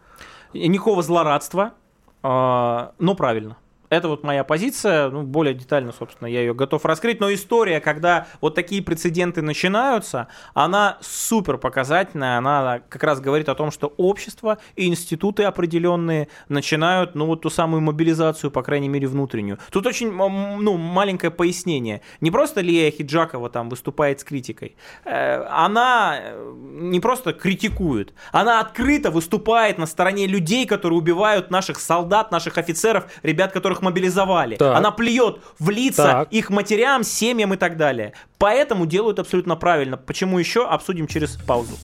Никакого 0.54 1.02
злорадства, 1.04 1.74
а, 2.22 2.94
но 3.00 3.16
правильно. 3.16 3.58
Это 3.90 4.08
вот 4.08 4.24
моя 4.24 4.44
позиция, 4.44 5.10
ну, 5.10 5.24
более 5.24 5.56
детально, 5.56 5.92
собственно, 5.92 6.28
я 6.28 6.42
ее 6.42 6.54
готов 6.54 6.86
раскрыть, 6.86 7.20
но 7.20 7.34
история, 7.34 7.80
когда 7.80 8.28
вот 8.40 8.54
такие 8.54 8.84
прецеденты 8.84 9.42
начинаются, 9.42 10.28
она 10.54 10.98
супер 11.02 11.58
показательная, 11.58 12.38
она 12.38 12.82
как 12.88 13.04
раз 13.04 13.20
говорит 13.20 13.50
о 13.50 13.56
том, 13.56 13.72
что 13.72 13.94
общество 13.98 14.60
и 14.76 14.88
институты 14.88 15.44
определенные 15.44 16.28
начинают, 16.50 17.16
ну, 17.16 17.26
вот 17.26 17.42
ту 17.42 17.50
самую 17.50 17.82
мобилизацию, 17.82 18.52
по 18.52 18.62
крайней 18.62 18.90
мере, 18.90 19.08
внутреннюю. 19.08 19.58
Тут 19.72 19.88
очень, 19.88 20.12
ну, 20.12 20.78
маленькое 20.78 21.32
пояснение. 21.32 22.02
Не 22.22 22.30
просто 22.30 22.62
Лия 22.62 22.92
Хиджакова 22.92 23.50
там 23.50 23.70
выступает 23.70 24.20
с 24.20 24.24
критикой, 24.24 24.76
э, 25.06 25.44
она 25.50 26.18
э, 26.20 26.54
не 26.56 27.00
просто 27.00 27.34
критикует, 27.34 28.14
она 28.32 28.60
открыто 28.60 29.10
выступает 29.10 29.80
на 29.80 29.88
стороне 29.88 30.28
людей, 30.28 30.68
которые 30.68 31.00
убивают 31.00 31.50
наших 31.50 31.80
солдат, 31.80 32.32
наших 32.32 32.60
офицеров, 32.60 33.06
ребят, 33.24 33.52
которых 33.52 33.79
которых 33.80 33.82
мобилизовали. 33.82 34.56
Так. 34.56 34.78
Она 34.78 34.92
плюет 34.92 35.38
в 35.60 35.70
лица 35.70 36.04
так. 36.04 36.34
их 36.34 36.50
матерям, 36.50 37.04
семьям 37.04 37.54
и 37.54 37.58
так 37.58 37.78
далее. 37.78 38.14
Поэтому 38.38 38.86
делают 38.86 39.20
абсолютно 39.20 39.56
правильно. 39.56 39.98
Почему 39.98 40.40
еще, 40.40 40.68
обсудим 40.68 41.08
через 41.08 41.38
паузу. 41.48 41.78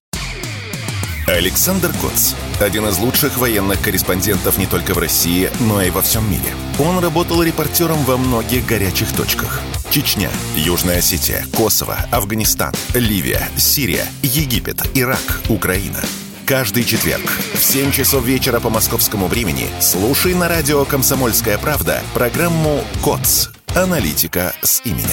Александр 1.27 1.89
Коц. 2.01 2.35
Один 2.61 2.85
из 2.87 2.99
лучших 2.99 3.39
военных 3.39 3.81
корреспондентов 3.81 4.59
не 4.59 4.67
только 4.67 4.93
в 4.93 4.99
России, 4.99 5.49
но 5.59 5.81
и 5.81 5.89
во 5.89 6.01
всем 6.01 6.23
мире. 6.29 6.53
Он 6.79 6.99
работал 6.99 7.41
репортером 7.41 7.97
во 8.05 8.17
многих 8.17 8.65
горячих 8.67 9.11
точках. 9.15 9.61
Чечня, 9.89 10.29
Южная 10.55 10.99
Осетия, 10.99 11.43
Косово, 11.55 11.97
Афганистан, 12.11 12.73
Ливия, 12.93 13.41
Сирия, 13.57 14.05
Египет, 14.21 14.83
Ирак, 14.93 15.41
Украина– 15.49 15.99
Каждый 16.45 16.83
четверг 16.83 17.27
в 17.55 17.63
7 17.63 17.91
часов 17.91 18.23
вечера 18.23 18.59
по 18.59 18.69
московскому 18.69 19.25
времени 19.25 19.67
слушай 19.79 20.35
на 20.35 20.47
радио 20.47 20.85
«Комсомольская 20.85 21.57
правда» 21.57 22.03
программу 22.13 22.83
«КОЦ. 23.03 23.49
Аналитика 23.73 24.53
с 24.61 24.79
именем». 24.85 25.09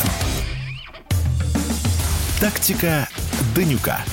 Тактика 2.39 3.09
Данюка. 3.57 4.05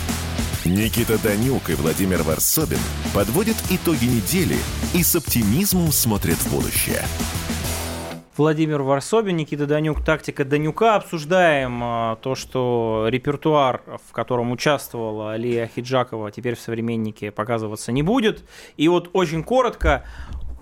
Никита 0.64 1.18
Данюк 1.18 1.70
и 1.70 1.74
Владимир 1.74 2.24
Варсобин 2.24 2.80
подводят 3.14 3.58
итоги 3.70 4.06
недели 4.06 4.58
и 4.94 5.04
с 5.04 5.14
оптимизмом 5.14 5.92
смотрят 5.92 6.38
в 6.38 6.50
будущее. 6.50 7.04
Владимир 8.40 8.84
Варсобин, 8.84 9.36
Никита 9.36 9.66
Данюк, 9.66 10.02
тактика 10.02 10.46
Данюка. 10.46 10.96
Обсуждаем 10.96 11.82
а, 11.84 12.16
то, 12.16 12.36
что 12.36 13.08
репертуар, 13.10 13.82
в 14.08 14.14
котором 14.14 14.54
участвовала 14.54 15.34
Алия 15.34 15.68
Хиджакова, 15.68 16.32
теперь 16.32 16.56
в 16.56 16.62
«Современнике» 16.62 17.32
показываться 17.32 17.92
не 17.92 18.02
будет. 18.02 18.46
И 18.78 18.88
вот 18.88 19.10
очень 19.12 19.44
коротко, 19.44 20.06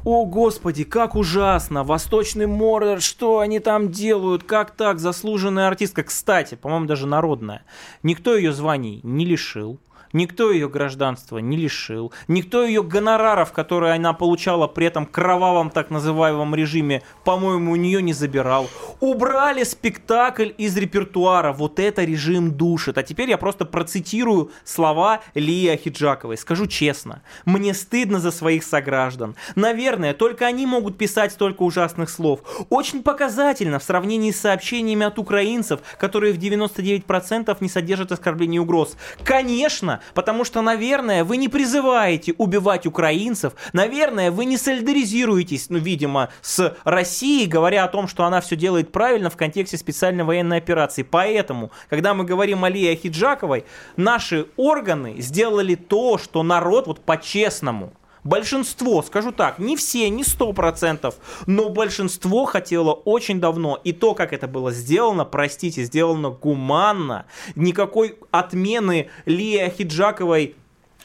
о, 0.05 0.25
господи, 0.25 0.85
как 0.85 1.15
ужасно! 1.15 1.83
Восточный 1.83 2.47
Мордор, 2.47 2.99
что 2.99 3.41
они 3.41 3.59
там 3.59 3.91
делают? 3.91 4.43
Как 4.43 4.71
так? 4.71 4.97
Заслуженная 4.97 5.67
артистка. 5.67 6.01
Кстати, 6.01 6.55
по-моему, 6.55 6.87
даже 6.87 7.05
народная. 7.05 7.63
Никто 8.01 8.35
ее 8.35 8.53
званий 8.53 9.01
не 9.03 9.23
лишил. 9.23 9.79
Никто 10.13 10.51
ее 10.51 10.69
гражданства 10.69 11.37
не 11.39 11.57
лишил, 11.57 12.11
никто 12.27 12.63
ее 12.63 12.83
гонораров, 12.83 13.51
которые 13.51 13.93
она 13.93 14.13
получала 14.13 14.67
при 14.67 14.87
этом 14.87 15.05
кровавом 15.05 15.69
так 15.69 15.89
называемом 15.89 16.55
режиме, 16.55 17.03
по-моему, 17.23 17.73
у 17.73 17.75
нее 17.75 18.01
не 18.01 18.13
забирал. 18.13 18.69
Убрали 18.99 19.63
спектакль 19.63 20.51
из 20.57 20.75
репертуара, 20.77 21.53
вот 21.53 21.79
это 21.79 22.03
режим 22.03 22.51
душит. 22.51 22.97
А 22.97 23.03
теперь 23.03 23.29
я 23.29 23.37
просто 23.37 23.65
процитирую 23.65 24.51
слова 24.63 25.21
Лии 25.33 25.67
Ахиджаковой. 25.67 26.37
Скажу 26.37 26.67
честно, 26.67 27.21
мне 27.45 27.73
стыдно 27.73 28.19
за 28.19 28.31
своих 28.31 28.63
сограждан. 28.63 29.35
Наверное, 29.55 30.13
только 30.13 30.45
они 30.45 30.65
могут 30.65 30.97
писать 30.97 31.31
столько 31.31 31.63
ужасных 31.63 32.09
слов. 32.09 32.41
Очень 32.69 33.03
показательно 33.03 33.79
в 33.79 33.83
сравнении 33.83 34.31
с 34.31 34.41
сообщениями 34.41 35.05
от 35.05 35.19
украинцев, 35.19 35.81
которые 35.99 36.33
в 36.33 36.37
99% 36.37 37.57
не 37.59 37.69
содержат 37.69 38.11
оскорблений 38.11 38.57
и 38.57 38.59
угроз. 38.59 38.97
Конечно, 39.23 39.96
потому 40.13 40.43
что, 40.43 40.61
наверное, 40.61 41.23
вы 41.23 41.37
не 41.37 41.47
призываете 41.47 42.33
убивать 42.37 42.85
украинцев, 42.85 43.53
наверное, 43.73 44.31
вы 44.31 44.45
не 44.45 44.57
солидаризируетесь, 44.57 45.69
ну, 45.69 45.77
видимо, 45.77 46.29
с 46.41 46.75
Россией, 46.83 47.47
говоря 47.47 47.83
о 47.83 47.87
том, 47.87 48.07
что 48.07 48.25
она 48.25 48.41
все 48.41 48.55
делает 48.55 48.91
правильно 48.91 49.29
в 49.29 49.37
контексте 49.37 49.77
специальной 49.77 50.23
военной 50.23 50.57
операции. 50.57 51.03
Поэтому, 51.03 51.71
когда 51.89 52.13
мы 52.13 52.23
говорим 52.23 52.63
о 52.63 52.69
Лии 52.69 52.93
Ахиджаковой, 52.93 53.65
наши 53.95 54.47
органы 54.55 55.15
сделали 55.19 55.75
то, 55.75 56.17
что 56.17 56.43
народ 56.43 56.87
вот 56.87 57.01
по-честному– 57.01 57.93
большинство, 58.27 59.01
скажу 59.01 59.31
так, 59.31 59.59
не 59.59 59.75
все, 59.75 60.09
не 60.09 60.23
сто 60.23 60.53
процентов, 60.53 61.15
но 61.45 61.69
большинство 61.69 62.45
хотело 62.45 62.93
очень 62.93 63.39
давно. 63.39 63.79
И 63.83 63.93
то, 63.93 64.13
как 64.13 64.33
это 64.33 64.47
было 64.47 64.71
сделано, 64.71 65.25
простите, 65.25 65.83
сделано 65.83 66.29
гуманно. 66.29 67.25
Никакой 67.55 68.17
отмены 68.31 69.09
Лии 69.25 69.73
Хиджаковой 69.77 70.55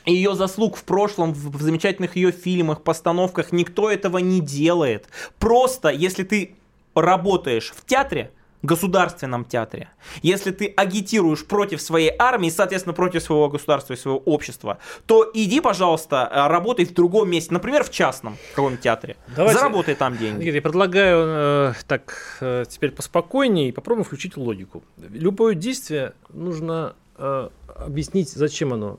ее 0.05 0.35
заслуг 0.35 0.77
в 0.77 0.85
прошлом, 0.85 1.33
в 1.33 1.63
замечательных 1.63 2.17
ее 2.17 2.33
фильмах, 2.33 2.83
постановках, 2.83 3.53
никто 3.53 3.91
этого 3.91 4.19
не 4.19 4.41
делает. 4.41 5.09
Просто, 5.39 5.91
если 5.91 6.25
ты 6.25 6.57
работаешь 6.95 7.73
в 7.77 7.87
театре, 7.87 8.33
государственном 8.63 9.45
театре, 9.45 9.91
если 10.23 10.51
ты 10.51 10.73
агитируешь 10.77 11.45
против 11.45 11.83
своей 11.83 12.13
армии, 12.19 12.49
соответственно, 12.49 12.95
против 12.95 13.23
своего 13.23 13.49
государства 13.49 13.95
и 13.95 13.97
своего 13.97 14.19
общества, 14.19 14.79
то 15.07 15.31
иди, 15.35 15.61
пожалуйста, 15.61 16.29
э, 16.31 16.47
работай 16.49 16.85
в 16.85 16.95
другом 16.95 17.31
месте, 17.31 17.53
например, 17.53 17.85
в 17.85 17.91
частном 17.91 18.37
каком 18.55 18.77
театре. 18.77 19.17
Давайте, 19.37 19.59
Заработай 19.59 19.95
там 19.95 20.17
деньги. 20.17 20.49
Я 20.49 20.63
предлагаю 20.63 21.73
э, 21.73 21.73
так 21.87 22.39
э, 22.41 22.65
теперь 22.69 22.93
поспокойнее 22.93 23.69
и 23.69 23.73
попробуем 23.73 24.05
включить 24.05 24.37
логику. 24.37 24.83
Любое 24.97 25.55
действие 25.55 26.13
нужно 26.31 26.95
э, 27.17 27.49
объяснить, 27.77 28.31
зачем 28.31 28.73
оно 28.73 28.99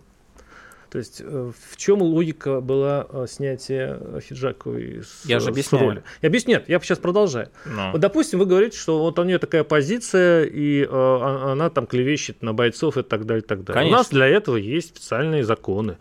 то 0.94 1.00
есть 1.00 1.22
э, 1.26 1.52
в 1.72 1.76
чем 1.76 2.04
логика 2.04 2.62
была 2.62 3.08
э, 3.10 3.26
снятия 3.28 4.00
Хиджаковой 4.20 5.02
с, 5.02 5.26
я 5.26 5.40
же 5.40 5.50
объясняю. 5.50 5.86
роли? 5.86 6.04
Я 6.22 6.30
объясню, 6.30 6.54
нет, 6.54 6.70
я 6.70 6.80
сейчас 6.82 7.00
продолжаю. 7.00 7.50
Но. 7.66 7.94
Вот, 7.94 8.00
допустим, 8.00 8.38
вы 8.38 8.46
говорите, 8.46 8.78
что 8.78 9.00
вот 9.00 9.18
у 9.18 9.24
нее 9.24 9.40
такая 9.40 9.64
позиция, 9.64 10.44
и 10.44 10.84
э, 10.84 10.88
она 10.88 11.72
там 11.72 11.88
клевещет 11.88 12.44
на 12.44 12.54
бойцов 12.54 12.98
и 12.98 13.02
так 13.02 13.26
далее, 13.26 13.44
и 13.44 13.48
так 13.48 13.64
далее. 13.64 13.80
Конечно. 13.80 13.96
У 13.96 13.98
нас 13.98 14.10
для 14.10 14.28
этого 14.28 14.56
есть 14.56 14.90
специальные 14.90 15.44
законы. 15.44 15.98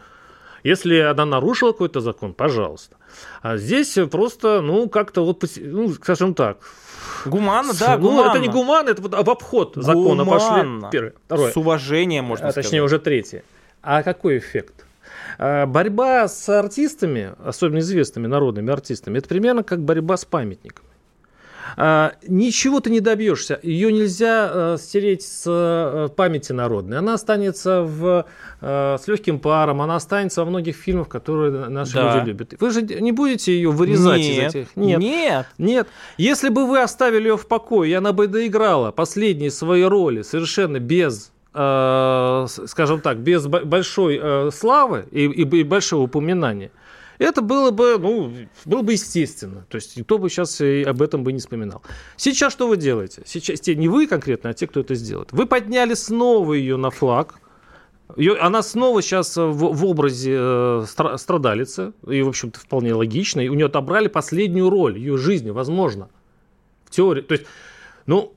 Если 0.62 0.98
она 0.98 1.24
нарушила 1.24 1.72
какой-то 1.72 2.02
закон, 2.02 2.34
пожалуйста. 2.34 2.96
А 3.40 3.56
здесь 3.56 3.96
просто, 4.10 4.60
ну, 4.60 4.90
как-то 4.90 5.24
вот, 5.24 5.42
ну, 5.56 5.88
скажем 5.94 6.34
так, 6.34 6.58
Гуманно, 7.24 7.72
да, 7.80 7.96
ну, 7.96 8.10
гуманно. 8.10 8.30
это 8.30 8.38
не 8.40 8.48
гуманно, 8.48 8.90
это 8.90 9.00
вот 9.00 9.14
в 9.14 9.30
обход 9.30 9.72
закона 9.76 10.24
гуманно. 10.24 10.82
пошли. 10.82 10.90
Первое. 10.90 11.14
Второе. 11.24 11.52
С 11.52 11.56
уважением, 11.56 12.24
можно 12.26 12.48
а, 12.48 12.50
сказать. 12.50 12.66
Точнее, 12.66 12.82
уже 12.82 12.98
третье. 12.98 13.42
А 13.82 14.02
какой 14.02 14.38
эффект? 14.38 14.86
А, 15.38 15.66
борьба 15.66 16.28
с 16.28 16.48
артистами, 16.48 17.32
особенно 17.44 17.80
известными 17.80 18.26
народными 18.26 18.72
артистами, 18.72 19.18
это 19.18 19.28
примерно 19.28 19.62
как 19.62 19.80
борьба 19.80 20.16
с 20.16 20.24
памятниками. 20.24 20.88
А, 21.76 22.12
ничего 22.26 22.80
ты 22.80 22.90
не 22.90 23.00
добьешься. 23.00 23.58
Ее 23.62 23.92
нельзя 23.92 24.50
а, 24.52 24.76
стереть 24.78 25.22
с 25.22 25.44
а, 25.46 26.08
памяти 26.08 26.52
народной. 26.52 26.98
Она 26.98 27.14
останется 27.14 27.82
в, 27.82 28.26
а, 28.60 28.98
с 28.98 29.08
легким 29.08 29.38
паром, 29.38 29.80
она 29.80 29.96
останется 29.96 30.44
во 30.44 30.50
многих 30.50 30.76
фильмах, 30.76 31.08
которые 31.08 31.68
наши 31.68 31.94
да. 31.94 32.16
люди 32.16 32.28
любят. 32.28 32.54
Вы 32.60 32.70
же 32.70 32.82
не 32.82 33.12
будете 33.12 33.52
ее 33.52 33.70
вырезать 33.70 34.20
нет, 34.20 34.48
из 34.50 34.54
этих? 34.54 34.76
Нет. 34.76 35.00
Нет. 35.00 35.46
Нет. 35.58 35.88
Если 36.18 36.48
бы 36.48 36.66
вы 36.66 36.80
оставили 36.80 37.28
ее 37.28 37.36
в 37.36 37.46
покое, 37.46 37.90
и 37.90 37.94
она 37.94 38.12
бы 38.12 38.26
доиграла 38.26 38.90
последние 38.90 39.50
свои 39.50 39.82
роли 39.82 40.22
совершенно 40.22 40.78
без 40.78 41.32
э, 41.54 42.46
скажем 42.66 43.00
так, 43.00 43.18
без 43.18 43.46
большой 43.46 44.18
э, 44.22 44.50
славы 44.52 45.06
и, 45.10 45.24
и, 45.24 45.64
большого 45.64 46.02
упоминания, 46.02 46.70
Это 47.18 47.40
было 47.40 47.70
бы, 47.70 47.98
ну, 47.98 48.32
было 48.64 48.82
бы 48.82 48.92
естественно. 48.92 49.64
То 49.68 49.76
есть 49.76 49.96
никто 49.96 50.18
бы 50.18 50.28
сейчас 50.28 50.60
и 50.60 50.82
об 50.82 51.00
этом 51.02 51.22
бы 51.22 51.32
не 51.32 51.38
вспоминал. 51.38 51.82
Сейчас 52.16 52.52
что 52.52 52.66
вы 52.66 52.76
делаете? 52.76 53.22
Сейчас 53.26 53.60
те, 53.60 53.76
не 53.76 53.88
вы 53.88 54.06
конкретно, 54.08 54.50
а 54.50 54.54
те, 54.54 54.66
кто 54.66 54.80
это 54.80 54.94
сделает. 54.96 55.30
Вы 55.32 55.46
подняли 55.46 55.94
снова 55.94 56.54
ее 56.54 56.76
на 56.76 56.90
флаг. 56.90 57.36
Ее, 58.16 58.36
она 58.36 58.62
снова 58.62 59.00
сейчас 59.02 59.36
в, 59.36 59.52
в 59.52 59.84
образе 59.86 60.32
э, 60.34 60.84
стра- 60.86 61.16
страдалицы, 61.16 61.92
и, 62.08 62.22
в 62.22 62.28
общем-то, 62.28 62.58
вполне 62.58 62.92
логично. 62.92 63.40
И 63.40 63.48
у 63.48 63.54
нее 63.54 63.66
отобрали 63.66 64.08
последнюю 64.08 64.68
роль 64.68 64.98
ее 64.98 65.16
жизни, 65.16 65.50
возможно. 65.50 66.08
В 66.84 66.90
теории. 66.90 67.22
То 67.22 67.32
есть, 67.32 67.46
ну, 68.06 68.34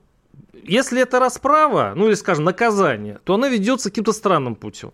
если 0.64 1.02
это 1.02 1.18
расправа, 1.18 1.92
ну 1.96 2.08
или, 2.08 2.14
скажем, 2.14 2.44
наказание, 2.44 3.20
то 3.24 3.34
она 3.34 3.48
ведется 3.48 3.90
каким-то 3.90 4.12
странным 4.12 4.54
путем. 4.54 4.92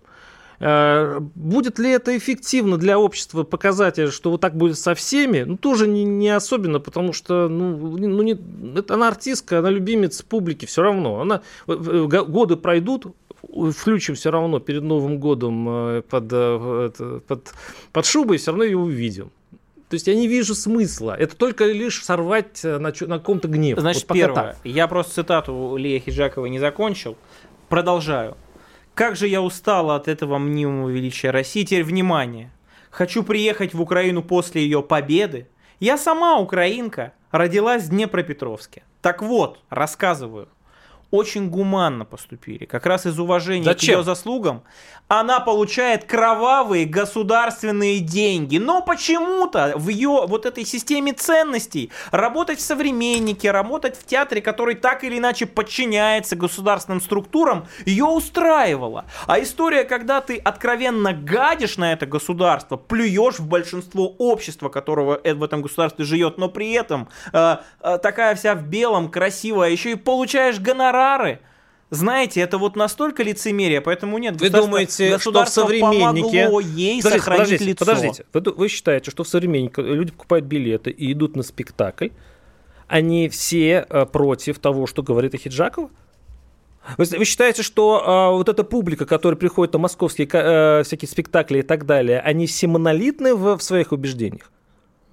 Э, 0.64 1.18
будет 1.34 1.80
ли 1.80 1.90
это 1.90 2.16
эффективно 2.16 2.76
для 2.76 2.96
общества 2.98 3.42
показатель, 3.42 4.12
что 4.12 4.30
вот 4.30 4.40
так 4.40 4.56
будет 4.56 4.78
со 4.78 4.94
всеми? 4.94 5.42
Ну, 5.42 5.56
тоже 5.56 5.88
не, 5.88 6.04
не 6.04 6.30
особенно, 6.30 6.78
потому 6.78 7.12
что, 7.12 7.48
ну, 7.48 7.76
ну 7.76 8.22
не, 8.22 8.38
это, 8.78 8.94
она 8.94 9.08
артистка, 9.08 9.58
она 9.58 9.70
любимец 9.70 10.22
публики, 10.22 10.66
все 10.66 10.82
равно. 10.82 11.20
Она, 11.20 11.42
годы 11.66 12.56
пройдут, 12.56 13.06
включим 13.76 14.14
все 14.14 14.30
равно 14.30 14.60
перед 14.60 14.82
Новым 14.82 15.18
годом 15.18 15.68
э, 15.68 16.02
под, 16.02 16.28
э, 16.30 17.20
под, 17.26 17.52
под 17.92 18.06
шубой, 18.06 18.38
все 18.38 18.52
равно 18.52 18.64
ее 18.64 18.78
увидим. 18.78 19.32
То 19.92 19.96
есть 19.96 20.06
я 20.06 20.14
не 20.14 20.26
вижу 20.26 20.54
смысла. 20.54 21.14
Это 21.18 21.36
только 21.36 21.66
лишь 21.66 22.02
сорвать 22.02 22.64
на, 22.64 22.78
на 22.78 23.18
каком-то 23.18 23.46
гнев. 23.46 23.78
Значит, 23.78 24.08
вот 24.08 24.14
первое. 24.14 24.54
Так. 24.54 24.56
Я 24.64 24.88
просто 24.88 25.16
цитату 25.16 25.76
Лия 25.76 26.00
Хиджаковой 26.00 26.48
не 26.48 26.58
закончил. 26.58 27.18
Продолжаю. 27.68 28.38
Как 28.94 29.16
же 29.16 29.28
я 29.28 29.42
устала 29.42 29.96
от 29.96 30.08
этого 30.08 30.38
мнимого 30.38 30.88
величия 30.88 31.30
России. 31.30 31.62
Теперь 31.62 31.84
внимание. 31.84 32.50
Хочу 32.90 33.22
приехать 33.22 33.74
в 33.74 33.82
Украину 33.82 34.22
после 34.22 34.62
ее 34.62 34.82
победы. 34.82 35.46
Я 35.78 35.98
сама 35.98 36.38
украинка, 36.38 37.12
родилась 37.30 37.82
в 37.82 37.90
Днепропетровске. 37.90 38.84
Так 39.02 39.20
вот, 39.20 39.58
рассказываю 39.68 40.48
очень 41.12 41.50
гуманно 41.50 42.06
поступили, 42.06 42.64
как 42.64 42.86
раз 42.86 43.04
из 43.06 43.20
уважения 43.20 43.64
Зачем? 43.64 43.96
к 43.96 43.98
ее 43.98 44.02
заслугам, 44.02 44.62
она 45.08 45.40
получает 45.40 46.04
кровавые 46.04 46.86
государственные 46.86 48.00
деньги. 48.00 48.56
Но 48.56 48.80
почему-то 48.80 49.74
в 49.76 49.90
ее 49.90 50.24
вот 50.26 50.46
этой 50.46 50.64
системе 50.64 51.12
ценностей 51.12 51.90
работать 52.12 52.60
в 52.60 52.62
современнике, 52.62 53.50
работать 53.50 53.94
в 53.94 54.06
театре, 54.06 54.40
который 54.40 54.74
так 54.74 55.04
или 55.04 55.18
иначе 55.18 55.44
подчиняется 55.44 56.34
государственным 56.34 57.02
структурам, 57.02 57.66
ее 57.84 58.06
устраивало. 58.06 59.04
А 59.26 59.38
история, 59.42 59.84
когда 59.84 60.22
ты 60.22 60.38
откровенно 60.38 61.12
гадишь 61.12 61.76
на 61.76 61.92
это 61.92 62.06
государство, 62.06 62.78
плюешь 62.78 63.38
в 63.38 63.46
большинство 63.46 64.06
общества, 64.18 64.70
которого 64.70 65.20
э, 65.22 65.34
в 65.34 65.44
этом 65.44 65.60
государстве 65.60 66.06
живет, 66.06 66.38
но 66.38 66.48
при 66.48 66.72
этом 66.72 67.10
э, 67.34 67.56
э, 67.82 67.98
такая 67.98 68.34
вся 68.34 68.54
в 68.54 68.62
белом, 68.62 69.10
красивая, 69.10 69.68
еще 69.68 69.90
и 69.90 69.94
получаешь 69.94 70.58
гонорар 70.58 71.01
гонорары. 71.02 71.40
Знаете, 71.90 72.40
это 72.40 72.56
вот 72.56 72.74
настолько 72.74 73.22
лицемерие, 73.22 73.82
поэтому 73.82 74.16
нет. 74.16 74.40
Вы 74.40 74.48
думаете, 74.48 75.18
что 75.18 75.44
в 75.44 75.48
современнике 75.48 76.48
ей 76.74 77.02
подождите, 77.02 77.02
сохранить 77.02 77.28
подождите, 77.38 77.64
лицо? 77.64 77.84
Подождите, 77.84 78.24
вы, 78.32 78.40
вы 78.52 78.68
считаете, 78.68 79.10
что 79.10 79.24
в 79.24 79.28
современнике 79.28 79.82
люди 79.82 80.12
покупают 80.12 80.46
билеты 80.46 80.90
и 80.90 81.12
идут 81.12 81.36
на 81.36 81.42
спектакль, 81.42 82.08
они 82.88 83.28
все 83.28 83.86
э, 83.88 84.06
против 84.06 84.58
того, 84.58 84.86
что 84.86 85.02
говорит 85.02 85.34
Ахиджакова? 85.34 85.90
Вы, 86.96 87.04
вы 87.04 87.24
считаете, 87.26 87.62
что 87.62 88.02
э, 88.32 88.36
вот 88.36 88.48
эта 88.48 88.64
публика, 88.64 89.04
которая 89.04 89.36
приходит 89.36 89.74
на 89.74 89.78
московские 89.78 90.28
э, 90.32 90.82
всякие 90.84 91.10
спектакли 91.10 91.58
и 91.58 91.62
так 91.62 91.84
далее, 91.84 92.20
они 92.20 92.46
все 92.46 92.68
монолитны 92.68 93.34
в, 93.34 93.58
в 93.58 93.62
своих 93.62 93.92
убеждениях? 93.92 94.50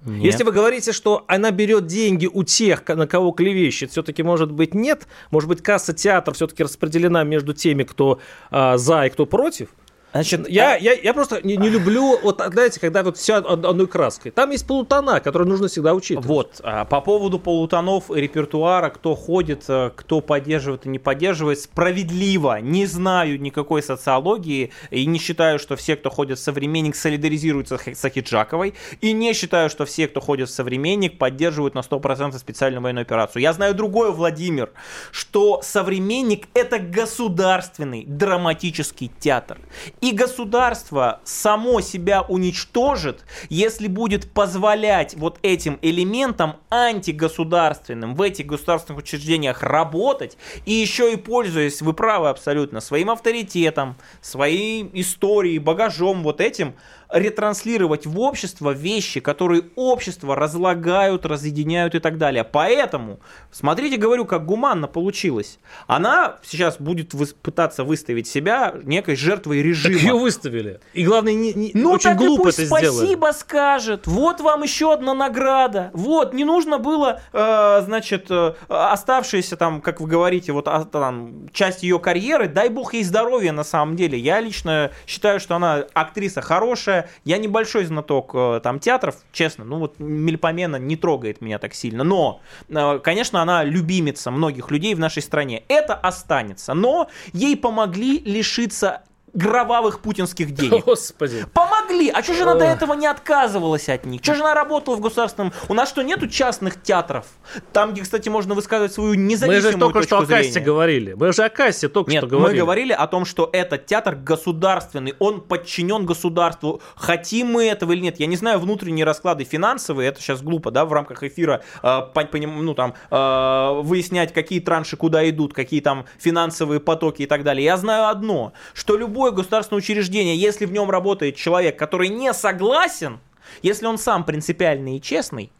Нет. 0.04 0.24
Если 0.24 0.44
вы 0.44 0.52
говорите, 0.52 0.92
что 0.92 1.24
она 1.28 1.50
берет 1.50 1.86
деньги 1.86 2.26
у 2.26 2.42
тех, 2.42 2.86
на 2.88 3.06
кого 3.06 3.32
клевещет, 3.32 3.90
все-таки 3.90 4.22
может 4.22 4.50
быть 4.50 4.74
нет, 4.74 5.06
может 5.30 5.48
быть 5.48 5.62
касса 5.62 5.92
театра 5.92 6.32
все-таки 6.32 6.62
распределена 6.62 7.22
между 7.22 7.52
теми, 7.52 7.82
кто 7.84 8.18
а, 8.50 8.78
за 8.78 9.06
и 9.06 9.10
кто 9.10 9.26
против. 9.26 9.68
Значит, 10.12 10.48
я, 10.48 10.74
а... 10.74 10.76
я, 10.76 10.92
я 10.92 11.14
просто 11.14 11.40
не, 11.42 11.56
не 11.56 11.68
люблю, 11.68 12.18
вот, 12.22 12.42
знаете, 12.52 12.80
когда 12.80 13.02
вот 13.02 13.16
все 13.16 13.34
одной 13.36 13.86
краской. 13.86 14.32
Там 14.32 14.50
есть 14.50 14.66
полутона, 14.66 15.20
которые 15.20 15.48
нужно 15.48 15.68
всегда 15.68 15.94
учитывать. 15.94 16.26
Вот, 16.26 16.60
а, 16.64 16.84
по 16.84 17.00
поводу 17.00 17.38
полутонов 17.38 18.10
и 18.10 18.20
репертуара, 18.20 18.90
кто 18.90 19.14
ходит, 19.14 19.64
э, 19.68 19.90
кто 19.94 20.20
поддерживает 20.20 20.86
и 20.86 20.88
не 20.88 20.98
поддерживает, 20.98 21.60
справедливо. 21.60 22.60
Не 22.60 22.86
знаю 22.86 23.40
никакой 23.40 23.82
социологии 23.82 24.72
и 24.90 25.06
не 25.06 25.18
считаю, 25.18 25.58
что 25.58 25.76
все, 25.76 25.96
кто 25.96 26.10
ходит 26.10 26.38
в 26.38 26.42
современник, 26.42 26.96
солидаризируются 26.96 27.78
с 27.78 28.04
Ахиджаковой. 28.04 28.74
И 29.00 29.12
не 29.12 29.32
считаю, 29.32 29.70
что 29.70 29.84
все, 29.84 30.08
кто 30.08 30.20
ходит 30.20 30.48
в 30.48 30.52
современник, 30.52 31.18
поддерживают 31.18 31.74
на 31.74 31.80
100% 31.80 32.36
специальную 32.38 32.82
военную 32.82 33.02
операцию. 33.02 33.42
Я 33.42 33.52
знаю 33.52 33.74
другое, 33.74 34.10
Владимир, 34.10 34.70
что 35.12 35.60
современник 35.62 36.48
это 36.54 36.78
государственный 36.78 38.04
драматический 38.04 39.10
театр. 39.20 39.58
И 40.00 40.12
государство 40.12 41.20
само 41.24 41.80
себя 41.82 42.22
уничтожит, 42.22 43.24
если 43.50 43.86
будет 43.86 44.32
позволять 44.32 45.14
вот 45.14 45.38
этим 45.42 45.78
элементам 45.82 46.56
антигосударственным 46.70 48.14
в 48.14 48.22
этих 48.22 48.46
государственных 48.46 49.02
учреждениях 49.02 49.62
работать, 49.62 50.38
и 50.64 50.72
еще 50.72 51.12
и 51.12 51.16
пользуясь, 51.16 51.82
вы 51.82 51.92
правы 51.92 52.30
абсолютно, 52.30 52.80
своим 52.80 53.10
авторитетом, 53.10 53.96
своей 54.22 54.88
историей, 54.94 55.58
багажом, 55.58 56.22
вот 56.22 56.40
этим, 56.40 56.74
ретранслировать 57.12 58.06
в 58.06 58.18
общество 58.20 58.70
вещи, 58.70 59.20
которые 59.20 59.64
общество 59.74 60.36
разлагают, 60.36 61.26
разъединяют 61.26 61.94
и 61.94 61.98
так 61.98 62.18
далее. 62.18 62.44
Поэтому, 62.44 63.20
смотрите, 63.50 63.96
говорю, 63.96 64.24
как 64.24 64.46
гуманно 64.46 64.86
получилось. 64.86 65.58
Она 65.86 66.36
сейчас 66.42 66.78
будет 66.78 67.14
вы, 67.14 67.26
пытаться 67.26 67.84
выставить 67.84 68.26
себя 68.26 68.74
некой 68.84 69.16
жертвой 69.16 69.62
режима. 69.62 69.94
Так 69.94 70.02
ее 70.02 70.14
выставили. 70.14 70.80
И 70.92 71.04
главное, 71.04 71.34
не, 71.34 71.52
не, 71.52 71.70
ну, 71.74 71.92
очень 71.92 72.10
так 72.10 72.18
глупо 72.18 72.42
и 72.42 72.44
пусть 72.44 72.58
это 72.58 72.68
спасибо 72.68 73.04
сделали. 73.04 73.32
скажет. 73.32 74.06
Вот 74.06 74.40
вам 74.40 74.62
еще 74.62 74.92
одна 74.92 75.14
награда. 75.14 75.90
Вот, 75.92 76.32
не 76.32 76.44
нужно 76.44 76.78
было, 76.78 77.20
э, 77.32 77.82
значит, 77.84 78.26
э, 78.30 78.54
оставшиеся 78.68 79.56
там, 79.56 79.80
как 79.80 80.00
вы 80.00 80.08
говорите, 80.08 80.52
вот 80.52 80.68
а, 80.68 80.84
там, 80.84 81.48
часть 81.52 81.82
ее 81.82 81.98
карьеры, 81.98 82.48
дай 82.48 82.68
бог 82.68 82.94
ей 82.94 83.04
здоровья 83.04 83.52
на 83.52 83.64
самом 83.64 83.96
деле. 83.96 84.18
Я 84.18 84.40
лично 84.40 84.90
считаю, 85.06 85.40
что 85.40 85.56
она 85.56 85.84
актриса 85.92 86.40
хорошая, 86.40 86.99
я 87.24 87.38
небольшой 87.38 87.84
знаток 87.84 88.32
э, 88.34 88.60
там 88.62 88.78
театров, 88.80 89.16
честно, 89.32 89.64
ну 89.64 89.78
вот 89.78 89.98
Мельпомена 89.98 90.76
не 90.76 90.96
трогает 90.96 91.40
меня 91.40 91.58
так 91.58 91.74
сильно, 91.74 92.04
но, 92.04 92.40
э, 92.68 92.98
конечно, 93.02 93.42
она 93.42 93.64
любимица 93.64 94.30
многих 94.30 94.70
людей 94.70 94.94
в 94.94 94.98
нашей 94.98 95.22
стране. 95.22 95.62
Это 95.68 95.94
останется, 95.94 96.74
но 96.74 97.08
ей 97.32 97.56
помогли 97.56 98.18
лишиться 98.18 99.02
гровавых 99.32 100.00
путинских 100.00 100.52
денег. 100.52 100.84
Господи. 100.86 101.46
Помогли. 101.52 102.10
А 102.10 102.22
что 102.22 102.34
же 102.34 102.42
она 102.42 102.54
до 102.54 102.64
этого 102.64 102.94
не 102.94 103.06
отказывалась 103.06 103.88
от 103.88 104.04
них? 104.06 104.22
Что 104.22 104.34
же 104.34 104.42
она 104.42 104.54
работала 104.54 104.96
в 104.96 105.00
государственном... 105.00 105.52
У 105.68 105.74
нас 105.74 105.88
что, 105.88 106.02
нету 106.02 106.28
частных 106.28 106.82
театров? 106.82 107.26
Там, 107.72 107.92
где, 107.92 108.02
кстати, 108.02 108.28
можно 108.28 108.54
высказывать 108.54 108.92
свою 108.92 109.14
независимую 109.14 109.62
Мы 109.62 109.72
же 109.72 109.78
только 109.78 110.02
что 110.02 110.18
о 110.18 110.26
кассе 110.26 110.60
говорили. 110.60 111.12
Мы 111.14 111.32
же 111.32 111.44
о 111.44 111.48
кассе 111.48 111.88
только 111.88 112.10
Нет, 112.10 112.20
что 112.20 112.28
говорили. 112.28 112.52
мы 112.52 112.64
говорили 112.64 112.92
о 112.92 113.06
том, 113.06 113.24
что 113.24 113.48
этот 113.52 113.86
театр 113.86 114.14
государственный. 114.14 115.14
Он 115.18 115.40
подчинен 115.40 116.06
государству. 116.06 116.80
Хотим 116.96 117.48
мы 117.48 117.66
этого 117.66 117.92
или 117.92 118.00
нет. 118.00 118.20
Я 118.20 118.26
не 118.26 118.36
знаю 118.36 118.58
внутренние 118.58 119.04
расклады 119.04 119.44
финансовые. 119.44 120.08
Это 120.08 120.20
сейчас 120.20 120.42
глупо, 120.42 120.70
да, 120.70 120.84
в 120.84 120.92
рамках 120.92 121.22
эфира 121.22 121.62
э, 121.82 122.00
по, 122.14 122.24
по, 122.24 122.38
ну, 122.38 122.74
там, 122.74 122.94
э, 123.10 123.80
выяснять, 123.82 124.32
какие 124.32 124.60
транши 124.60 124.96
куда 124.96 125.28
идут, 125.28 125.54
какие 125.54 125.80
там 125.80 126.06
финансовые 126.18 126.80
потоки 126.80 127.22
и 127.22 127.26
так 127.26 127.42
далее. 127.42 127.64
Я 127.64 127.76
знаю 127.76 128.08
одно, 128.08 128.52
что 128.74 128.96
любой 128.96 129.19
любое 129.20 129.32
государственное 129.32 129.80
учреждение, 129.80 130.34
если 130.34 130.64
в 130.64 130.72
нем 130.72 130.90
работает 130.90 131.36
человек, 131.36 131.78
который 131.78 132.08
не 132.08 132.32
согласен, 132.32 133.20
если 133.60 133.84
он 133.84 133.98
сам 133.98 134.24
принципиальный 134.24 134.96
и 134.96 135.02
честный, 135.02 135.52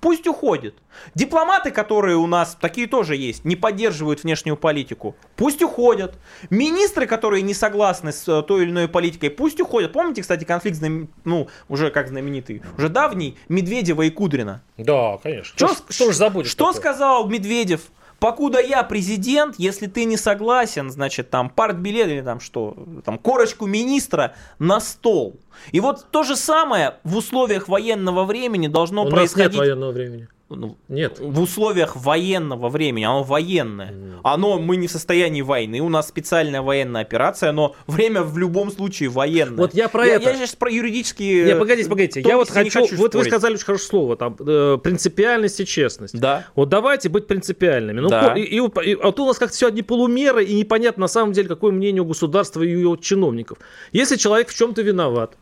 пусть 0.00 0.28
уходит. 0.28 0.76
Дипломаты, 1.16 1.72
которые 1.72 2.16
у 2.16 2.28
нас, 2.28 2.56
такие 2.60 2.86
тоже 2.86 3.16
есть, 3.16 3.44
не 3.44 3.56
поддерживают 3.56 4.22
внешнюю 4.22 4.56
политику, 4.56 5.16
пусть 5.34 5.60
уходят. 5.60 6.14
Министры, 6.50 7.08
которые 7.08 7.42
не 7.42 7.52
согласны 7.52 8.12
с 8.12 8.28
э, 8.28 8.42
той 8.42 8.62
или 8.62 8.70
иной 8.70 8.86
политикой, 8.86 9.30
пусть 9.30 9.60
уходят. 9.60 9.92
Помните, 9.92 10.22
кстати, 10.22 10.44
конфликт, 10.44 10.80
ну, 11.24 11.48
уже 11.68 11.90
как 11.90 12.06
знаменитый, 12.06 12.62
уже 12.78 12.88
давний, 12.88 13.36
Медведева 13.48 14.02
и 14.02 14.10
Кудрина? 14.10 14.62
Да, 14.78 15.18
конечно. 15.20 15.56
Что, 15.56 15.74
что, 15.74 15.92
что 15.92 16.12
ж 16.12 16.14
забудешь? 16.14 16.50
Что 16.52 16.66
такое? 16.66 16.80
сказал 16.80 17.28
Медведев 17.28 17.80
покуда 18.20 18.60
я 18.60 18.84
президент, 18.84 19.56
если 19.58 19.86
ты 19.86 20.04
не 20.04 20.16
согласен, 20.16 20.90
значит, 20.90 21.30
там, 21.30 21.50
партбилет 21.50 22.08
или 22.08 22.20
там 22.20 22.38
что, 22.38 22.76
там, 23.04 23.18
корочку 23.18 23.66
министра 23.66 24.34
на 24.58 24.78
стол. 24.80 25.40
И 25.72 25.80
вот 25.80 26.06
то 26.10 26.22
же 26.22 26.36
самое 26.36 26.94
в 27.02 27.16
условиях 27.16 27.68
военного 27.68 28.24
времени 28.24 28.68
должно 28.68 29.04
У 29.04 29.10
происходить... 29.10 29.36
У 29.36 29.40
нас 29.48 29.52
нет 29.52 29.58
военного 29.58 29.92
времени. 29.92 30.28
Ну, 30.56 30.76
Нет. 30.88 31.18
в 31.20 31.40
условиях 31.40 31.96
военного 31.96 32.68
времени, 32.68 33.04
оно 33.04 33.22
военное. 33.22 33.94
Оно, 34.22 34.58
мы 34.58 34.76
не 34.76 34.86
в 34.88 34.90
состоянии 34.90 35.42
войны, 35.42 35.80
у 35.80 35.88
нас 35.88 36.08
специальная 36.08 36.60
военная 36.62 37.02
операция, 37.02 37.52
но 37.52 37.74
время 37.86 38.22
в 38.22 38.36
любом 38.36 38.70
случае 38.70 39.08
военное. 39.08 39.56
Вот 39.56 39.74
я 39.74 39.88
про 39.88 40.06
я, 40.06 40.14
это. 40.16 40.30
Я 40.30 40.36
сейчас 40.36 40.54
про 40.56 40.70
юридические... 40.70 41.44
Не, 41.44 41.56
погодите, 41.56 41.88
погодите. 41.88 42.20
Я 42.20 42.36
вот 42.36 42.50
хочу, 42.50 42.80
не 42.80 42.96
вот 42.96 43.14
вы 43.14 43.24
сказали 43.24 43.54
очень 43.54 43.64
хорошее 43.64 43.88
слово, 43.88 44.16
там, 44.16 44.36
э, 44.38 44.78
принципиальность 44.82 45.60
и 45.60 45.66
честность. 45.66 46.18
Да. 46.18 46.46
Вот 46.54 46.68
давайте 46.68 47.08
быть 47.08 47.26
принципиальными. 47.26 48.00
Ну, 48.00 48.08
Да. 48.08 48.34
и, 48.36 48.42
и- 48.42 48.56
и- 48.58 48.98
а 49.00 49.12
то 49.12 49.24
у 49.24 49.26
нас 49.26 49.38
как-то 49.38 49.54
все 49.54 49.68
одни 49.68 49.82
полумеры, 49.82 50.44
и 50.44 50.54
непонятно 50.54 51.02
на 51.02 51.08
самом 51.08 51.32
деле, 51.32 51.48
какое 51.48 51.72
мнение 51.72 52.02
у 52.02 52.06
государства 52.06 52.62
и 52.62 52.84
у 52.84 52.96
чиновников. 52.96 53.58
Если 53.92 54.16
человек 54.16 54.48
в 54.48 54.54
чем-то 54.56 54.82
виноват, 54.82 55.36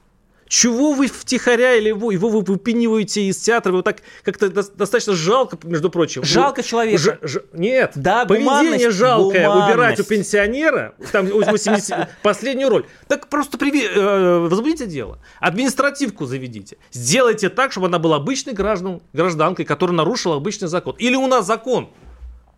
чего 0.48 0.92
вы 0.92 1.06
втихаря 1.08 1.74
или 1.74 1.88
его, 1.88 2.10
его 2.10 2.28
вы 2.28 2.40
выпениваете 2.40 3.22
из 3.22 3.36
театра, 3.38 3.70
вы 3.72 3.78
вот 3.78 3.84
так 3.84 3.98
как-то 4.22 4.48
до- 4.48 4.62
достаточно 4.74 5.14
жалко, 5.14 5.58
между 5.64 5.90
прочим. 5.90 6.24
Жалко 6.24 6.62
человека. 6.62 6.98
Ж- 6.98 7.18
ж- 7.22 7.42
нет, 7.52 7.92
Да, 7.94 8.24
поведение 8.24 8.90
жалкое 8.90 9.46
гуманность. 9.46 9.74
убирать 9.74 10.00
у 10.00 10.04
пенсионера, 10.04 10.94
там 11.12 11.26
у 11.30 11.42
80, 11.42 12.08
последнюю 12.22 12.68
роль. 12.70 12.84
Так 13.08 13.28
просто 13.28 13.58
приви- 13.58 13.88
э, 13.94 14.38
возбудите 14.48 14.86
дело, 14.86 15.18
административку 15.40 16.26
заведите, 16.26 16.78
сделайте 16.92 17.48
так, 17.48 17.72
чтобы 17.72 17.86
она 17.88 17.98
была 17.98 18.16
обычной 18.16 18.52
граждан, 18.54 19.02
гражданкой, 19.12 19.64
которая 19.64 19.96
нарушила 19.96 20.36
обычный 20.36 20.68
закон. 20.68 20.94
Или 20.98 21.16
у 21.16 21.26
нас 21.26 21.46
закон 21.46 21.90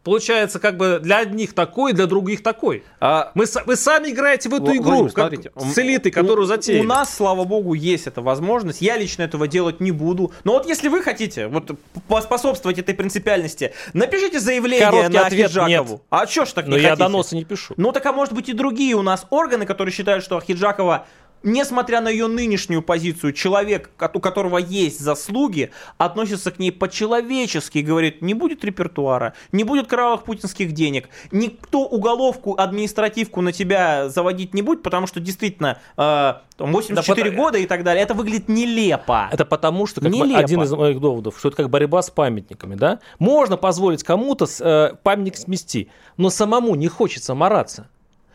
получается 0.03 0.59
как 0.59 0.77
бы 0.77 0.99
для 1.03 1.19
одних 1.19 1.53
такой, 1.53 1.93
для 1.93 2.07
других 2.07 2.43
такой. 2.43 2.85
А, 3.01 3.33
Мы, 3.35 3.45
вы 3.67 3.77
сами 3.77 4.09
играете 4.11 4.49
в 4.49 4.55
эту 4.55 4.65
Вла- 4.67 4.77
игру, 4.77 4.83
Владимир, 4.91 5.13
как 5.13 5.29
смотрите, 5.29 5.53
с 5.75 5.79
элитой, 5.79 6.11
которую 6.11 6.45
у- 6.45 6.49
затеяли. 6.49 6.81
У 6.81 6.89
нас, 6.89 7.15
слава 7.15 7.45
богу, 7.45 7.75
есть 7.75 8.07
эта 8.07 8.23
возможность. 8.23 8.81
Я 8.81 8.97
лично 8.97 9.23
этого 9.25 9.47
делать 9.47 9.81
не 9.81 9.91
буду. 9.93 10.33
Но 10.45 10.53
вот 10.55 10.67
если 10.67 10.89
вы 10.89 11.03
хотите 11.03 11.49
вот 11.49 11.71
поспособствовать 12.09 12.79
этой 12.79 12.95
принципиальности, 12.95 13.73
напишите 13.93 14.41
заявление 14.41 14.87
Короткий 14.87 15.13
на 15.17 15.27
ответ 15.27 15.47
Ахиджакову. 15.47 15.93
нет. 15.93 16.03
А 16.11 16.27
чё 16.27 16.45
ж 16.47 16.53
так 16.53 16.67
Но 16.67 16.77
не 16.77 16.83
я 16.83 16.91
хотите? 16.91 17.05
доносы 17.07 17.37
не 17.37 17.45
пишу. 17.45 17.75
Ну 17.77 17.93
так 17.93 18.05
а 18.07 18.13
может 18.13 18.33
быть 18.35 18.49
и 18.49 18.53
другие 18.53 18.95
у 18.95 19.03
нас 19.03 19.27
органы, 19.31 19.67
которые 19.67 19.93
считают, 19.93 20.25
что 20.25 20.37
Ахиджакова 20.39 21.07
Несмотря 21.43 22.01
на 22.01 22.09
ее 22.09 22.27
нынешнюю 22.27 22.83
позицию, 22.83 23.33
человек, 23.33 23.91
у 24.13 24.21
которого 24.21 24.59
есть 24.59 25.01
заслуги, 25.01 25.71
относится 25.97 26.51
к 26.51 26.59
ней 26.59 26.71
по-человечески 26.71 27.79
и 27.79 27.83
говорит, 27.83 28.21
не 28.21 28.35
будет 28.35 28.65
репертуара, 28.65 29.35
не 29.53 29.65
будет 29.65 29.87
кровавых 29.87 30.25
путинских 30.25 30.73
денег, 30.73 31.09
никто 31.31 31.85
уголовку, 31.87 32.55
административку 32.59 33.41
на 33.41 33.53
тебя 33.53 34.09
заводить 34.11 34.53
не 34.53 34.63
будет, 34.63 34.83
потому 34.83 35.07
что 35.07 35.21
действительно 35.21 35.79
э, 35.97 36.35
там 36.57 36.73
84 36.73 37.31
Да, 37.31 37.37
года 37.37 37.59
и 37.59 37.67
так 37.67 37.85
далее, 37.85 38.03
это 38.03 38.13
выглядит 38.13 38.49
нелепо. 38.49 39.29
Это 39.33 39.47
потому, 39.47 39.87
что 39.87 40.03
как 40.03 40.11
Нелепо. 40.11 40.39
один 40.39 40.63
из 40.63 40.73
моих 40.73 41.01
доводов, 41.01 41.37
что 41.39 41.49
это 41.49 41.57
как 41.57 41.71
борьба 41.71 42.03
с 42.03 42.11
памятниками, 42.11 42.75
да? 42.75 43.01
Можно 43.19 43.57
позволить 43.57 44.03
кому-то 44.03 44.47
э, 44.61 44.93
памятник 45.03 45.37
смести, 45.37 45.89
но 46.19 46.29
самому 46.29 46.75
не 46.75 46.89
хочется 46.89 47.35
мараться. 47.35 47.89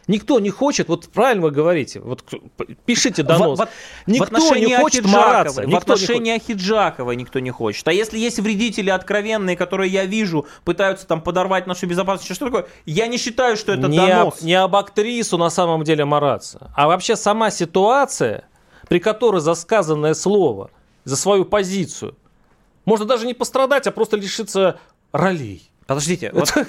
Никто 0.08 0.39
не 0.39 0.51
хочет, 0.51 0.88
вот 0.88 1.10
правильно 1.10 1.43
вы 1.43 1.51
говорите, 1.51 1.99
вот 1.99 2.24
пишите 2.86 3.24
донос. 3.24 3.60
В- 3.60 3.64
в- 3.64 3.70
никто 4.06 4.26
в 4.26 4.28
отношении 4.28 4.68
не 4.68 4.76
хочет 4.78 5.06
мараться. 5.06 5.62
В 5.62 5.66
никто 5.66 5.72
не 5.72 5.78
отношении 5.78 6.36
Ахиджакова 6.36 7.12
никто 7.14 7.39
не 7.39 7.49
хочет. 7.51 7.88
А 7.88 7.93
если 7.93 8.20
есть 8.20 8.39
вредители 8.39 8.91
откровенные, 8.91 9.58
которые 9.58 9.91
я 9.91 10.06
вижу, 10.06 10.45
пытаются 10.64 11.08
там 11.08 11.22
подорвать 11.22 11.66
нашу 11.66 11.88
безопасность, 11.88 12.36
что 12.36 12.45
такое? 12.45 12.68
Я 12.86 13.08
не 13.08 13.18
считаю, 13.18 13.58
что 13.58 13.72
это 13.72 13.88
не, 13.88 13.97
донос. 13.97 14.39
об, 14.39 14.43
не 14.45 14.53
об 14.53 14.76
актрису 14.76 15.38
на 15.38 15.49
самом 15.49 15.84
деле 15.84 16.06
мараться, 16.06 16.72
а 16.76 16.88
вообще 16.88 17.16
сама 17.16 17.49
ситуация, 17.49 18.45
при 18.88 18.99
которой 18.99 19.41
за 19.41 19.56
сказанное 19.56 20.14
слово, 20.14 20.70
за 21.03 21.16
свою 21.16 21.45
позицию, 21.45 22.16
можно 22.86 23.06
даже 23.06 23.26
не 23.26 23.34
пострадать, 23.34 23.88
а 23.88 23.91
просто 23.91 24.18
лишиться 24.18 24.78
ролей. 25.12 25.72
Подождите, 25.88 26.32
вот 26.34 26.50
Это, 26.56 26.62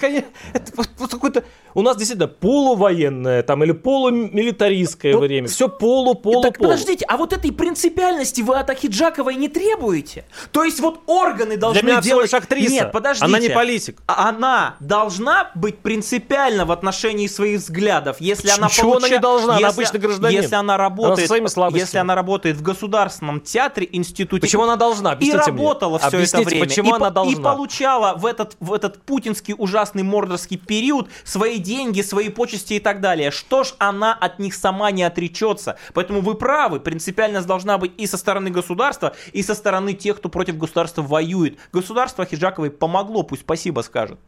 это 0.53 0.73
вот- 0.77 1.11
какое-то... 1.11 1.45
У 1.73 1.83
нас 1.83 1.97
действительно 1.97 2.29
полувоенное 2.29 3.43
там 3.43 3.63
или 3.65 3.73
полумилитаристское 3.73 5.15
Вот 5.15 5.21
время. 5.21 5.49
Все 5.49 5.69
полу, 5.69 6.15
полу, 6.15 6.43
Так 6.43 6.59
полу. 6.59 6.71
подождите, 6.71 7.05
а 7.09 7.17
вот 7.17 7.33
этой 7.33 7.53
принципиальности 7.53 8.41
вы 8.43 8.57
от 8.57 8.69
Ахиджаковой 8.71 9.37
не 9.37 9.49
требуете? 9.49 10.25
То 10.53 10.65
есть 10.65 10.81
вот 10.81 11.01
органы 11.07 11.57
должны 11.57 11.81
Для 11.81 11.91
меня 11.91 12.01
всего 12.01 12.17
делать... 12.17 12.33
лишь 12.33 12.43
актриса. 12.43 12.73
Нет, 12.73 12.93
подождите. 12.93 13.25
Она 13.27 13.39
не 13.39 13.49
политик. 13.49 14.03
А 14.07 14.29
Она 14.29 14.77
должна 14.81 15.51
быть 15.55 15.79
принципиальна 15.79 16.65
в 16.65 16.73
отношении 16.73 17.27
своих 17.27 17.61
взглядов. 17.61 18.17
Если 18.21 18.49
она 18.51 18.67
Ничего 18.69 18.97
она 18.97 19.07
получа- 19.07 19.11
не 19.13 19.19
должна, 19.19 19.57
она 19.57 19.67
если- 19.69 19.81
обычный 19.83 20.01
гражданин. 20.01 20.41
Если 20.43 20.55
она 20.55 20.67
Она 20.67 20.77
работает, 20.79 21.21
со 21.21 21.27
своими 21.29 21.47
слабостями. 21.47 21.81
если 21.81 21.99
она 21.99 22.15
работает 22.17 22.57
в 22.57 22.63
государственном 22.63 23.41
театре, 23.41 23.89
институте, 23.93 24.41
Почему 24.41 24.65
она 24.65 24.77
должна? 24.77 25.11
и 25.11 25.13
Объясните 25.15 25.53
мне. 25.53 25.63
работала 25.63 25.99
все 25.99 26.09
это 26.09 26.17
Объясните, 26.17 26.45
время. 26.51 26.65
почему 26.65 26.91
и, 26.91 26.97
она 26.97 27.07
по- 27.07 27.11
и 27.11 27.15
должна? 27.15 27.53
получала 27.55 28.15
в 28.15 28.27
этот, 28.27 28.57
в 28.61 28.73
этот 28.73 28.99
путинский 29.07 29.55
ужасный 29.57 30.03
мордорский 30.03 30.59
период 30.59 31.09
свои 31.25 31.59
деньги, 31.59 32.03
свои 32.03 32.29
почести 32.29 32.75
и 32.75 32.81
так 32.81 33.01
далее. 33.01 33.31
Что 33.31 33.65
ж 33.65 33.75
она 33.79 34.13
от 34.13 34.39
них 34.39 34.55
сама 34.55 34.91
не 34.91 35.05
отречется? 35.05 35.79
Поэтому 35.95 36.21
вы 36.21 36.35
правы, 36.35 36.81
принципиальность 36.81 37.47
должна 37.47 37.79
быть 37.79 37.93
и 37.97 38.07
со 38.07 38.17
стороны 38.17 38.51
государства, 38.51 39.15
и 39.33 39.43
со 39.43 39.55
стороны 39.55 39.95
тех, 39.95 40.19
кто 40.19 40.29
против 40.29 40.59
государства 40.59 41.03
воюет. 41.03 41.59
Государство 41.73 42.27
Хиджаковой 42.27 42.71
помогло, 42.71 43.23
пусть 43.23 43.43
спасибо 43.43 43.81
скажет 43.81 44.19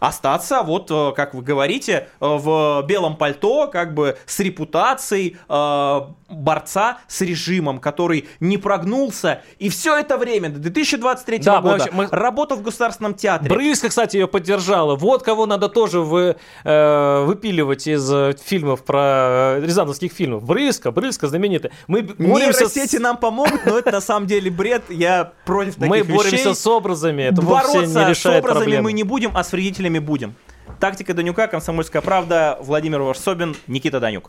остаться, 0.00 0.62
вот, 0.62 0.90
э, 0.90 1.12
как 1.14 1.34
вы 1.34 1.42
говорите, 1.42 2.08
э, 2.20 2.26
в 2.26 2.82
белом 2.86 3.16
пальто, 3.16 3.68
как 3.68 3.94
бы 3.94 4.16
с 4.26 4.40
репутацией 4.40 5.36
э, 5.48 6.00
борца 6.28 6.98
с 7.08 7.20
режимом, 7.22 7.78
который 7.78 8.28
не 8.40 8.56
прогнулся, 8.56 9.42
и 9.58 9.68
все 9.68 9.96
это 9.98 10.16
время, 10.16 10.48
до 10.48 10.58
2023 10.60 11.38
Да, 11.38 11.56
мы 11.56 11.62
года, 11.62 11.78
вообще- 11.84 11.90
мы- 11.92 12.08
работал 12.10 12.56
в 12.56 12.62
государственном 12.62 13.14
театре. 13.14 13.50
Брыльска, 13.50 13.88
кстати, 13.88 14.16
ее 14.16 14.28
поддержала. 14.28 14.96
Вот 14.96 15.22
кого 15.22 15.46
надо 15.46 15.68
тоже 15.68 16.00
вы, 16.00 16.36
э, 16.64 17.24
выпиливать 17.24 17.86
из 17.86 18.10
фильмов 18.42 18.84
про 18.84 19.56
э, 19.58 19.60
рязановских 19.64 20.12
фильмов. 20.12 20.44
Брыльска, 20.44 20.90
Брыльска 20.92 21.26
знаменитая. 21.28 21.72
Мы 21.88 22.02
боремся 22.02 22.68
с- 22.68 22.74
Нейросети 22.76 22.96
нам 22.96 23.16
помогут, 23.16 23.66
но 23.66 23.76
это 23.78 23.90
на 23.90 24.00
самом 24.00 24.26
деле 24.26 24.50
бред, 24.50 24.84
я 24.88 25.32
против 25.44 25.74
таких 25.74 25.88
Мы 25.90 26.04
боремся 26.04 26.54
с 26.54 26.66
образами. 26.66 27.22
Это 27.24 27.42
вовсе 27.42 27.66
Бороться 27.72 27.98
не 27.98 28.06
с 28.06 28.08
решает 28.08 28.44
образами 28.44 28.62
проблему. 28.64 28.82
мы 28.84 28.92
не 28.92 29.02
будем, 29.02 29.32
а 29.36 29.42
с 29.44 29.52
вредителями 29.52 29.89
будем. 29.98 30.36
Тактика 30.78 31.14
Данюка, 31.14 31.48
Комсомольская 31.48 32.02
правда, 32.02 32.56
Владимир 32.60 33.00
Варсобин, 33.02 33.56
Никита 33.66 33.98
Данюк. 33.98 34.28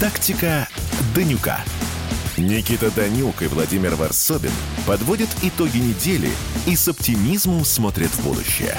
Тактика 0.00 0.66
Данюка. 1.14 1.60
Никита 2.38 2.90
Данюк 2.90 3.42
и 3.42 3.46
Владимир 3.46 3.94
Варсобин 3.94 4.52
подводят 4.86 5.28
итоги 5.42 5.78
недели 5.78 6.30
и 6.66 6.74
с 6.74 6.88
оптимизмом 6.88 7.64
смотрят 7.64 8.08
в 8.08 8.24
будущее. 8.24 8.74